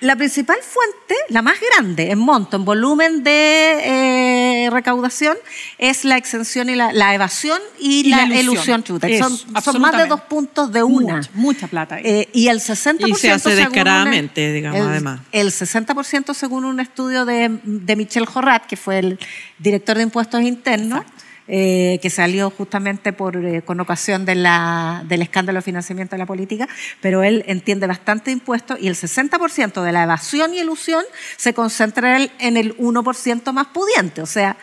La 0.00 0.16
principal 0.16 0.56
fuente, 0.60 1.14
la 1.30 1.40
más 1.40 1.54
grande 1.60 2.10
en 2.10 2.18
monto, 2.18 2.56
en 2.58 2.64
volumen 2.66 3.22
de 3.24 4.64
eh, 4.66 4.70
recaudación, 4.70 5.34
es 5.78 6.04
la 6.04 6.18
exención 6.18 6.68
y 6.68 6.74
la, 6.74 6.92
la 6.92 7.14
evasión 7.14 7.58
y, 7.78 8.00
Y 8.00 8.08
la, 8.10 8.16
la 8.18 8.22
elusión, 8.24 8.40
elusión. 8.54 8.82
tributaria. 8.82 9.18
Son, 9.24 9.38
son 9.62 9.80
más 9.80 9.96
de 9.96 10.04
dos 10.06 10.20
puntos 10.22 10.70
de 10.72 10.82
una. 10.82 11.16
Mucha, 11.16 11.30
mucha 11.34 11.66
plata. 11.68 12.00
Eh, 12.00 12.28
y 12.34 12.48
el 12.48 12.60
60%. 12.60 13.08
Y 13.08 13.14
se 13.14 13.30
hace 13.30 13.50
según 13.50 13.64
descaradamente, 13.72 14.52
digamos, 14.52 14.80
el, 14.80 14.86
además. 14.88 15.20
El 15.32 15.48
60% 15.52 16.34
según 16.34 16.66
un 16.66 16.80
estudio 16.80 17.24
de, 17.24 17.58
de 17.64 17.96
Michel 17.96 18.26
Jorrat, 18.26 18.66
que 18.66 18.76
fue 18.76 18.98
el 18.98 19.18
director 19.58 19.96
de 19.96 20.02
impuestos 20.02 20.42
internos, 20.42 21.02
eh, 21.46 21.98
que 22.00 22.08
salió 22.08 22.50
justamente 22.50 23.12
por, 23.12 23.36
eh, 23.36 23.62
con 23.62 23.78
ocasión 23.80 24.24
de 24.24 24.34
la, 24.34 25.04
del 25.06 25.22
escándalo 25.22 25.58
de 25.58 25.62
financiamiento 25.62 26.14
de 26.16 26.18
la 26.18 26.26
política, 26.26 26.68
pero 27.00 27.22
él 27.22 27.44
entiende 27.46 27.86
bastante 27.86 28.30
impuestos 28.30 28.78
y 28.80 28.88
el 28.88 28.94
60% 28.94 29.82
de 29.82 29.92
la 29.92 30.04
evasión 30.04 30.54
y 30.54 30.58
elusión 30.58 31.04
se 31.36 31.52
concentra 31.52 32.18
en 32.38 32.56
el 32.56 32.76
1% 32.78 33.52
más 33.52 33.66
pudiente. 33.66 34.22
O 34.22 34.26
sea, 34.26 34.56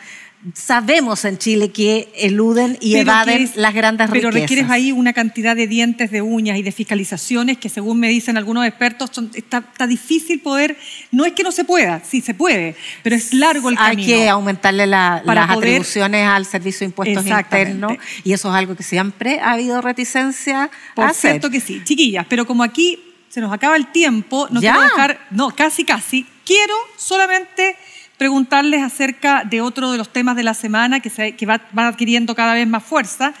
sabemos 0.54 1.24
en 1.24 1.38
Chile 1.38 1.70
que 1.70 2.12
eluden 2.16 2.76
y 2.80 2.92
Pero 2.94 3.02
evaden 3.02 3.50
las 3.54 3.72
grandes 3.74 4.08
Pero 4.10 4.30
riquezas. 4.30 4.40
requieres 4.50 4.70
ahí 4.70 4.90
una 4.90 5.12
cantidad 5.12 5.54
de 5.54 5.66
dientes, 5.68 6.10
de 6.10 6.20
uñas 6.20 6.58
y 6.58 6.62
de 6.62 6.72
fiscalizaciones 6.72 7.58
que 7.58 7.68
según 7.68 8.00
me 8.00 8.08
dicen 8.08 8.36
algunos 8.36 8.66
expertos 8.66 9.10
son- 9.12 9.30
está, 9.34 9.58
está 9.58 9.86
difícil 9.86 10.40
poder, 10.40 10.76
no 11.12 11.24
es 11.24 11.32
que 11.32 11.44
no 11.44 11.52
se 11.52 11.64
pueda, 11.64 12.02
sí 12.04 12.20
se 12.20 12.34
puede, 12.34 12.74
pero 13.04 13.14
es 13.14 13.32
largo 13.32 13.68
el 13.68 13.76
Hay 13.78 13.90
camino. 13.96 14.06
que 14.06 14.28
aumentarle 14.28 14.86
la- 14.86 15.22
Para 15.24 15.46
las 15.46 15.54
poder- 15.54 15.68
atribuciones 15.70 16.26
al 16.26 16.44
Servicio 16.46 16.80
de 16.80 16.84
Impuestos. 16.86 17.24
Internos 17.24 17.92
y 18.24 18.32
eso 18.32 18.48
es 18.48 18.54
algo 18.54 18.74
que 18.74 18.82
siempre 18.82 19.38
ha 19.40 19.52
habido 19.52 19.80
reticencia 19.80 20.70
Por 20.94 21.04
a 21.04 21.10
hacer. 21.10 21.32
cierto 21.32 21.50
que 21.50 21.60
sí. 21.60 21.80
Chiquillas, 21.84 22.26
pero 22.28 22.46
como 22.46 22.62
aquí 22.64 22.98
se 23.28 23.40
nos 23.40 23.52
acaba 23.52 23.76
el 23.76 23.86
tiempo, 23.92 24.48
no 24.50 24.60
Ya. 24.60 24.72
quiero 24.72 24.82
dejar, 24.88 25.20
no, 25.30 25.50
casi 25.54 25.84
casi, 25.84 26.26
quiero 26.44 26.74
solamente 26.96 27.76
preguntarles 28.22 28.82
acerca 28.82 29.42
de 29.42 29.60
otro 29.60 29.90
de 29.90 29.98
los 29.98 30.08
temas 30.12 30.36
de 30.36 30.44
la 30.44 30.54
semana 30.54 31.00
que, 31.00 31.10
se- 31.10 31.32
que 31.32 31.44
va, 31.44 31.60
va 31.76 31.88
adquiriendo 31.88 32.36
cada 32.36 32.54
vez 32.54 32.68
más 32.68 32.84
fuerza, 32.84 33.34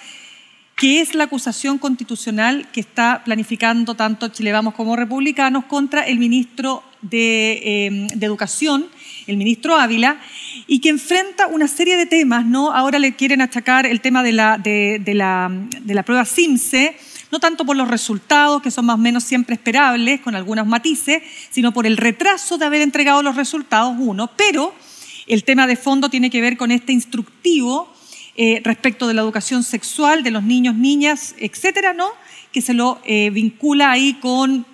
que 0.74 1.00
es 1.00 1.14
la 1.14 1.22
acusación 1.24 1.78
constitucional 1.78 2.66
que 2.72 2.80
está 2.80 3.22
planificando 3.24 3.94
tanto 3.94 4.26
Chile 4.26 4.50
Vamos 4.50 4.74
como 4.74 4.96
Republicanos 4.96 5.66
contra 5.66 6.02
el 6.02 6.18
ministro 6.18 6.82
de, 7.00 7.60
eh, 7.64 8.06
de 8.12 8.26
Educación, 8.26 8.86
el 9.28 9.36
ministro 9.36 9.76
Ávila, 9.76 10.16
y 10.66 10.80
que 10.80 10.88
enfrenta 10.88 11.46
una 11.46 11.68
serie 11.68 11.96
de 11.96 12.06
temas, 12.06 12.44
¿no? 12.44 12.72
Ahora 12.72 12.98
le 12.98 13.14
quieren 13.14 13.40
achacar 13.40 13.86
el 13.86 14.00
tema 14.00 14.24
de 14.24 14.32
la, 14.32 14.58
de, 14.58 15.00
de 15.04 15.14
la, 15.14 15.48
de 15.80 15.94
la 15.94 16.02
prueba 16.02 16.24
CIMSE, 16.24 16.96
no 17.32 17.40
tanto 17.40 17.64
por 17.64 17.76
los 17.76 17.88
resultados, 17.88 18.60
que 18.60 18.70
son 18.70 18.84
más 18.84 18.94
o 18.94 18.98
menos 18.98 19.24
siempre 19.24 19.54
esperables, 19.54 20.20
con 20.20 20.34
algunos 20.34 20.66
matices, 20.66 21.22
sino 21.50 21.72
por 21.72 21.86
el 21.86 21.96
retraso 21.96 22.58
de 22.58 22.66
haber 22.66 22.82
entregado 22.82 23.22
los 23.22 23.36
resultados, 23.36 23.96
uno, 23.98 24.30
pero 24.36 24.74
el 25.26 25.42
tema 25.42 25.66
de 25.66 25.76
fondo 25.76 26.10
tiene 26.10 26.28
que 26.28 26.42
ver 26.42 26.58
con 26.58 26.70
este 26.70 26.92
instructivo 26.92 27.90
eh, 28.36 28.60
respecto 28.64 29.08
de 29.08 29.14
la 29.14 29.22
educación 29.22 29.64
sexual 29.64 30.22
de 30.22 30.30
los 30.30 30.42
niños, 30.42 30.74
niñas, 30.74 31.34
etcétera, 31.38 31.94
¿no? 31.94 32.10
Que 32.52 32.60
se 32.60 32.74
lo 32.74 33.00
eh, 33.06 33.30
vincula 33.30 33.90
ahí 33.90 34.18
con, 34.20 34.66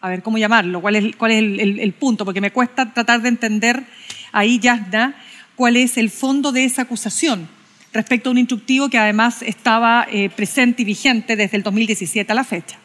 a 0.00 0.08
ver, 0.08 0.24
¿cómo 0.24 0.36
llamarlo? 0.36 0.80
¿Cuál 0.80 0.96
es, 0.96 1.16
cuál 1.16 1.30
es 1.30 1.38
el, 1.38 1.92
punto? 1.92 2.24
Porque 2.24 2.40
me 2.40 2.50
cuesta 2.50 2.92
tratar 2.92 3.22
de 3.22 3.28
entender 3.28 3.86
ahí, 4.32 4.58
Yasna, 4.58 5.14
cuál 5.54 5.76
es 5.76 5.96
el 5.96 6.10
fondo 6.10 6.50
de 6.50 6.64
esa 6.64 6.82
acusación 6.82 7.48
respecto 7.92 8.30
a 8.30 8.32
un 8.32 8.38
instructivo 8.38 8.88
que 8.88 8.98
además 8.98 9.42
estaba 9.42 10.06
eh, 10.10 10.30
presente 10.30 10.82
y 10.82 10.84
vigente 10.84 11.36
desde 11.36 11.56
el 11.56 11.62
2017 11.62 12.30
a 12.30 12.34
la 12.34 12.44
fecha. 12.44 12.78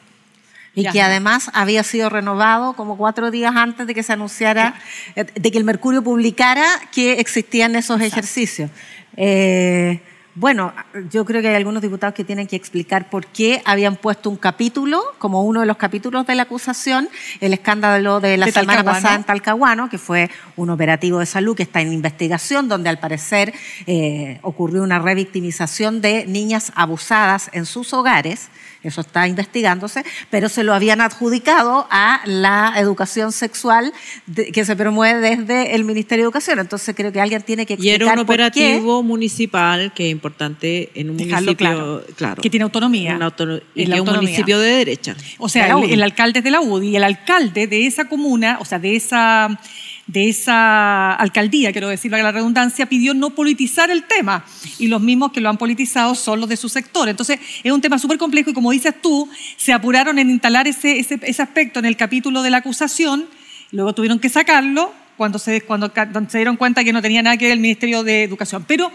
Y 0.73 0.83
Ya. 0.83 0.91
que 0.91 1.01
además 1.01 1.49
había 1.53 1.83
sido 1.83 2.09
renovado 2.09 2.73
como 2.73 2.97
cuatro 2.97 3.31
días 3.31 3.55
antes 3.55 3.87
de 3.87 3.93
que 3.93 4.03
se 4.03 4.11
anunciara, 4.13 4.75
eh, 5.15 5.23
de 5.33 5.51
que 5.51 5.57
el 5.57 5.63
Mercurio 5.63 6.03
publicara 6.03 6.65
que 6.91 7.13
existían 7.13 7.75
esos 7.75 8.01
ejercicios. 8.01 8.69
Eh, 9.15 10.01
bueno, 10.35 10.73
yo 11.09 11.23
creo 11.23 11.41
que 11.41 11.47
hay 11.47 11.55
algunos 11.55 11.81
diputados 11.81 12.13
que 12.13 12.25
tienen 12.25 12.45
que 12.45 12.57
explicar 12.57 13.09
por 13.09 13.25
qué 13.25 13.61
habían 13.63 13.95
puesto 13.95 14.29
un 14.29 14.35
capítulo, 14.35 15.01
como 15.17 15.43
uno 15.43 15.61
de 15.61 15.65
los 15.65 15.77
capítulos 15.77 16.27
de 16.27 16.35
la 16.35 16.43
acusación, 16.43 17.07
el 17.39 17.53
escándalo 17.53 18.19
de 18.19 18.35
la 18.35 18.47
De 18.47 18.51
semana 18.51 18.83
Talcahuano. 18.83 18.95
pasada 18.97 19.15
en 19.15 19.23
Talcahuano, 19.23 19.89
que 19.89 19.97
fue 19.97 20.29
un 20.57 20.69
operativo 20.69 21.19
de 21.19 21.25
salud 21.25 21.55
que 21.55 21.63
está 21.63 21.79
en 21.79 21.93
investigación, 21.93 22.67
donde 22.67 22.89
al 22.89 22.99
parecer 22.99 23.53
eh, 23.87 24.39
ocurrió 24.41 24.83
una 24.83 24.99
revictimización 24.99 26.01
de 26.01 26.25
niñas 26.27 26.73
abusadas 26.75 27.49
en 27.53 27.65
sus 27.65 27.93
hogares. 27.93 28.49
Eso 28.87 29.01
está 29.01 29.27
investigándose, 29.27 30.03
pero 30.29 30.49
se 30.49 30.63
lo 30.63 30.73
habían 30.73 31.01
adjudicado 31.01 31.87
a 31.89 32.21
la 32.25 32.73
educación 32.77 33.31
sexual 33.31 33.93
de- 34.25 34.51
que 34.51 34.63
se 34.65 34.75
promueve 34.75 35.35
desde 35.35 35.75
el 35.75 35.83
Ministerio 35.85 36.23
de 36.23 36.27
Educación. 36.27 36.59
Entonces 36.59 36.93
creo 36.95 37.11
que 37.11 37.19
alguien 37.21 37.41
tiene 37.41 37.65
que 37.65 37.73
Y 37.73 37.75
explicar 37.89 38.01
era 38.01 38.13
un 38.13 38.19
operativo 38.19 39.03
municipal 39.03 39.93
que 39.93 40.05
es 40.07 40.11
importante 40.11 40.89
en 40.95 41.09
un 41.09 41.17
Dejarlo 41.17 41.51
municipio, 41.53 42.03
claro, 42.15 42.41
que 42.41 42.49
tiene 42.49 42.63
autonomía. 42.63 43.15
una 43.15 43.25
autono- 43.25 43.59
y 43.73 43.85
que 43.85 43.93
es 43.93 43.99
un 43.99 44.09
municipio 44.13 44.59
de 44.59 44.69
derecha. 44.69 45.15
O 45.37 45.49
sea, 45.49 45.67
el, 45.77 45.89
el 45.91 46.03
alcalde 46.03 46.39
es 46.39 46.45
de 46.45 46.51
la 46.51 46.61
UDI 46.61 46.89
y 46.89 46.95
el 46.95 47.03
alcalde 47.03 47.67
de 47.67 47.87
esa 47.87 48.05
comuna, 48.07 48.57
o 48.61 48.65
sea, 48.65 48.79
de 48.79 48.95
esa, 48.95 49.59
de 50.07 50.29
esa 50.29 51.13
alcaldía, 51.13 51.71
quiero 51.71 51.89
decir, 51.89 52.11
la 52.11 52.31
redundancia, 52.31 52.85
pidió 52.85 53.13
no 53.13 53.31
politizar 53.31 53.89
el 53.89 54.03
tema. 54.03 54.45
Y 54.77 54.87
los 54.87 55.01
mismos 55.01 55.31
que 55.31 55.41
lo 55.41 55.49
han 55.49 55.57
politizado 55.57 56.13
son 56.15 56.39
los 56.39 56.49
de 56.49 56.57
su 56.57 56.69
sector. 56.69 57.09
Entonces, 57.09 57.39
es 57.63 57.71
un 57.71 57.81
tema 57.81 57.97
súper 57.97 58.17
complejo 58.17 58.51
y 58.51 58.53
como 58.53 58.71
dices 58.71 58.93
tú, 59.01 59.27
se 59.57 59.73
apuraron 59.73 60.19
en 60.19 60.29
instalar 60.29 60.67
ese, 60.67 60.99
ese, 60.99 61.19
ese 61.23 61.41
aspecto 61.41 61.79
en 61.79 61.85
el 61.85 61.97
capítulo 61.97 62.43
de 62.43 62.51
la 62.51 62.57
acusación, 62.57 63.25
luego 63.71 63.93
tuvieron 63.93 64.19
que 64.19 64.29
sacarlo 64.29 64.93
cuando 65.17 65.39
se, 65.39 65.61
cuando, 65.61 65.91
cuando 65.91 66.29
se 66.29 66.37
dieron 66.37 66.57
cuenta 66.57 66.83
que 66.83 66.93
no 66.93 67.01
tenía 67.01 67.21
nada 67.21 67.37
que 67.37 67.45
ver 67.45 67.53
el 67.53 67.59
Ministerio 67.59 68.03
de 68.03 68.23
Educación. 68.23 68.65
Pero 68.67 68.91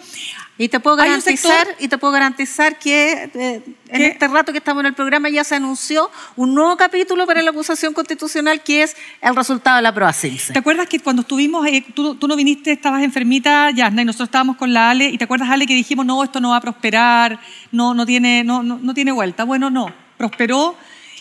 Y 0.60 0.68
te 0.68 0.78
puedo 0.78 0.94
garantizar, 0.96 1.66
sector- 1.68 1.76
y 1.78 1.88
te 1.88 1.96
puedo 1.96 2.12
garantizar 2.12 2.78
que 2.78 3.30
eh, 3.32 3.62
en 3.88 4.02
este 4.02 4.28
rato 4.28 4.52
que 4.52 4.58
estamos 4.58 4.82
en 4.82 4.88
el 4.88 4.94
programa 4.94 5.30
ya 5.30 5.42
se 5.42 5.54
anunció 5.54 6.10
un 6.36 6.54
nuevo 6.54 6.76
capítulo 6.76 7.26
para 7.26 7.40
la 7.40 7.48
acusación 7.50 7.94
constitucional 7.94 8.62
que 8.62 8.82
es 8.82 8.94
el 9.22 9.34
resultado 9.34 9.76
de 9.76 9.82
la 9.82 9.94
prueba 9.94 10.12
CIMSE. 10.12 10.52
¿Te 10.52 10.58
acuerdas 10.58 10.86
que 10.86 11.00
cuando 11.00 11.22
estuvimos, 11.22 11.66
eh, 11.66 11.82
tú, 11.94 12.14
tú 12.16 12.28
no 12.28 12.36
viniste, 12.36 12.72
estabas 12.72 13.02
enfermita, 13.02 13.70
Yasna, 13.70 14.02
y 14.02 14.04
nosotros 14.04 14.28
estábamos 14.28 14.58
con 14.58 14.74
la 14.74 14.90
Ale, 14.90 15.06
y 15.08 15.16
te 15.16 15.24
acuerdas, 15.24 15.48
Ale, 15.48 15.66
que 15.66 15.74
dijimos, 15.74 16.04
no, 16.04 16.22
esto 16.22 16.40
no 16.40 16.50
va 16.50 16.56
a 16.56 16.60
prosperar, 16.60 17.40
no, 17.72 17.94
no, 17.94 18.04
tiene, 18.04 18.44
no, 18.44 18.62
no, 18.62 18.78
no 18.82 18.92
tiene 18.92 19.12
vuelta? 19.12 19.44
Bueno, 19.44 19.70
no, 19.70 19.90
prosperó, 20.18 20.76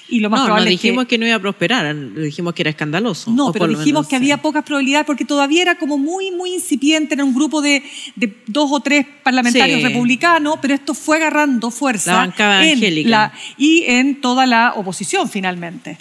y 0.10 0.20
lo 0.20 0.30
más 0.30 0.39
No, 0.39 0.43
no 0.43 0.47
probable 0.47 0.70
dijimos 0.72 1.03
es 1.03 1.07
que... 1.10 1.18
no 1.18 1.26
iba 1.28 1.36
a 1.36 1.39
prosperar, 1.39 2.14
dijimos 2.16 2.53
que 2.53 2.64
era 2.64 2.70
escandaloso. 2.72 3.32
No, 3.32 3.51
pero 3.51 3.68
dijimos 3.68 3.86
menos, 3.86 4.07
que 4.07 4.10
sí. 4.12 4.16
había 4.16 4.41
pocas 4.41 4.64
probabilidades 4.64 5.05
porque 5.05 5.26
todavía 5.26 5.62
era 5.62 5.78
como 5.78 5.97
muy, 5.97 6.32
muy 6.32 6.53
incipiente, 6.53 7.14
era 7.16 7.24
un 7.24 7.34
grupo 7.34 7.62
de, 7.62 7.84
de 8.16 8.34
dos 8.47 8.70
o 8.72 8.80
tres 8.80 9.05
parlamentarios 9.24 9.80
Sí. 9.82 9.88
republicanos, 9.88 10.57
pero 10.62 10.74
esto 10.74 10.93
fue 10.93 11.18
agarrando 11.18 11.70
fuerza 11.72 12.12
La 12.14 12.18
bancada 12.20 12.66
en 12.66 12.74
angélica. 12.74 13.10
la- 13.10 13.34
y 13.57 13.84
en 13.88 14.20
toda 14.22 14.45
la 14.45 14.74
oposición 14.76 15.30
finalmente. 15.30 15.97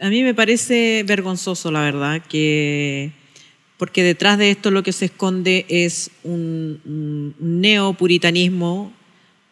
A 0.00 0.08
mí 0.08 0.22
me 0.22 0.32
parece 0.34 1.04
vergonzoso, 1.06 1.70
la 1.70 1.82
verdad, 1.82 2.22
que 2.26 3.12
porque 3.76 4.02
detrás 4.02 4.36
de 4.38 4.50
esto 4.50 4.70
lo 4.70 4.82
que 4.82 4.92
se 4.92 5.06
esconde 5.06 5.64
es 5.68 6.10
un, 6.22 6.80
un- 6.84 7.34
un 7.38 7.60
neopuritanismo 7.60 8.92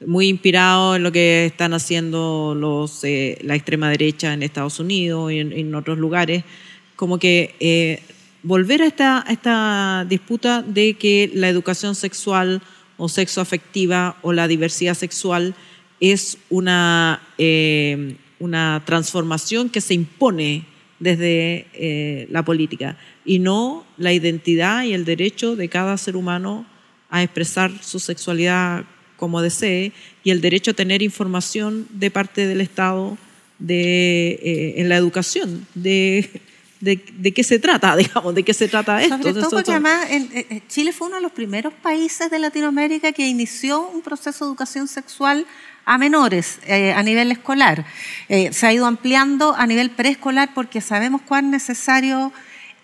muy 0.07 0.29
inspirado 0.29 0.97
en 0.97 1.03
lo 1.03 1.13
que 1.13 1.47
están 1.47 1.75
haciendo 1.75 2.55
los, 2.57 3.03
eh, 3.05 3.39
la 3.43 3.55
extrema 3.55 3.91
derecha 3.91 4.33
en 4.33 4.43
Estados 4.43 4.79
Unidos 4.81 5.33
y 5.33 5.39
en, 5.39 5.53
en 5.53 5.75
otros 5.75 5.99
lugares, 5.99 6.45
como 6.97 7.19
que 7.19 7.55
eh, 7.61 8.03
volver 8.43 8.83
a 8.83 8.87
esta, 8.87 9.25
a 9.27 9.33
esta 9.33 10.07
disputa 10.09 10.63
de 10.63 10.95
que 10.95 11.31
la 11.35 11.49
educación 11.49 11.95
sexual 11.95 12.63
o 12.97 13.09
sexoafectiva 13.09 14.17
o 14.23 14.33
la 14.33 14.49
diversidad 14.49 14.95
sexual 14.95 15.55
es 16.01 16.39
una, 16.51 17.23
eh, 17.39 18.17
una 18.39 18.83
transformación 18.85 19.69
que 19.69 19.81
se 19.81 19.95
impone 19.95 20.65
desde 20.99 21.67
eh, 21.75 22.27
la 22.31 22.45
política 22.45 22.99
y 23.25 23.39
no 23.39 23.87
la 23.97 24.13
identidad 24.13 24.85
y 24.85 24.93
el 24.93 25.05
derecho 25.05 25.57
de 25.57 25.69
cada 25.69 25.97
ser 25.97 26.17
humano 26.17 26.67
a 27.11 27.23
expresar 27.23 27.73
su 27.83 28.01
sexualidad 28.01 28.85
como 29.19 29.43
desee 29.43 29.93
y 30.25 30.31
el 30.31 30.41
derecho 30.41 30.71
a 30.71 30.75
tener 30.75 31.03
información 31.03 31.87
de 31.91 32.11
parte 32.11 32.47
del 32.47 32.62
Estado 32.62 33.19
de, 33.59 34.31
eh, 34.43 34.75
en 34.81 34.89
la 34.89 34.97
educación, 34.97 35.66
de, 35.75 36.31
de, 36.81 37.05
de 37.19 37.33
qué 37.33 37.43
se 37.43 37.59
trata, 37.59 37.97
digamos, 38.03 38.35
de 38.35 38.43
qué 38.45 38.55
se 38.55 38.69
trata 38.69 39.03
esto. 39.03 39.16
Sobre 39.19 39.33
todo 39.35 39.51
porque 39.51 39.73
además 39.73 40.07
en- 40.11 40.47
en- 40.49 40.62
Chile 40.69 40.93
fue 40.93 41.09
uno 41.09 41.16
de 41.16 41.23
los 41.23 41.33
primeros 41.33 41.75
países 41.75 42.31
de 42.31 42.39
Latinoamérica 42.39 43.12
que 43.12 43.27
inició 43.29 43.89
un 43.89 44.01
proceso 44.03 44.45
de 44.45 44.51
educación 44.51 44.87
sexual 44.89 45.45
a 45.85 45.99
menores 45.99 46.59
eh, 46.66 46.93
a 46.93 47.03
nivel 47.03 47.33
escolar. 47.33 47.85
Eh, 48.29 48.53
se 48.53 48.66
ha 48.66 48.73
ido 48.73 48.87
ampliando 48.87 49.55
a 49.57 49.66
nivel 49.66 49.91
preescolar 49.91 50.51
porque 50.55 50.81
sabemos 50.81 51.23
cuán 51.23 51.51
necesario 51.51 52.33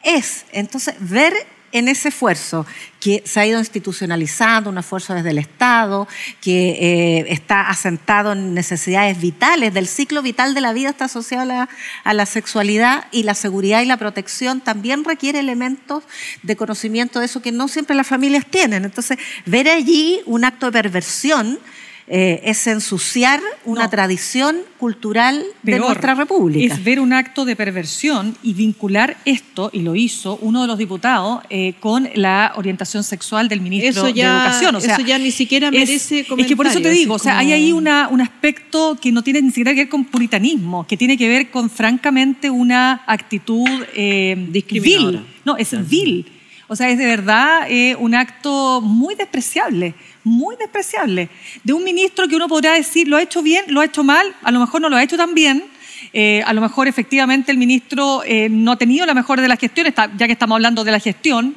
es. 0.02 0.46
Entonces, 0.52 0.94
ver 0.98 1.32
en 1.74 1.88
ese 1.88 2.08
esfuerzo 2.08 2.64
que 3.00 3.22
se 3.26 3.40
ha 3.40 3.46
ido 3.46 3.58
institucionalizando, 3.58 4.70
un 4.70 4.78
esfuerzo 4.78 5.12
desde 5.12 5.30
el 5.30 5.38
Estado, 5.38 6.06
que 6.40 6.70
eh, 6.70 7.26
está 7.28 7.68
asentado 7.68 8.32
en 8.32 8.54
necesidades 8.54 9.20
vitales, 9.20 9.74
del 9.74 9.88
ciclo 9.88 10.22
vital 10.22 10.54
de 10.54 10.60
la 10.60 10.72
vida 10.72 10.90
está 10.90 11.06
asociado 11.06 11.42
a 11.42 11.46
la, 11.46 11.68
a 12.04 12.14
la 12.14 12.26
sexualidad 12.26 13.06
y 13.10 13.24
la 13.24 13.34
seguridad 13.34 13.82
y 13.82 13.86
la 13.86 13.96
protección 13.96 14.60
también 14.60 15.02
requiere 15.04 15.40
elementos 15.40 16.04
de 16.44 16.54
conocimiento 16.54 17.18
de 17.18 17.26
eso 17.26 17.42
que 17.42 17.50
no 17.50 17.66
siempre 17.66 17.96
las 17.96 18.06
familias 18.06 18.46
tienen. 18.46 18.84
Entonces, 18.84 19.18
ver 19.44 19.68
allí 19.68 20.22
un 20.26 20.44
acto 20.44 20.66
de 20.66 20.72
perversión 20.72 21.58
eh, 22.06 22.42
es 22.44 22.66
ensuciar 22.66 23.40
una 23.64 23.84
No. 23.84 23.90
tradición 23.90 24.56
cultural 24.78 25.42
de 25.62 25.72
Peor, 25.72 25.86
nuestra 25.86 26.14
república. 26.14 26.74
Es 26.74 26.84
ver 26.84 27.00
un 27.00 27.14
acto 27.14 27.46
de 27.46 27.56
perversión 27.56 28.36
y 28.42 28.52
vincular 28.52 29.16
esto, 29.24 29.70
y 29.72 29.80
lo 29.80 29.96
hizo 29.96 30.36
uno 30.42 30.60
de 30.60 30.66
los 30.68 30.76
diputados, 30.76 31.42
eh, 31.48 31.72
con 31.80 32.10
la 32.14 32.52
orientación 32.56 33.04
sexual 33.04 33.48
del 33.48 33.62
ministro 33.62 33.88
Eso 34.06 34.08
ya- 34.10 34.32
de 34.34 34.38
Educación. 34.44 34.74
O 34.76 34.80
sea, 34.80 34.94
eso 34.96 35.02
ya 35.06 35.16
ni 35.18 35.30
siquiera 35.30 35.68
es- 35.68 35.72
merece 35.72 36.26
Es 36.36 36.46
que 36.46 36.56
por 36.56 36.66
eso 36.66 36.80
te 36.82 36.90
digo, 36.90 37.14
o 37.14 37.18
sea, 37.18 37.38
hay 37.38 37.46
como- 37.46 37.54
ahí 37.56 37.72
una, 37.72 38.08
un 38.08 38.20
aspecto 38.20 38.98
que 39.00 39.10
no 39.10 39.22
tiene 39.22 39.40
ni 39.40 39.48
siquiera 39.48 39.70
que 39.72 39.80
ver 39.84 39.88
con 39.88 40.04
puritanismo, 40.04 40.86
que 40.86 40.98
tiene 40.98 41.16
que 41.16 41.26
ver 41.28 41.50
con, 41.50 41.70
francamente, 41.70 42.50
una 42.50 43.02
actitud 43.06 43.66
eh, 43.94 44.46
Discriminadora. 44.50 45.20
vil. 45.20 45.26
No, 45.46 45.56
es 45.56 45.88
vil. 45.88 46.26
O 46.66 46.76
sea, 46.76 46.88
es 46.88 46.98
de 46.98 47.04
verdad 47.06 47.66
eh, 47.68 47.94
un 47.98 48.14
acto 48.14 48.80
muy 48.80 49.14
despreciable, 49.14 49.94
muy 50.24 50.56
despreciable. 50.56 51.28
De 51.62 51.72
un 51.72 51.84
ministro 51.84 52.26
que 52.26 52.36
uno 52.36 52.48
podrá 52.48 52.72
decir, 52.72 53.06
lo 53.06 53.16
ha 53.16 53.22
hecho 53.22 53.42
bien, 53.42 53.64
lo 53.68 53.80
ha 53.80 53.84
hecho 53.84 54.02
mal, 54.02 54.34
a 54.42 54.50
lo 54.50 54.58
mejor 54.58 54.80
no 54.80 54.88
lo 54.88 54.96
ha 54.96 55.02
hecho 55.02 55.16
tan 55.16 55.34
bien. 55.34 55.64
eh, 56.12 56.42
a 56.44 56.52
lo 56.52 56.60
mejor 56.60 56.86
efectivamente 56.88 57.50
el 57.50 57.58
ministro 57.58 58.22
eh, 58.24 58.48
no 58.48 58.72
ha 58.72 58.76
tenido 58.76 59.04
la 59.06 59.14
mejor 59.14 59.40
de 59.40 59.48
las 59.48 59.58
gestiones, 59.58 59.94
ya 60.16 60.26
que 60.26 60.32
estamos 60.32 60.56
hablando 60.56 60.84
de 60.84 60.92
la 60.92 61.00
gestión, 61.00 61.56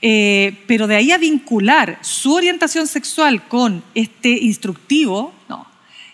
eh, 0.00 0.52
pero 0.66 0.86
de 0.86 0.96
ahí 0.96 1.10
a 1.10 1.18
vincular 1.18 1.98
su 2.02 2.34
orientación 2.34 2.86
sexual 2.86 3.48
con 3.48 3.82
este 3.94 4.30
instructivo, 4.30 5.34
no. 5.48 5.66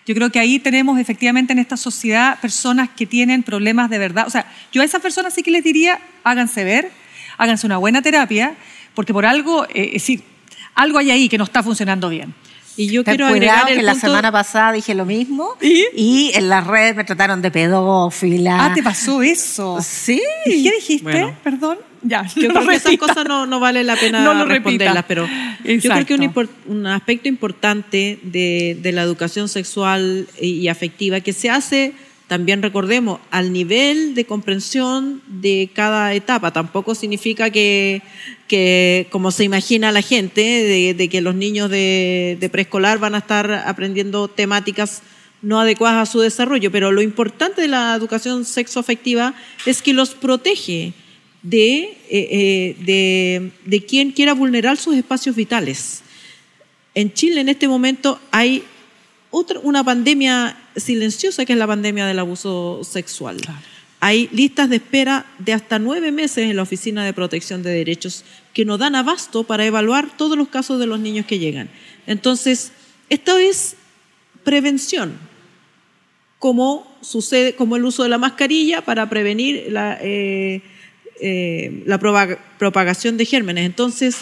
Yo 0.07 0.13
creo 0.13 0.31
que 0.31 0.39
ahí 0.39 0.59
tenemos 0.59 0.99
efectivamente 0.99 1.53
en 1.53 1.59
esta 1.59 1.77
sociedad 1.77 2.39
personas 2.39 2.89
que 2.89 3.07
tienen 3.07 3.41
problemas 3.41 3.89
de 3.89 3.97
verdad. 3.97 4.27
O 4.27 4.29
sea, 4.29 4.45
yo 4.71 4.81
a 4.81 4.85
esas 4.85 5.01
personas 5.01 5.33
sí 5.33 5.41
que 5.41 5.49
les 5.49 5.63
diría, 5.63 5.99
háganse 6.23 6.63
ver, 6.63 6.91
háganse 7.37 7.65
una 7.65 7.77
buena 7.77 8.01
terapia, 8.03 8.55
porque 8.93 9.13
por 9.13 9.25
algo, 9.25 9.65
eh, 9.65 9.87
es 9.87 9.93
decir, 9.93 10.23
algo 10.75 10.97
hay 10.99 11.11
ahí 11.11 11.29
que 11.29 11.37
no 11.37 11.43
está 11.45 11.63
funcionando 11.63 12.09
bien. 12.09 12.33
Y 12.77 12.87
yo 12.87 13.05
Ten 13.05 13.15
quiero 13.15 13.27
agregar 13.27 13.69
el 13.71 13.77
que 13.77 13.83
la 13.83 13.93
punto- 13.93 14.07
semana 14.07 14.31
pasada 14.33 14.73
dije 14.73 14.93
lo 14.93 15.05
mismo 15.05 15.55
¿Y? 15.61 15.85
y 15.95 16.31
en 16.35 16.49
las 16.49 16.67
redes 16.67 16.93
me 16.93 17.05
trataron 17.05 17.41
de 17.41 17.49
pedófila. 17.49 18.65
Ah, 18.65 18.73
¿te 18.73 18.83
pasó 18.83 19.21
eso? 19.21 19.79
Sí. 19.81 20.21
¿Y 20.45 20.63
qué 20.63 20.71
dijiste? 20.75 21.03
Bueno. 21.03 21.37
Perdón. 21.43 21.77
Ya, 22.01 22.23
Yo 22.35 22.49
no 22.49 22.55
creo 22.55 22.67
que 22.67 22.75
esas 22.75 22.97
cosas 22.97 23.25
no, 23.25 23.47
no 23.47 23.59
vale 23.59 23.83
la 23.83 23.95
pena 23.95 24.21
No 24.21 24.45
responderlas, 24.45 25.05
pero 25.07 25.25
yo 25.25 25.79
creo 25.89 26.05
que 26.05 26.13
un, 26.15 26.21
Exacto. 26.23 26.51
un 26.67 26.85
aspecto 26.85 27.27
importante 27.29 28.19
de, 28.21 28.77
de 28.79 28.91
la 28.91 29.01
educación 29.01 29.47
sexual 29.49 30.27
y 30.39 30.67
afectiva 30.67 31.21
que 31.21 31.33
se 31.33 31.49
hace, 31.49 31.93
también 32.27 32.61
recordemos, 32.61 33.19
al 33.31 33.51
nivel 33.53 34.13
de 34.15 34.25
comprensión 34.25 35.21
de 35.27 35.69
cada 35.73 36.13
etapa. 36.13 36.51
Tampoco 36.51 36.93
significa 36.93 37.49
que, 37.49 38.01
que 38.47 39.07
como 39.11 39.31
se 39.31 39.43
imagina 39.43 39.91
la 39.91 40.01
gente, 40.01 40.93
de, 40.93 41.09
que 41.09 41.21
los 41.21 41.35
niños 41.35 41.69
de, 41.69 42.49
preescolar 42.51 42.99
van 42.99 43.15
a 43.15 43.19
estar 43.19 43.51
aprendiendo 43.51 44.27
temáticas 44.27 45.01
no 45.41 45.59
adecuadas 45.59 46.09
a 46.09 46.11
su 46.11 46.19
desarrollo, 46.19 46.71
pero 46.71 46.91
lo 46.91 47.01
importante 47.01 47.61
de 47.61 47.67
la 47.67 47.95
educación 47.95 48.45
sexoafectiva 48.45 49.35
es 49.65 49.81
que 49.81 49.93
los 49.93 50.11
protege 50.11 50.93
de, 51.43 51.77
eh, 51.77 51.97
eh, 52.09 52.75
de, 52.79 53.51
de 53.65 53.85
quien 53.85 54.11
quiera 54.11 54.33
vulnerar 54.33 54.77
sus 54.77 54.95
espacios 54.95 55.35
vitales. 55.35 56.01
En 56.95 57.13
Chile 57.13 57.41
en 57.41 57.49
este 57.49 57.67
momento 57.67 58.19
hay 58.31 58.63
otra, 59.29 59.59
una 59.61 59.83
pandemia 59.83 60.57
silenciosa 60.75 61.45
que 61.45 61.53
es 61.53 61.59
la 61.59 61.67
pandemia 61.67 62.07
del 62.07 62.19
abuso 62.19 62.81
sexual. 62.83 63.37
Hay 63.99 64.29
listas 64.31 64.69
de 64.69 64.75
espera 64.75 65.25
de 65.39 65.53
hasta 65.53 65.79
nueve 65.79 66.11
meses 66.11 66.49
en 66.49 66.55
la 66.55 66.61
Oficina 66.63 67.03
de 67.05 67.13
Protección 67.13 67.63
de 67.63 67.71
Derechos 67.71 68.23
que 68.53 68.65
no 68.65 68.77
dan 68.77 68.95
abasto 68.95 69.43
para 69.43 69.65
evaluar 69.65 70.15
todos 70.15 70.37
los 70.37 70.49
casos 70.49 70.79
de 70.79 70.85
los 70.85 70.99
niños 70.99 71.25
que 71.25 71.39
llegan. 71.39 71.69
Entonces, 72.05 72.71
esto 73.09 73.37
es 73.37 73.75
prevención, 74.43 75.17
como 76.39 76.95
sucede, 77.01 77.55
como 77.55 77.77
el 77.77 77.85
uso 77.85 78.03
de 78.03 78.09
la 78.09 78.17
mascarilla 78.17 78.81
para 78.83 79.09
prevenir 79.09 79.67
la, 79.69 79.97
eh, 80.01 80.61
eh, 81.19 81.83
la 81.85 81.99
propaga- 81.99 82.37
propagación 82.59 83.17
de 83.17 83.25
gérmenes. 83.25 83.65
Entonces, 83.65 84.17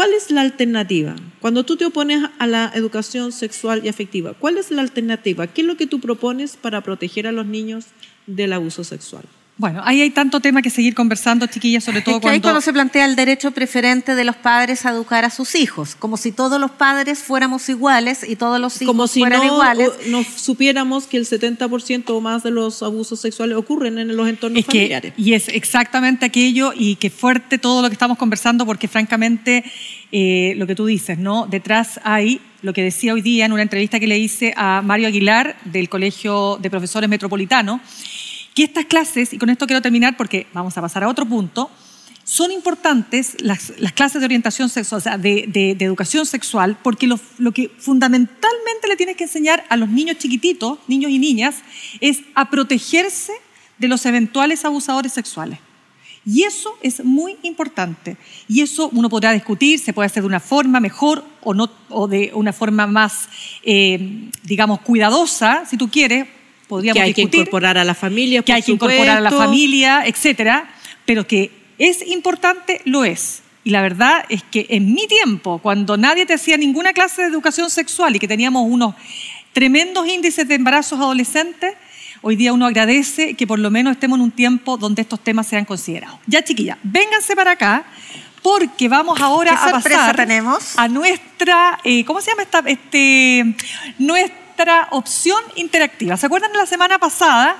¿cuál 0.00 0.14
es 0.14 0.30
la 0.30 0.40
alternativa? 0.40 1.14
Cuando 1.42 1.64
tú 1.64 1.76
te 1.76 1.84
opones 1.84 2.24
a 2.38 2.46
la 2.46 2.72
educación 2.74 3.32
sexual 3.32 3.84
y 3.84 3.90
afectiva, 3.90 4.32
¿cuál 4.32 4.56
es 4.56 4.70
la 4.70 4.80
alternativa? 4.80 5.46
¿Qué 5.46 5.60
es 5.60 5.66
lo 5.66 5.76
que 5.76 5.86
tú 5.86 6.00
propones 6.00 6.56
para 6.56 6.80
proteger 6.80 7.26
a 7.26 7.32
los 7.32 7.44
niños 7.44 7.84
del 8.26 8.54
abuso 8.54 8.82
sexual? 8.82 9.24
Bueno, 9.60 9.82
ahí 9.84 10.00
hay 10.00 10.08
tanto 10.08 10.40
tema 10.40 10.62
que 10.62 10.70
seguir 10.70 10.94
conversando, 10.94 11.46
chiquillas, 11.46 11.84
sobre 11.84 12.00
todo 12.00 12.14
Es 12.16 12.20
que 12.22 12.28
ahí 12.28 12.40
cuando... 12.40 12.46
cuando 12.46 12.60
se 12.62 12.72
plantea 12.72 13.04
el 13.04 13.14
derecho 13.14 13.50
preferente 13.50 14.14
de 14.14 14.24
los 14.24 14.34
padres 14.36 14.86
a 14.86 14.90
educar 14.90 15.26
a 15.26 15.28
sus 15.28 15.54
hijos, 15.54 15.94
como 15.96 16.16
si 16.16 16.32
todos 16.32 16.58
los 16.58 16.70
padres 16.70 17.18
fuéramos 17.18 17.68
iguales 17.68 18.24
y 18.26 18.36
todos 18.36 18.58
los 18.58 18.80
hijos 18.80 18.86
Como 18.94 19.06
si 19.06 19.20
fueran 19.20 19.40
no, 19.40 19.52
iguales. 19.52 19.88
o- 19.90 20.08
no 20.08 20.24
supiéramos 20.24 21.06
que 21.06 21.18
el 21.18 21.26
70% 21.26 22.04
o 22.08 22.20
más 22.22 22.42
de 22.42 22.50
los 22.52 22.82
abusos 22.82 23.20
sexuales 23.20 23.54
ocurren 23.58 23.98
en 23.98 24.16
los 24.16 24.26
entornos 24.28 24.60
Es 24.60 24.64
que, 24.64 24.78
familiares. 24.78 25.12
y 25.18 25.34
es 25.34 25.48
exactamente 25.48 26.24
aquello, 26.24 26.72
y 26.74 26.96
que 26.96 27.10
fuerte 27.10 27.58
todo 27.58 27.82
lo 27.82 27.88
que 27.90 27.92
estamos 27.94 28.16
conversando, 28.16 28.64
porque 28.64 28.88
francamente, 28.88 29.62
eh, 30.10 30.54
lo 30.56 30.66
que 30.66 30.74
tú 30.74 30.86
dices, 30.86 31.18
¿no? 31.18 31.46
Detrás 31.46 32.00
hay 32.02 32.40
lo 32.62 32.72
que 32.72 32.82
decía 32.82 33.12
hoy 33.12 33.20
día 33.20 33.44
en 33.44 33.52
una 33.52 33.62
entrevista 33.62 34.00
que 34.00 34.06
le 34.06 34.18
hice 34.18 34.54
a 34.56 34.80
Mario 34.82 35.08
Aguilar 35.08 35.56
del 35.66 35.90
Colegio 35.90 36.58
de 36.62 36.70
Profesores 36.70 37.10
Metropolitano, 37.10 37.80
que 38.54 38.64
estas 38.64 38.86
clases, 38.86 39.32
y 39.32 39.38
con 39.38 39.50
esto 39.50 39.66
quiero 39.66 39.82
terminar 39.82 40.16
porque 40.16 40.46
vamos 40.52 40.76
a 40.76 40.80
pasar 40.80 41.04
a 41.04 41.08
otro 41.08 41.26
punto, 41.26 41.70
son 42.24 42.52
importantes 42.52 43.36
las, 43.40 43.72
las 43.78 43.92
clases 43.92 44.20
de 44.20 44.26
orientación 44.26 44.68
sexual, 44.68 44.98
o 44.98 45.02
sea, 45.02 45.18
de, 45.18 45.76
educación 45.80 46.26
sexual, 46.26 46.78
porque 46.80 47.06
lo, 47.06 47.18
lo 47.38 47.52
que 47.52 47.70
fundamentalmente 47.78 48.88
le 48.88 48.96
tienes 48.96 49.16
que 49.16 49.24
enseñar 49.24 49.64
a 49.68 49.76
los 49.76 49.88
niños 49.88 50.18
chiquititos, 50.18 50.78
niños 50.86 51.10
y 51.10 51.18
niñas, 51.18 51.56
es 52.00 52.20
a 52.34 52.48
protegerse 52.48 53.32
de 53.78 53.88
los 53.88 54.06
eventuales 54.06 54.64
abusadores 54.64 55.12
sexuales. 55.12 55.58
Y 56.24 56.42
eso 56.42 56.76
es 56.82 57.02
muy 57.02 57.36
importante. 57.42 58.16
Y 58.46 58.60
eso 58.60 58.90
uno 58.92 59.08
podrá 59.08 59.32
discutir, 59.32 59.80
se 59.80 59.92
puede 59.92 60.06
hacer 60.06 60.22
de 60.22 60.28
una 60.28 60.40
forma 60.40 60.78
mejor 60.78 61.24
o, 61.42 61.54
no, 61.54 61.70
o 61.88 62.06
de 62.06 62.30
una 62.34 62.52
forma 62.52 62.86
más, 62.86 63.28
eh, 63.64 64.30
digamos, 64.44 64.82
cuidadosa, 64.82 65.64
si 65.66 65.76
tú 65.76 65.90
quieres. 65.90 66.28
Podríamos 66.70 66.94
que 66.94 67.02
hay 67.02 67.12
que 67.12 67.22
incorporar 67.22 67.76
a 67.78 67.84
la 67.84 67.96
familia, 67.96 68.42
que 68.42 68.52
por 68.52 68.54
hay 68.54 68.62
que 68.62 68.70
incorporar 68.70 69.18
a 69.18 69.20
la 69.20 69.32
familia, 69.32 70.04
etcétera, 70.06 70.70
pero 71.04 71.26
que 71.26 71.50
es 71.78 72.06
importante, 72.06 72.80
lo 72.84 73.04
es. 73.04 73.42
Y 73.64 73.70
la 73.70 73.82
verdad 73.82 74.24
es 74.28 74.44
que 74.44 74.66
en 74.70 74.94
mi 74.94 75.08
tiempo, 75.08 75.58
cuando 75.58 75.96
nadie 75.96 76.26
te 76.26 76.34
hacía 76.34 76.56
ninguna 76.56 76.92
clase 76.92 77.22
de 77.22 77.28
educación 77.28 77.70
sexual 77.70 78.14
y 78.14 78.20
que 78.20 78.28
teníamos 78.28 78.66
unos 78.68 78.94
tremendos 79.52 80.06
índices 80.06 80.46
de 80.46 80.54
embarazos 80.54 81.00
adolescentes, 81.00 81.74
hoy 82.22 82.36
día 82.36 82.52
uno 82.52 82.66
agradece 82.66 83.34
que 83.34 83.48
por 83.48 83.58
lo 83.58 83.72
menos 83.72 83.94
estemos 83.94 84.18
en 84.18 84.22
un 84.22 84.30
tiempo 84.30 84.76
donde 84.76 85.02
estos 85.02 85.18
temas 85.18 85.48
sean 85.48 85.64
considerados. 85.64 86.20
Ya, 86.28 86.44
chiquilla, 86.44 86.78
vénganse 86.84 87.34
para 87.34 87.50
acá. 87.50 87.84
Porque 88.42 88.88
vamos 88.88 89.20
ahora 89.20 89.50
¿Qué 89.50 89.68
a 89.68 89.72
pasar 89.72 90.16
tenemos? 90.16 90.78
a 90.78 90.88
nuestra, 90.88 91.78
eh, 91.84 92.06
¿cómo 92.06 92.22
se 92.22 92.30
llama 92.30 92.42
esta? 92.42 92.60
Este, 92.60 93.54
nuestra 93.98 94.39
opción 94.90 95.40
interactiva. 95.56 96.16
¿Se 96.16 96.26
acuerdan 96.26 96.52
de 96.52 96.58
la 96.58 96.66
semana 96.66 96.98
pasada 96.98 97.56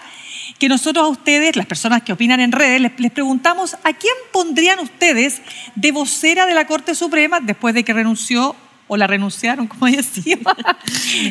que 0.59 0.69
nosotros 0.69 1.05
a 1.05 1.09
ustedes, 1.09 1.57
las 1.57 1.67
personas 1.67 2.03
que 2.03 2.13
opinan 2.13 2.41
en 2.41 2.53
redes, 2.53 2.81
les, 2.81 2.99
les 3.01 3.11
preguntamos 3.11 3.75
a 3.85 3.93
quién 3.93 4.15
pondrían 4.33 4.79
ustedes 4.79 5.41
de 5.75 5.93
vocera 5.93 6.47
de 6.47 6.55
la 6.55 6.67
Corte 6.67 6.95
Suprema 6.95 7.41
después 7.41 7.75
de 7.75 7.85
que 7.85 7.93
renunció 7.93 8.55
o 8.93 8.97
la 8.97 9.07
renunciaron, 9.07 9.69
como 9.69 9.87
decía, 9.87 10.37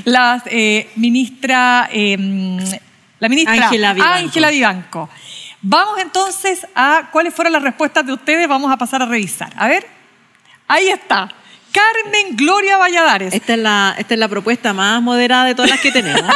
la 0.05 0.41
eh, 0.45 0.89
ministra, 0.95 1.89
eh, 1.91 2.15
la 3.19 3.27
ministra 3.27 3.65
Ángela 3.65 3.93
Vivanco. 3.93 4.13
Ángela 4.13 4.49
Vivanco. 4.49 5.09
Vamos 5.61 5.99
entonces 5.99 6.65
a 6.73 7.09
cuáles 7.11 7.33
fueron 7.33 7.51
las 7.51 7.61
respuestas 7.61 8.05
de 8.05 8.13
ustedes, 8.13 8.47
vamos 8.47 8.71
a 8.71 8.77
pasar 8.77 9.01
a 9.01 9.05
revisar. 9.05 9.51
A 9.57 9.67
ver, 9.67 9.85
ahí 10.69 10.87
está. 10.87 11.29
Carmen 11.71 12.35
Gloria 12.35 12.77
Valladares. 12.77 13.33
Esta 13.33 13.53
es, 13.53 13.59
la, 13.59 13.95
esta 13.97 14.13
es 14.13 14.19
la 14.19 14.27
propuesta 14.27 14.73
más 14.73 15.01
moderada 15.01 15.45
de 15.45 15.55
todas 15.55 15.71
las 15.71 15.79
que 15.79 15.91
tenemos. 15.91 16.21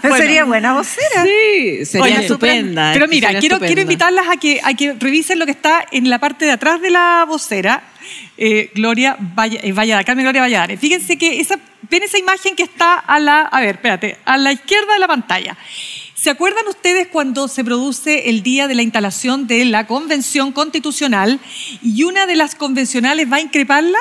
Bueno. 0.00 0.16
sería 0.16 0.44
buena 0.44 0.72
vocera. 0.72 1.24
sí, 1.24 1.84
sería 1.84 2.04
Oye, 2.04 2.20
estupenda. 2.22 2.92
Pero 2.94 3.08
mira, 3.08 3.38
quiero, 3.40 3.58
quiero 3.58 3.82
invitarlas 3.82 4.28
a 4.28 4.36
que, 4.36 4.60
a 4.62 4.72
que 4.74 4.94
revisen 4.94 5.38
lo 5.38 5.44
que 5.44 5.52
está 5.52 5.84
en 5.90 6.08
la 6.08 6.18
parte 6.18 6.46
de 6.46 6.52
atrás 6.52 6.80
de 6.80 6.90
la 6.90 7.24
vocera, 7.28 7.82
eh, 8.38 8.70
Gloria 8.74 9.16
eh, 9.18 9.72
Valladares, 9.72 10.06
Carmen 10.06 10.24
Gloria 10.24 10.42
Valladares. 10.42 10.80
Fíjense 10.80 11.18
que 11.18 11.40
esa, 11.40 11.58
ven 11.90 12.02
esa 12.02 12.18
imagen 12.18 12.56
que 12.56 12.62
está 12.62 12.94
a 12.94 13.20
la, 13.20 13.42
a 13.42 13.60
ver, 13.60 13.76
espérate, 13.76 14.18
a 14.24 14.38
la 14.38 14.52
izquierda 14.52 14.94
de 14.94 14.98
la 14.98 15.08
pantalla. 15.08 15.56
¿Se 16.20 16.28
acuerdan 16.28 16.66
ustedes 16.68 17.08
cuando 17.08 17.48
se 17.48 17.64
produce 17.64 18.28
el 18.28 18.42
día 18.42 18.68
de 18.68 18.74
la 18.74 18.82
instalación 18.82 19.46
de 19.46 19.64
la 19.64 19.86
convención 19.86 20.52
constitucional 20.52 21.40
y 21.82 22.02
una 22.02 22.26
de 22.26 22.36
las 22.36 22.54
convencionales 22.54 23.32
va 23.32 23.36
a 23.36 23.40
increparla? 23.40 23.96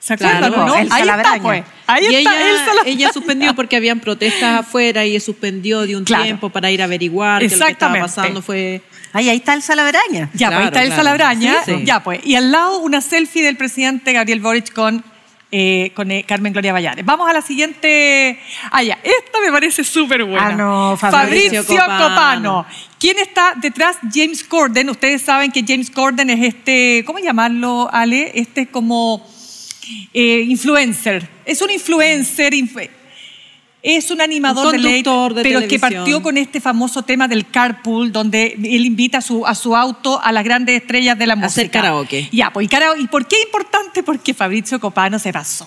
¿Se 0.00 0.12
acuerdan 0.14 0.52
Claro, 0.52 0.66
no? 0.66 0.74
Elsa 0.76 0.94
Ahí 0.94 1.02
está, 1.08 1.38
pues. 1.40 1.64
Ahí 1.86 2.02
y 2.10 2.14
está 2.16 2.34
ella, 2.36 2.50
Elsa 2.50 2.74
La- 2.74 2.90
ella 2.90 3.10
suspendió 3.12 3.54
porque 3.54 3.76
habían 3.76 4.00
protestas 4.00 4.60
afuera 4.60 5.06
y 5.06 5.18
suspendió 5.18 5.86
de 5.86 5.96
un 5.96 6.04
Claro. 6.04 6.24
tiempo 6.24 6.50
para 6.50 6.70
ir 6.70 6.82
a 6.82 6.84
averiguar 6.84 7.38
que 7.40 7.44
lo 7.46 7.48
que 7.48 7.54
estaba 7.54 7.70
Exactamente. 7.70 8.06
pasando 8.06 8.42
fue... 8.42 8.82
Ahí, 9.14 9.30
ahí 9.30 9.38
está 9.38 9.54
el 9.54 9.62
Salaveraña. 9.62 10.28
Ya, 10.34 10.48
pues 10.48 10.58
ahí 10.60 10.64
está 10.66 10.82
Elsa 10.82 10.94
claro. 11.00 11.04
Labraña. 11.18 11.56
Sí, 11.64 11.72
sí. 11.74 11.84
Ya, 11.86 12.02
pues. 12.02 12.20
Y 12.22 12.34
al 12.34 12.52
lado 12.52 12.80
una 12.80 13.00
selfie 13.00 13.42
del 13.42 13.56
presidente 13.56 14.12
Gabriel 14.12 14.40
Boric 14.40 14.72
con 14.74 15.02
eh, 15.52 15.90
con 15.94 16.10
eh, 16.10 16.24
Carmen 16.26 16.52
Gloria 16.52 16.72
Vallares. 16.72 17.04
Vamos 17.04 17.28
a 17.28 17.32
la 17.32 17.42
siguiente. 17.42 18.38
Ah, 18.70 18.82
ya, 18.82 18.98
esta 19.02 19.40
me 19.44 19.50
parece 19.50 19.82
súper 19.84 20.24
buena. 20.24 20.46
Ah, 20.46 20.52
no, 20.52 20.96
Fabrizio 20.96 21.64
Copano. 21.66 22.08
Copano. 22.08 22.66
¿Quién 22.98 23.18
está 23.18 23.54
detrás? 23.56 23.96
James 24.12 24.44
Corden. 24.44 24.90
Ustedes 24.90 25.22
saben 25.22 25.50
que 25.50 25.64
James 25.66 25.90
Corden 25.90 26.30
es 26.30 26.42
este, 26.54 27.02
¿cómo 27.06 27.18
llamarlo, 27.18 27.88
Ale? 27.92 28.32
Este 28.34 28.62
es 28.62 28.68
como 28.68 29.26
eh, 30.12 30.44
influencer. 30.46 31.28
Es 31.44 31.62
un 31.62 31.70
influencer, 31.70 32.52
inf- 32.52 32.90
es 33.82 34.10
un 34.10 34.20
animador 34.20 34.66
Un 34.66 34.72
de 34.72 34.78
late, 34.78 35.02
conductor 35.04 35.34
de 35.34 35.42
pero 35.42 35.60
que 35.60 35.66
televisión. 35.68 35.92
partió 36.04 36.22
con 36.22 36.36
este 36.36 36.60
famoso 36.60 37.02
tema 37.02 37.28
del 37.28 37.48
carpool, 37.50 38.12
donde 38.12 38.48
él 38.62 38.84
invita 38.86 39.18
a 39.18 39.20
su, 39.22 39.46
a 39.46 39.54
su 39.54 39.74
auto 39.74 40.20
a 40.22 40.32
las 40.32 40.44
grandes 40.44 40.80
estrellas 40.82 41.18
de 41.18 41.26
la 41.26 41.36
música. 41.36 41.48
hacer 41.48 41.70
karaoke. 41.70 42.28
Ya, 42.32 42.50
pues, 42.52 42.66
y, 42.66 42.68
karaoke. 42.68 43.00
¿y 43.02 43.06
por 43.06 43.26
qué 43.26 43.36
es 43.36 43.44
importante? 43.46 44.02
Porque 44.02 44.34
Fabrizio 44.34 44.78
Copano 44.80 45.18
se 45.18 45.32
basó. 45.32 45.66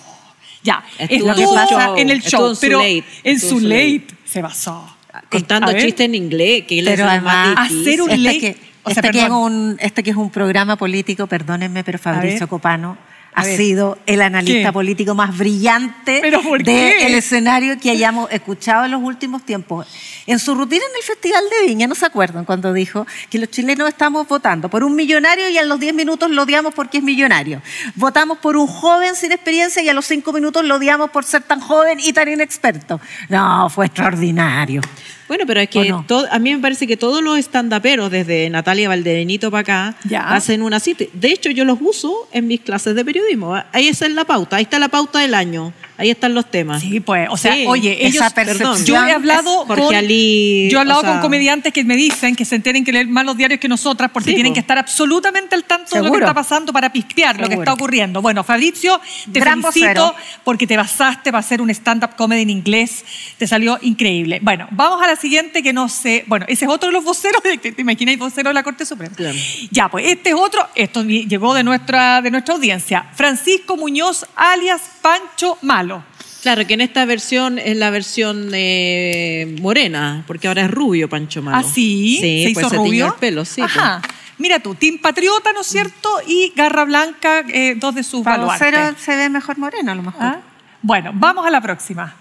Ya, 0.62 0.82
Estuvo 0.98 1.30
estuvo 1.30 1.58
en 1.60 1.66
show, 1.68 1.96
en 1.98 2.10
el 2.10 2.22
show, 2.22 2.50
en 2.52 2.56
pero 2.60 2.78
late, 2.78 3.04
en 3.24 3.40
su 3.40 3.60
late 3.60 3.92
late. 4.00 4.06
se 4.24 4.40
basó. 4.42 4.88
Contando 5.30 5.70
A 5.70 5.74
chistes 5.76 6.06
en 6.06 6.14
inglés, 6.14 6.64
que 6.66 6.78
él 6.78 6.84
Pero 6.86 7.08
es 7.10 7.22
más 7.22 7.50
difícil. 7.56 7.80
hacer 7.88 8.02
un 8.02 8.10
este 8.10 8.22
late- 8.22 8.40
que, 8.40 8.56
o 8.82 8.90
sea, 8.90 9.00
este, 9.02 9.10
que 9.10 9.22
es 9.24 9.30
un, 9.30 9.76
este 9.80 10.02
que 10.02 10.10
es 10.10 10.16
un 10.16 10.30
programa 10.30 10.76
político, 10.76 11.26
perdónenme, 11.26 11.84
pero 11.84 11.98
Fabrizio. 11.98 12.48
Copano 12.48 12.96
A 13.36 13.40
ha 13.40 13.44
ver. 13.44 13.56
sido 13.56 13.98
el 14.06 14.22
analista 14.22 14.68
¿Qué? 14.68 14.72
político 14.72 15.14
más 15.14 15.36
brillante 15.36 16.20
¿Pero 16.22 16.40
por 16.40 16.62
del 16.62 16.76
qué? 16.76 17.16
escenario 17.16 17.78
que 17.80 17.90
hayamos 17.90 18.30
escuchado 18.30 18.84
en 18.84 18.92
los 18.92 19.02
últimos 19.02 19.44
tiempos. 19.44 19.86
En 20.26 20.38
su 20.38 20.54
rutina 20.54 20.82
en 20.90 20.96
el 20.96 21.02
Festival 21.02 21.42
de 21.50 21.66
Viña, 21.66 21.86
¿no 21.86 21.94
se 21.94 22.06
acuerdan 22.06 22.46
cuando 22.46 22.72
dijo 22.72 23.06
que 23.28 23.38
los 23.38 23.50
chilenos 23.50 23.88
estamos 23.88 24.26
votando 24.26 24.70
por 24.70 24.82
un 24.82 24.94
millonario 24.96 25.50
y 25.50 25.58
a 25.58 25.64
los 25.64 25.78
10 25.78 25.92
minutos 25.94 26.30
lo 26.30 26.42
odiamos 26.44 26.72
porque 26.72 26.98
es 26.98 27.04
millonario? 27.04 27.60
Votamos 27.94 28.38
por 28.38 28.56
un 28.56 28.66
joven 28.66 29.14
sin 29.16 29.32
experiencia 29.32 29.82
y 29.82 29.88
a 29.90 29.92
los 29.94 30.06
5 30.06 30.32
minutos 30.32 30.64
lo 30.64 30.76
odiamos 30.76 31.10
por 31.10 31.24
ser 31.24 31.42
tan 31.42 31.60
joven 31.60 32.00
y 32.00 32.14
tan 32.14 32.28
inexperto. 32.28 33.00
No, 33.28 33.68
fue 33.68 33.84
extraordinario. 33.86 34.80
Bueno, 35.28 35.44
pero 35.46 35.60
es 35.60 35.68
¿O 35.68 35.70
que 35.82 35.88
no? 35.90 36.04
todo- 36.06 36.26
a 36.30 36.38
mí 36.38 36.54
me 36.54 36.60
parece 36.60 36.86
que 36.86 36.96
todos 36.96 37.22
los 37.22 37.38
estandaperos, 37.38 38.10
desde 38.10 38.48
Natalia 38.50 38.88
Valdebenito 38.88 39.50
para 39.50 39.60
acá, 39.60 39.96
Ya. 40.04 40.20
hacen 40.34 40.62
una 40.62 40.80
cita. 40.80 41.04
De 41.14 41.28
hecho, 41.32 41.50
yo 41.50 41.64
los 41.64 41.78
uso 41.80 42.28
en 42.32 42.46
mis 42.46 42.60
clases 42.60 42.94
de 42.94 43.04
periodismo. 43.04 43.54
Ahí 43.72 43.88
esa 43.88 44.06
es 44.06 44.12
la 44.12 44.24
pauta, 44.24 44.56
ahí 44.56 44.62
está 44.64 44.78
la 44.78 44.88
pauta 44.88 45.18
del 45.20 45.34
año, 45.34 45.72
ahí 45.96 46.10
están 46.10 46.34
los 46.34 46.50
temas. 46.50 46.82
Sí, 46.82 47.00
pues, 47.00 47.28
o 47.30 47.36
sea, 47.36 47.54
Sí, 47.54 47.64
oye, 47.68 47.96
ellos, 48.00 48.16
esa 48.16 48.30
percepción 48.30 48.84
yo 48.84 48.96
he 49.06 49.12
hablado 49.12 49.64
con, 49.66 49.94
Ali, 49.94 50.68
yo 50.70 50.78
he 50.78 50.80
hablado 50.80 51.00
o 51.00 51.02
sea- 51.02 51.12
con 51.12 51.20
comediantes 51.20 51.72
que 51.72 51.84
me 51.84 51.96
dicen 51.96 52.34
que 52.36 52.44
se 52.44 52.56
enteren 52.56 52.84
que 52.84 52.92
leen 52.92 53.10
más 53.12 53.24
los 53.24 53.36
diarios 53.36 53.60
que 53.60 53.68
nosotras 53.68 54.10
porque 54.12 54.30
Sí, 54.30 54.34
tienen 54.34 54.52
que 54.54 54.60
estar 54.60 54.76
absolutamente 54.78 55.54
al 55.54 55.64
tanto 55.64 55.96
de 55.96 56.02
lo 56.02 56.10
que 56.12 56.18
está 56.18 56.34
pasando 56.34 56.72
para 56.72 56.92
pispear 56.92 57.38
lo 57.40 57.48
que 57.48 57.54
está 57.54 57.72
ocurriendo. 57.72 58.20
Bueno, 58.22 58.42
Fabrizio, 58.44 59.00
te 59.32 59.40
Gran 59.40 59.62
felicito 59.62 59.86
vocero. 60.06 60.14
porque 60.44 60.66
te 60.66 60.76
basaste 60.76 61.30
para 61.30 61.40
hacer 61.40 61.60
un 61.60 61.70
stand-up 61.70 62.16
comedy 62.16 62.42
en 62.42 62.50
inglés, 62.50 63.04
te 63.38 63.46
salió 63.46 63.78
increíble. 63.82 64.40
Bueno, 64.42 64.66
vamos 64.70 65.02
a 65.02 65.06
la 65.06 65.16
siguiente 65.16 65.62
que 65.62 65.72
no 65.72 65.88
sé, 65.88 66.24
bueno, 66.26 66.44
ese 66.48 66.64
es 66.64 66.70
otro 66.70 66.88
de 66.88 66.92
los 66.92 67.04
voceros, 67.04 67.42
¿te, 67.42 67.56
te 67.58 67.80
imaginas 67.82 68.16
vocero 68.18 68.50
de 68.50 68.54
la 68.54 68.62
Corte 68.62 68.84
Suprema? 68.84 69.14
Claro. 69.14 69.36
Ya, 69.70 69.88
pues 69.88 70.06
este 70.06 70.30
es 70.30 70.34
otro, 70.34 70.66
esto 70.74 71.02
llegó 71.04 71.54
de 71.54 71.62
nuestra, 71.62 72.20
de 72.22 72.30
nuestra 72.30 72.54
audiencia, 72.54 73.06
Francisco 73.14 73.76
Muñoz, 73.76 74.26
alias 74.36 74.80
Pancho 75.04 75.58
Malo. 75.60 76.02
Claro, 76.40 76.66
que 76.66 76.72
en 76.72 76.80
esta 76.80 77.04
versión 77.04 77.58
es 77.58 77.76
la 77.76 77.90
versión 77.90 78.48
eh, 78.54 79.54
morena, 79.60 80.24
porque 80.26 80.48
ahora 80.48 80.62
es 80.62 80.70
rubio 80.70 81.10
Pancho 81.10 81.42
Malo. 81.42 81.58
¿Ah, 81.58 81.62
sí? 81.62 82.16
Sí, 82.22 82.44
¿Se 82.46 82.54
pues 82.54 82.64
hizo 82.64 82.70
se 82.70 82.76
rubio? 82.76 83.06
el 83.08 83.12
pelo, 83.12 83.44
sí. 83.44 83.60
pues. 83.60 83.76
Ajá. 83.76 84.00
Mira 84.38 84.60
tú, 84.60 84.74
Team 84.74 84.96
Patriota, 85.02 85.52
¿no 85.52 85.60
es 85.60 85.66
cierto? 85.66 86.08
Y 86.26 86.54
Garra 86.56 86.86
Blanca, 86.86 87.40
eh, 87.48 87.74
dos 87.76 87.94
de 87.94 88.02
sus 88.02 88.24
baluartes. 88.24 88.94
se 88.98 89.14
ve 89.14 89.28
mejor 89.28 89.58
moreno 89.58 89.92
a 89.92 89.94
lo 89.94 90.02
mejor. 90.04 90.22
¿Ah? 90.22 90.40
Bueno, 90.80 91.10
vamos 91.12 91.46
a 91.46 91.50
la 91.50 91.60
próxima. 91.60 92.14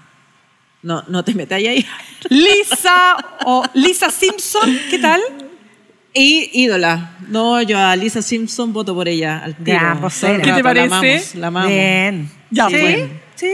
No, 0.82 1.06
no 1.08 1.24
te 1.24 1.34
metas 1.34 1.60
ahí. 1.60 1.86
Lisa 2.30 3.16
o 3.46 3.64
Lisa 3.76 4.12
Simpson, 4.12 4.78
¿qué 4.90 5.00
tal? 5.00 5.22
Y 6.14 6.50
ídola. 6.64 7.16
No, 7.30 7.62
yo 7.62 7.80
a 7.80 7.96
Lisa 7.96 8.22
Simpson 8.22 8.74
voto 8.74 8.94
por 8.94 9.08
ella. 9.08 9.40
Al 9.42 9.56
tiro. 9.56 9.80
Todo 10.20 10.32
el 10.32 10.42
¿Qué 10.42 10.52
te 10.52 10.58
La 10.58 10.64
parece? 10.64 10.86
amamos, 10.86 11.36
la 11.36 11.48
amamos. 11.48 11.70
Bien. 11.70 12.43
Ya, 12.54 12.68
sí, 12.70 12.76
pues. 12.80 13.10
sí. 13.36 13.52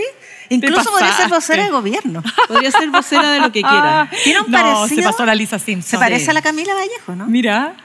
Incluso 0.52 0.90
podría 0.92 1.14
ser 1.16 1.30
vocera 1.30 1.64
de 1.64 1.70
gobierno. 1.70 2.24
Podría 2.48 2.72
ser 2.72 2.90
vocera 2.90 3.32
de 3.32 3.40
lo 3.40 3.52
que 3.52 3.62
quiera. 3.62 4.02
Ah, 4.02 4.10
Tiene 4.24 4.40
un 4.42 4.50
no, 4.52 4.58
parecido. 4.58 5.04
se 5.04 5.08
pasó 5.08 5.24
la 5.26 5.36
Lisa 5.36 5.60
Simpson. 5.60 5.92
Se 5.92 5.98
parece 6.00 6.26
Sí. 6.26 6.32
a 6.32 6.34
la 6.34 6.42
Camila 6.42 6.74
Vallejo, 6.74 7.16
¿no? 7.16 7.28
Mira. 7.28 7.76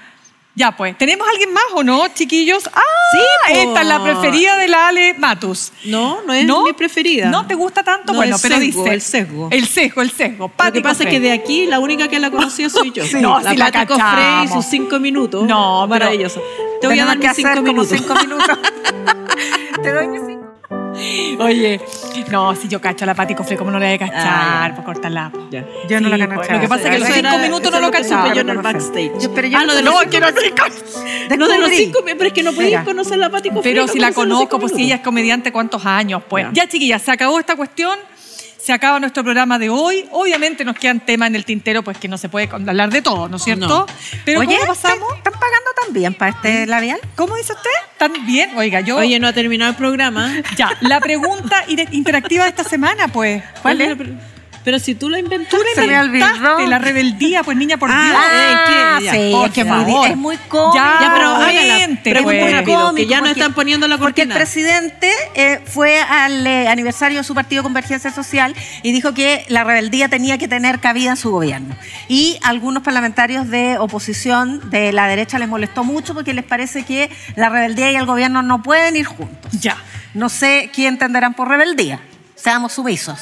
Ya, 0.57 0.71
pues. 0.75 0.97
¿Tenemos 0.97 1.29
alguien 1.29 1.53
más 1.53 1.65
o 1.75 1.83
no, 1.83 2.07
chiquillos? 2.15 2.67
¡Ah! 2.73 2.81
Sí, 3.13 3.19
po. 3.53 3.59
Esta 3.61 3.81
es 3.83 3.87
la 3.87 4.03
preferida 4.03 4.57
de 4.57 4.69
la 4.69 4.89
Ale 4.89 5.13
Matus. 5.15 5.73
No, 5.85 6.23
no 6.23 6.33
es 6.33 6.47
mi 6.47 6.73
preferida. 6.73 7.29
¿No 7.29 7.45
te 7.47 7.55
gusta 7.55 7.83
tanto? 7.83 8.13
No, 8.13 8.19
bueno, 8.19 8.37
el 8.37 8.43
pero 8.43 8.55
sesgo, 8.57 8.83
dice. 8.85 8.95
el 8.95 9.01
sesgo. 9.03 9.49
El 9.51 9.67
sesgo, 9.67 10.01
el 10.03 10.11
sesgo. 10.11 10.45
Lo 10.47 10.49
Pati 10.49 10.79
que 10.79 10.81
pasa 10.81 11.03
es 11.05 11.11
que 11.11 11.21
de 11.21 11.33
aquí 11.33 11.67
la 11.67 11.81
única 11.81 12.09
que 12.09 12.19
la 12.21 12.31
conocía 12.31 12.71
soy 12.71 12.93
yo. 12.93 13.05
Sí. 13.15 13.21
No, 13.21 13.41
la 13.41 13.53
la 13.53 13.67
Pati 13.73 13.87
Cofré 13.87 14.05
y 14.05 14.07
cachamos. 14.07 14.53
sus 14.53 14.65
cinco 14.71 14.99
minutos. 15.01 15.45
No, 15.47 15.87
maravilloso. 15.87 16.41
Te 16.81 16.87
voy 16.87 16.99
a 16.99 17.05
dar 17.05 17.19
que 17.19 17.27
hacer 17.29 17.45
cinco 17.45 17.57
como 17.57 17.67
minutos. 17.83 17.99
cinco 17.99 18.15
minutos. 18.15 18.59
Te 19.83 19.93
doy 19.93 20.07
mis 20.07 20.21
cinco. 20.21 20.34
Oye, 21.39 21.81
no, 22.31 22.55
si 22.55 22.69
yo 22.69 22.81
cacho 22.81 23.05
a 23.05 23.07
la 23.07 23.15
Pati 23.15 23.35
Cofré, 23.35 23.57
¿cómo 23.57 23.71
no 23.71 23.79
le 23.79 23.87
voy 23.87 23.95
a 23.95 23.99
cachar? 23.99 24.23
Ah, 24.25 24.73
por 24.75 24.85
cortarla. 24.85 25.31
Ya. 25.51 25.65
Yo 25.89 26.01
no 26.01 26.09
la 26.09 26.17
pues, 26.27 26.39
cachaba. 26.39 26.55
Lo 26.55 26.61
que 26.61 26.69
pasa 26.69 26.85
es 26.89 26.91
que 26.95 26.99
los 27.01 27.09
cinco 27.09 27.39
minutos 27.39 27.73
no 27.73 27.81
lo 27.81 27.91
cachaba. 27.91 28.35
yo 28.35 28.41
en 28.41 28.49
el 28.49 28.57
no 28.57 28.63
backstage. 28.63 29.13
Yo- 29.21 29.35
pero 29.35 29.49
yo 29.49 29.59
ah, 29.59 29.65
lo 29.65 29.75
de 29.75 29.83
no 29.83 29.91
los 29.91 30.05
No, 30.05 30.11
que 30.11 30.21
no. 30.21 30.27
No, 31.37 31.49
de 31.49 31.59
los 31.59 31.71
cinco, 31.71 32.01
pero 32.05 32.25
es 32.27 32.33
que 32.33 32.43
no 32.43 32.53
podías 32.53 32.85
conocer 32.85 33.19
la 33.19 33.31
Pati 33.31 33.51
Cofré. 33.51 33.71
Pero 33.73 33.89
si 33.89 33.99
la 33.99 34.13
conozco, 34.13 34.43
cinco 34.45 34.59
pues 34.61 34.73
si 34.73 34.77
minutos. 34.79 34.87
ella 34.89 34.97
es 34.97 35.03
comediante, 35.03 35.53
¿cuántos 35.53 35.85
años? 35.87 36.23
Pues 36.29 36.47
Ya. 36.53 36.65
ya, 36.65 36.69
chiquillas, 36.69 37.03
se 37.03 37.11
acabó 37.11 37.39
esta 37.39 37.57
cuestión. 37.57 37.99
Se 38.65 38.73
acaba 38.73 38.99
nuestro 38.99 39.23
programa 39.23 39.59
de 39.59 39.69
hoy. 39.69 40.07
Obviamente 40.11 40.65
nos 40.65 40.79
quedan 40.79 41.01
temas 41.01 41.29
en 41.29 41.37
el 41.37 41.45
tintero, 41.45 41.83
pues 41.83 41.99
que 41.99 42.09
no 42.09 42.17
se 42.17 42.31
puede 42.31 42.49
hablar 42.51 42.89
de 42.89 43.03
todo, 43.03 43.29
¿no 43.29 43.37
es 43.37 43.45
cierto? 43.45 43.69
No. 43.69 43.87
Pero 44.25 44.41
Oye, 44.41 44.57
¿cómo 44.57 44.69
pasamos? 44.69 45.07
¿están 45.19 45.35
pagando 45.35 45.71
también 45.85 46.15
para 46.15 46.31
este 46.31 46.67
labial? 46.67 46.99
¿Cómo 47.15 47.37
dice 47.37 47.53
usted? 47.53 47.69
¿Tan 47.99 48.25
bien? 48.25 48.57
Oiga, 48.57 48.81
yo... 48.81 48.97
Oye, 48.97 49.21
no 49.21 49.29
ha 49.29 49.35
terminado 49.35 49.73
el 49.73 49.77
programa. 49.77 50.33
Ya, 50.57 50.79
la 50.81 50.99
pregunta 51.01 51.67
interactiva 51.69 52.45
de 52.45 52.51
esta 52.51 52.65
semana, 52.65 53.09
pues. 53.09 53.43
¿Cuál 53.61 53.83
es? 53.83 53.99
la 53.99 54.34
Pero 54.65 54.79
si 54.79 54.95
tú 54.95 55.11
la 55.11 55.19
inventaste. 55.19 55.57
Tú 55.57 55.63
Se 55.75 55.87
me 55.87 55.99
olvidó. 56.01 56.27
la 56.67 56.79
rebeldía, 56.79 57.43
pues 57.43 57.57
niña, 57.57 57.77
por 57.77 57.91
Ah, 57.93 58.99
Dios. 58.99 59.05
Ya, 59.05 59.13
sí, 59.13 59.31
por 59.33 59.49
es 59.51 59.59
es 59.59 59.67
muy, 59.67 59.77
favor. 59.85 60.09
es 60.09 60.17
muy 60.17 60.37
cómico. 60.49 60.75
Ya, 60.75 60.99
Ya, 61.03 61.13
pero 61.15 61.29
hágala. 61.29 61.99
Pregunta 62.03 62.39
pues. 62.41 62.53
rápido, 62.53 62.95
que 62.95 63.07
ya 63.07 63.21
no 63.21 63.27
están 63.29 63.53
poniendo 63.53 63.87
la 63.89 63.99
Porque 63.99 64.23
el 64.23 64.29
cortina. 64.29 64.35
presidente 64.35 65.11
eh, 65.35 65.61
fue 65.67 66.01
al 66.01 66.47
eh, 66.47 66.69
aniversario 66.69 67.19
de 67.19 67.25
su 67.25 67.35
partido 67.35 67.63
Convergencia 67.63 68.11
Social 68.11 68.55
y 68.83 68.93
dijo 68.93 69.13
que 69.13 69.45
la 69.49 69.65
rebeldía 69.65 70.09
tenía 70.09 70.39
que 70.39 70.49
tener 70.49 70.81
cabida 70.81 71.11
en 71.11 71.17
su 71.17 71.31
gobierno. 71.31 71.77
Y 72.09 72.39
algunos 72.43 72.83
parlamentarios 72.83 73.49
de 73.51 73.77
oposición 73.79 74.71
de 74.71 74.93
la 74.93 75.07
derecha 75.09 75.39
les 75.39 75.49
molestó 75.49 75.85
mucho 75.85 76.15
porque 76.15 76.33
les 76.33 76.45
parece 76.45 76.85
que 76.85 77.11
la 77.37 77.51
rebeldía 77.51 77.93
y 77.93 77.97
el 77.97 78.07
gobierno 78.07 78.43
no 78.43 78.63
pueden 78.63 78.97
ir 78.97 79.05
juntos. 79.05 79.53
Ya. 79.61 79.77
No 80.15 80.29
sé 80.29 80.71
qué 80.73 80.87
entenderán 80.87 81.35
por 81.35 81.49
rebeldía. 81.49 82.01
Seamos 82.45 82.75
sumisos. 82.75 83.19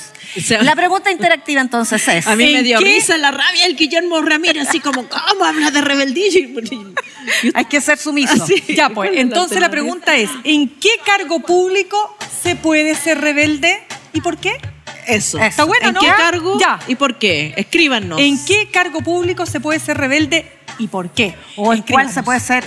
La 0.62 0.74
pregunta 0.74 1.12
interactiva 1.12 1.60
entonces 1.60 2.08
es... 2.08 2.26
A 2.26 2.34
mí 2.34 2.44
me 2.52 2.58
¿En 2.58 2.64
dio 2.64 2.80
qué? 2.80 2.84
risa 2.86 3.16
la 3.18 3.30
rabia 3.30 3.66
el 3.66 3.76
Guillermo 3.76 4.20
Ramírez, 4.20 4.66
así 4.68 4.80
como, 4.80 5.08
¿cómo 5.08 5.44
habla 5.44 5.70
de 5.70 5.80
rebeldía? 5.80 6.48
Hay 7.54 7.66
que 7.66 7.80
ser 7.80 7.98
sumiso. 7.98 8.42
Así. 8.42 8.60
Ya, 8.74 8.88
pues, 8.88 8.94
¿Cuál 8.94 9.08
es 9.10 9.14
la 9.14 9.20
entonces 9.20 9.60
la 9.60 9.70
pregunta 9.70 10.16
es, 10.16 10.28
¿en 10.42 10.68
qué 10.80 10.88
cargo 11.06 11.38
público 11.38 12.16
se 12.42 12.56
puede 12.56 12.96
ser 12.96 13.20
rebelde 13.20 13.78
y 14.12 14.20
por 14.20 14.38
qué? 14.38 14.56
Eso. 15.06 15.38
Eso. 15.38 15.42
Está 15.44 15.64
bueno, 15.64 15.88
¿En 15.90 15.94
¿no? 15.94 16.00
qué 16.00 16.08
cargo 16.08 16.58
Ya. 16.58 16.80
y 16.88 16.96
por 16.96 17.16
qué? 17.20 17.54
Escríbanos. 17.56 18.18
¿En 18.20 18.44
qué 18.44 18.70
cargo 18.72 19.02
público 19.02 19.46
se 19.46 19.60
puede 19.60 19.78
ser 19.78 19.98
rebelde 19.98 20.50
y 20.78 20.88
por 20.88 21.10
qué? 21.10 21.36
¿O 21.54 21.72
en 21.72 21.82
cuál 21.82 22.10
se 22.12 22.24
puede 22.24 22.40
ser... 22.40 22.64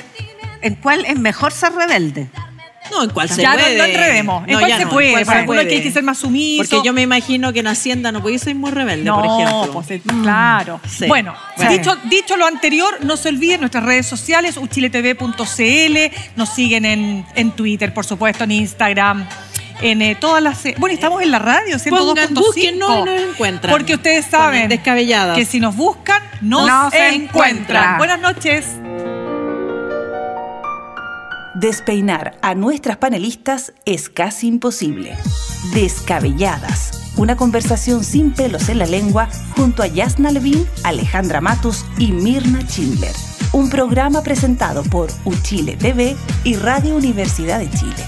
¿En 0.61 0.75
cuál 0.75 1.03
es 1.05 1.19
mejor 1.19 1.51
ser 1.51 1.73
rebelde? 1.73 2.29
No, 2.91 3.03
en 3.03 3.09
cuál 3.09 3.29
se 3.29 3.41
ya 3.41 3.53
no- 3.55 3.59
puede. 3.61 3.77
no, 3.77 3.83
enredemos. 3.85 4.43
¿En 4.47 4.53
No, 4.53 4.59
cuál 4.59 4.69
ya 4.69 4.77
se 4.77 4.85
no, 4.85 4.91
puede? 4.91 5.07
¿en 5.07 5.13
cuál 5.13 5.25
Para 5.25 5.45
puede? 5.45 5.67
que 5.67 5.75
hay 5.75 5.81
que 5.83 5.91
ser 5.91 6.03
más 6.03 6.17
sumiso. 6.19 6.63
Porque 6.69 6.85
yo 6.85 6.93
me 6.93 7.01
imagino 7.01 7.51
que 7.51 7.59
en 7.59 7.67
Hacienda 7.67 8.11
no 8.11 8.21
podéis 8.21 8.41
ser 8.41 8.55
muy 8.55 8.71
rebelde, 8.71 9.05
no, 9.05 9.15
por 9.21 9.25
ejemplo. 9.25 9.69
pues 9.73 9.91
eh, 9.91 10.01
claro. 10.21 10.79
Sí. 10.87 11.07
Bueno, 11.07 11.33
Bueno. 11.57 11.71
Dicho, 11.71 11.95
dicho 12.05 12.37
lo 12.37 12.45
anterior, 12.45 12.97
no 13.01 13.17
se 13.17 13.29
olviden 13.29 13.59
nuestras 13.61 13.83
redes 13.83 14.05
sociales, 14.05 14.57
uchiletv.cl, 14.57 15.97
nos 16.35 16.49
siguen 16.49 16.85
en, 16.85 17.25
en 17.35 17.51
Twitter, 17.51 17.93
por 17.93 18.05
supuesto, 18.05 18.43
en 18.43 18.51
Instagram, 18.51 19.27
en 19.81 20.01
eh, 20.01 20.15
todas 20.15 20.41
las... 20.41 20.65
eh, 20.65 20.75
Bueno, 20.77 20.93
estamos 20.93 21.21
en 21.21 21.31
la 21.31 21.39
radio, 21.39 21.77
102.5. 21.77 21.89
Pongan, 21.89 22.33
búsquennos 22.33 22.99
y 22.99 23.03
nos 23.03 23.21
encuentran. 23.21 23.71
Porque 23.73 23.95
ustedes 23.95 24.25
saben 24.25 24.69
que 24.69 25.45
si 25.45 25.59
nos 25.59 25.75
buscan, 25.75 26.21
nos, 26.41 26.67
Nos 26.67 26.93
encuentran. 26.93 27.13
encuentran. 27.13 27.97
Buenas 27.97 28.19
noches. 28.19 28.65
Despeinar 31.55 32.37
a 32.41 32.53
nuestras 32.53 32.97
panelistas 32.97 33.71
es 33.85 34.09
casi 34.09 34.47
imposible. 34.47 35.15
Descabelladas. 35.73 37.13
Una 37.15 37.37
conversación 37.37 38.03
sin 38.03 38.33
pelos 38.33 38.67
en 38.67 38.77
la 38.77 38.85
lengua 38.85 39.29
junto 39.55 39.81
a 39.81 39.87
Yasna 39.87 40.31
Levin, 40.31 40.67
Alejandra 40.83 41.39
Matus 41.39 41.85
y 41.97 42.11
Mirna 42.11 42.59
Schindler. 42.63 43.15
Un 43.53 43.69
programa 43.69 44.21
presentado 44.21 44.83
por 44.83 45.09
Uchile 45.23 45.77
TV 45.77 46.17
y 46.43 46.57
Radio 46.57 46.93
Universidad 46.97 47.59
de 47.59 47.69
Chile. 47.69 48.03